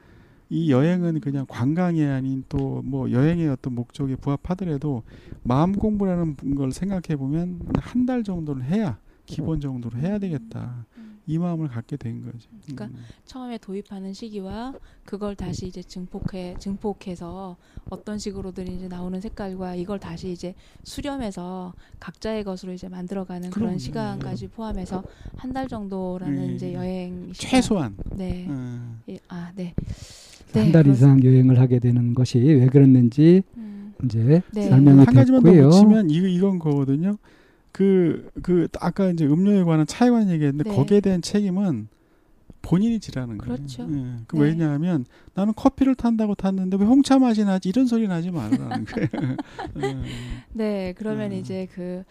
이 0.50 0.72
여행은 0.72 1.20
그냥 1.22 1.46
관광이 1.48 2.04
아닌 2.06 2.44
또 2.50 2.82
뭐 2.84 3.12
여행의 3.12 3.48
어떤 3.50 3.76
목적에 3.76 4.16
부합하더라도 4.16 5.04
마음 5.44 5.74
공부라는 5.74 6.36
걸 6.56 6.72
생각해 6.72 7.16
보면 7.18 7.60
한 7.80 8.06
달 8.06 8.24
정도는 8.24 8.64
해야 8.64 8.98
기본 9.26 9.60
정도로 9.62 10.00
해야 10.00 10.18
되겠다. 10.18 10.86
음. 10.98 11.20
이 11.28 11.38
마음을 11.38 11.68
갖게 11.68 11.96
된 11.96 12.24
거죠. 12.26 12.50
그러니까 12.64 12.86
음. 12.86 13.04
처음에 13.26 13.60
도입하는 13.60 14.14
시기와 14.14 14.74
그걸 15.06 15.36
다시 15.36 15.68
이제 15.68 15.84
증폭해 15.84 16.56
증폭해서 16.58 17.56
어떤 17.92 18.18
식으로든 18.18 18.68
이제 18.68 18.88
나오는 18.88 19.22
색깔과 19.22 19.76
이걸 19.76 20.00
다시 20.00 20.32
이제 20.32 20.56
수렴해서 20.84 21.74
각자의 22.00 22.44
것으로 22.44 22.74
이제 22.74 22.90
만들어가는 22.90 23.52
그런. 23.52 23.78
시간까지 23.78 24.48
포함해서 24.48 25.04
한 25.36 25.54
달 25.54 25.68
정도라는 25.68 26.50
예, 26.50 26.56
이제 26.56 26.70
예. 26.70 26.74
여행. 26.74 27.32
최소한 27.34 27.96
네. 28.16 28.48
음. 28.50 29.02
예, 29.10 29.20
아, 29.28 29.52
네. 29.56 29.76
한달 30.54 30.84
그렇- 30.84 30.94
이상 30.94 31.24
여행을 31.24 31.60
하게 31.60 31.80
되는 31.80 32.14
것이 32.14 32.40
왜 32.40 32.68
그랬는지 32.68 33.44
음, 33.58 33.94
이제 34.06 34.42
네. 34.54 34.70
설명이 34.70 35.04
한 35.06 35.14
가지만 35.14 35.44
더. 35.44 35.52
붙이면 35.52 36.10
이 36.10 36.16
이건 36.36 36.60
거거든요. 36.60 37.18
그, 37.72 38.30
그, 38.42 38.68
아까 38.80 39.10
이제 39.12 39.26
음료에 39.26 39.64
관한 39.64 39.86
차에 39.86 40.10
관한 40.10 40.30
얘기했는데 40.32 40.70
네. 40.70 40.76
거기에 40.76 41.02
대한 41.02 41.22
책임은 41.22 41.88
본인이 42.62 43.00
지라는 43.00 43.38
거예요. 43.38 43.56
그렇죠. 43.56 43.84
예. 43.90 44.16
그 44.28 44.36
네. 44.36 44.42
왜냐하면 44.44 45.06
나는 45.34 45.54
커피를 45.56 45.96
탄다고 45.96 46.36
탔는데 46.36 46.78
왜 46.78 46.86
홍차 46.86 47.18
맛이 47.20 47.46
나지 47.46 47.70
이런 47.70 47.86
소리는 47.86 48.14
하지 48.14 48.32
말라는 48.32 48.86
거예요. 48.86 49.08
예. 49.84 49.98
네, 50.54 50.94
그러면 50.98 51.32
음. 51.32 51.38
이제 51.38 51.68
그, 51.74 52.04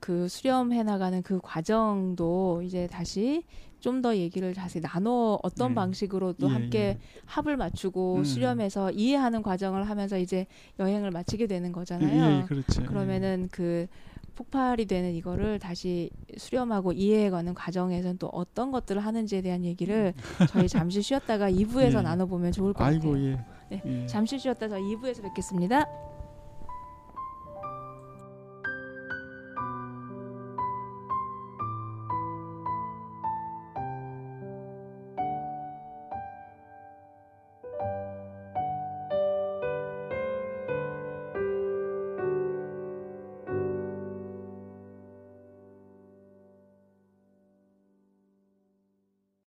그 0.00 0.26
수렴해 0.28 0.84
나가는 0.84 1.20
그 1.22 1.38
과정도 1.42 2.62
이제 2.64 2.86
다시 2.90 3.42
좀 3.84 4.00
더 4.04 4.16
얘기를 4.16 4.52
자세히 4.54 4.82
나눠 4.82 5.38
어떤 5.42 5.70
예. 5.70 5.74
방식으로도 5.74 6.48
예, 6.48 6.52
함께 6.52 6.78
예. 6.78 6.98
합을 7.26 7.56
맞추고 7.56 8.16
음. 8.16 8.24
수렴해서 8.24 8.90
이해하는 8.90 9.42
과정을 9.42 9.88
하면서 9.88 10.18
이제 10.18 10.46
여행을 10.78 11.10
마치게 11.10 11.46
되는 11.46 11.68
예, 11.68 11.72
거잖아요. 11.72 12.42
예, 12.42 12.44
그렇죠. 12.46 12.82
그러면은 12.84 13.48
그 13.52 13.86
폭발이 14.34 14.86
되는 14.86 15.12
이거를 15.12 15.58
다시 15.58 16.10
수렴하고 16.36 16.92
이해해가는 16.92 17.54
과정에서는 17.54 18.18
또 18.18 18.26
어떤 18.28 18.72
것들을 18.72 19.04
하는지에 19.04 19.42
대한 19.42 19.64
얘기를 19.64 20.12
저희 20.48 20.66
잠시 20.66 21.00
쉬었다가 21.02 21.48
2부에서 21.52 21.98
예. 21.98 22.02
나눠보면 22.02 22.52
좋을 22.52 22.72
것 22.72 22.84
아이고 22.84 23.12
같아요. 23.12 23.26
예. 23.26 23.40
네. 23.70 23.82
예. 23.86 24.06
잠시 24.06 24.38
쉬었다 24.38 24.68
저 24.68 24.76
2부에서 24.76 25.22
뵙겠습니다. 25.22 25.86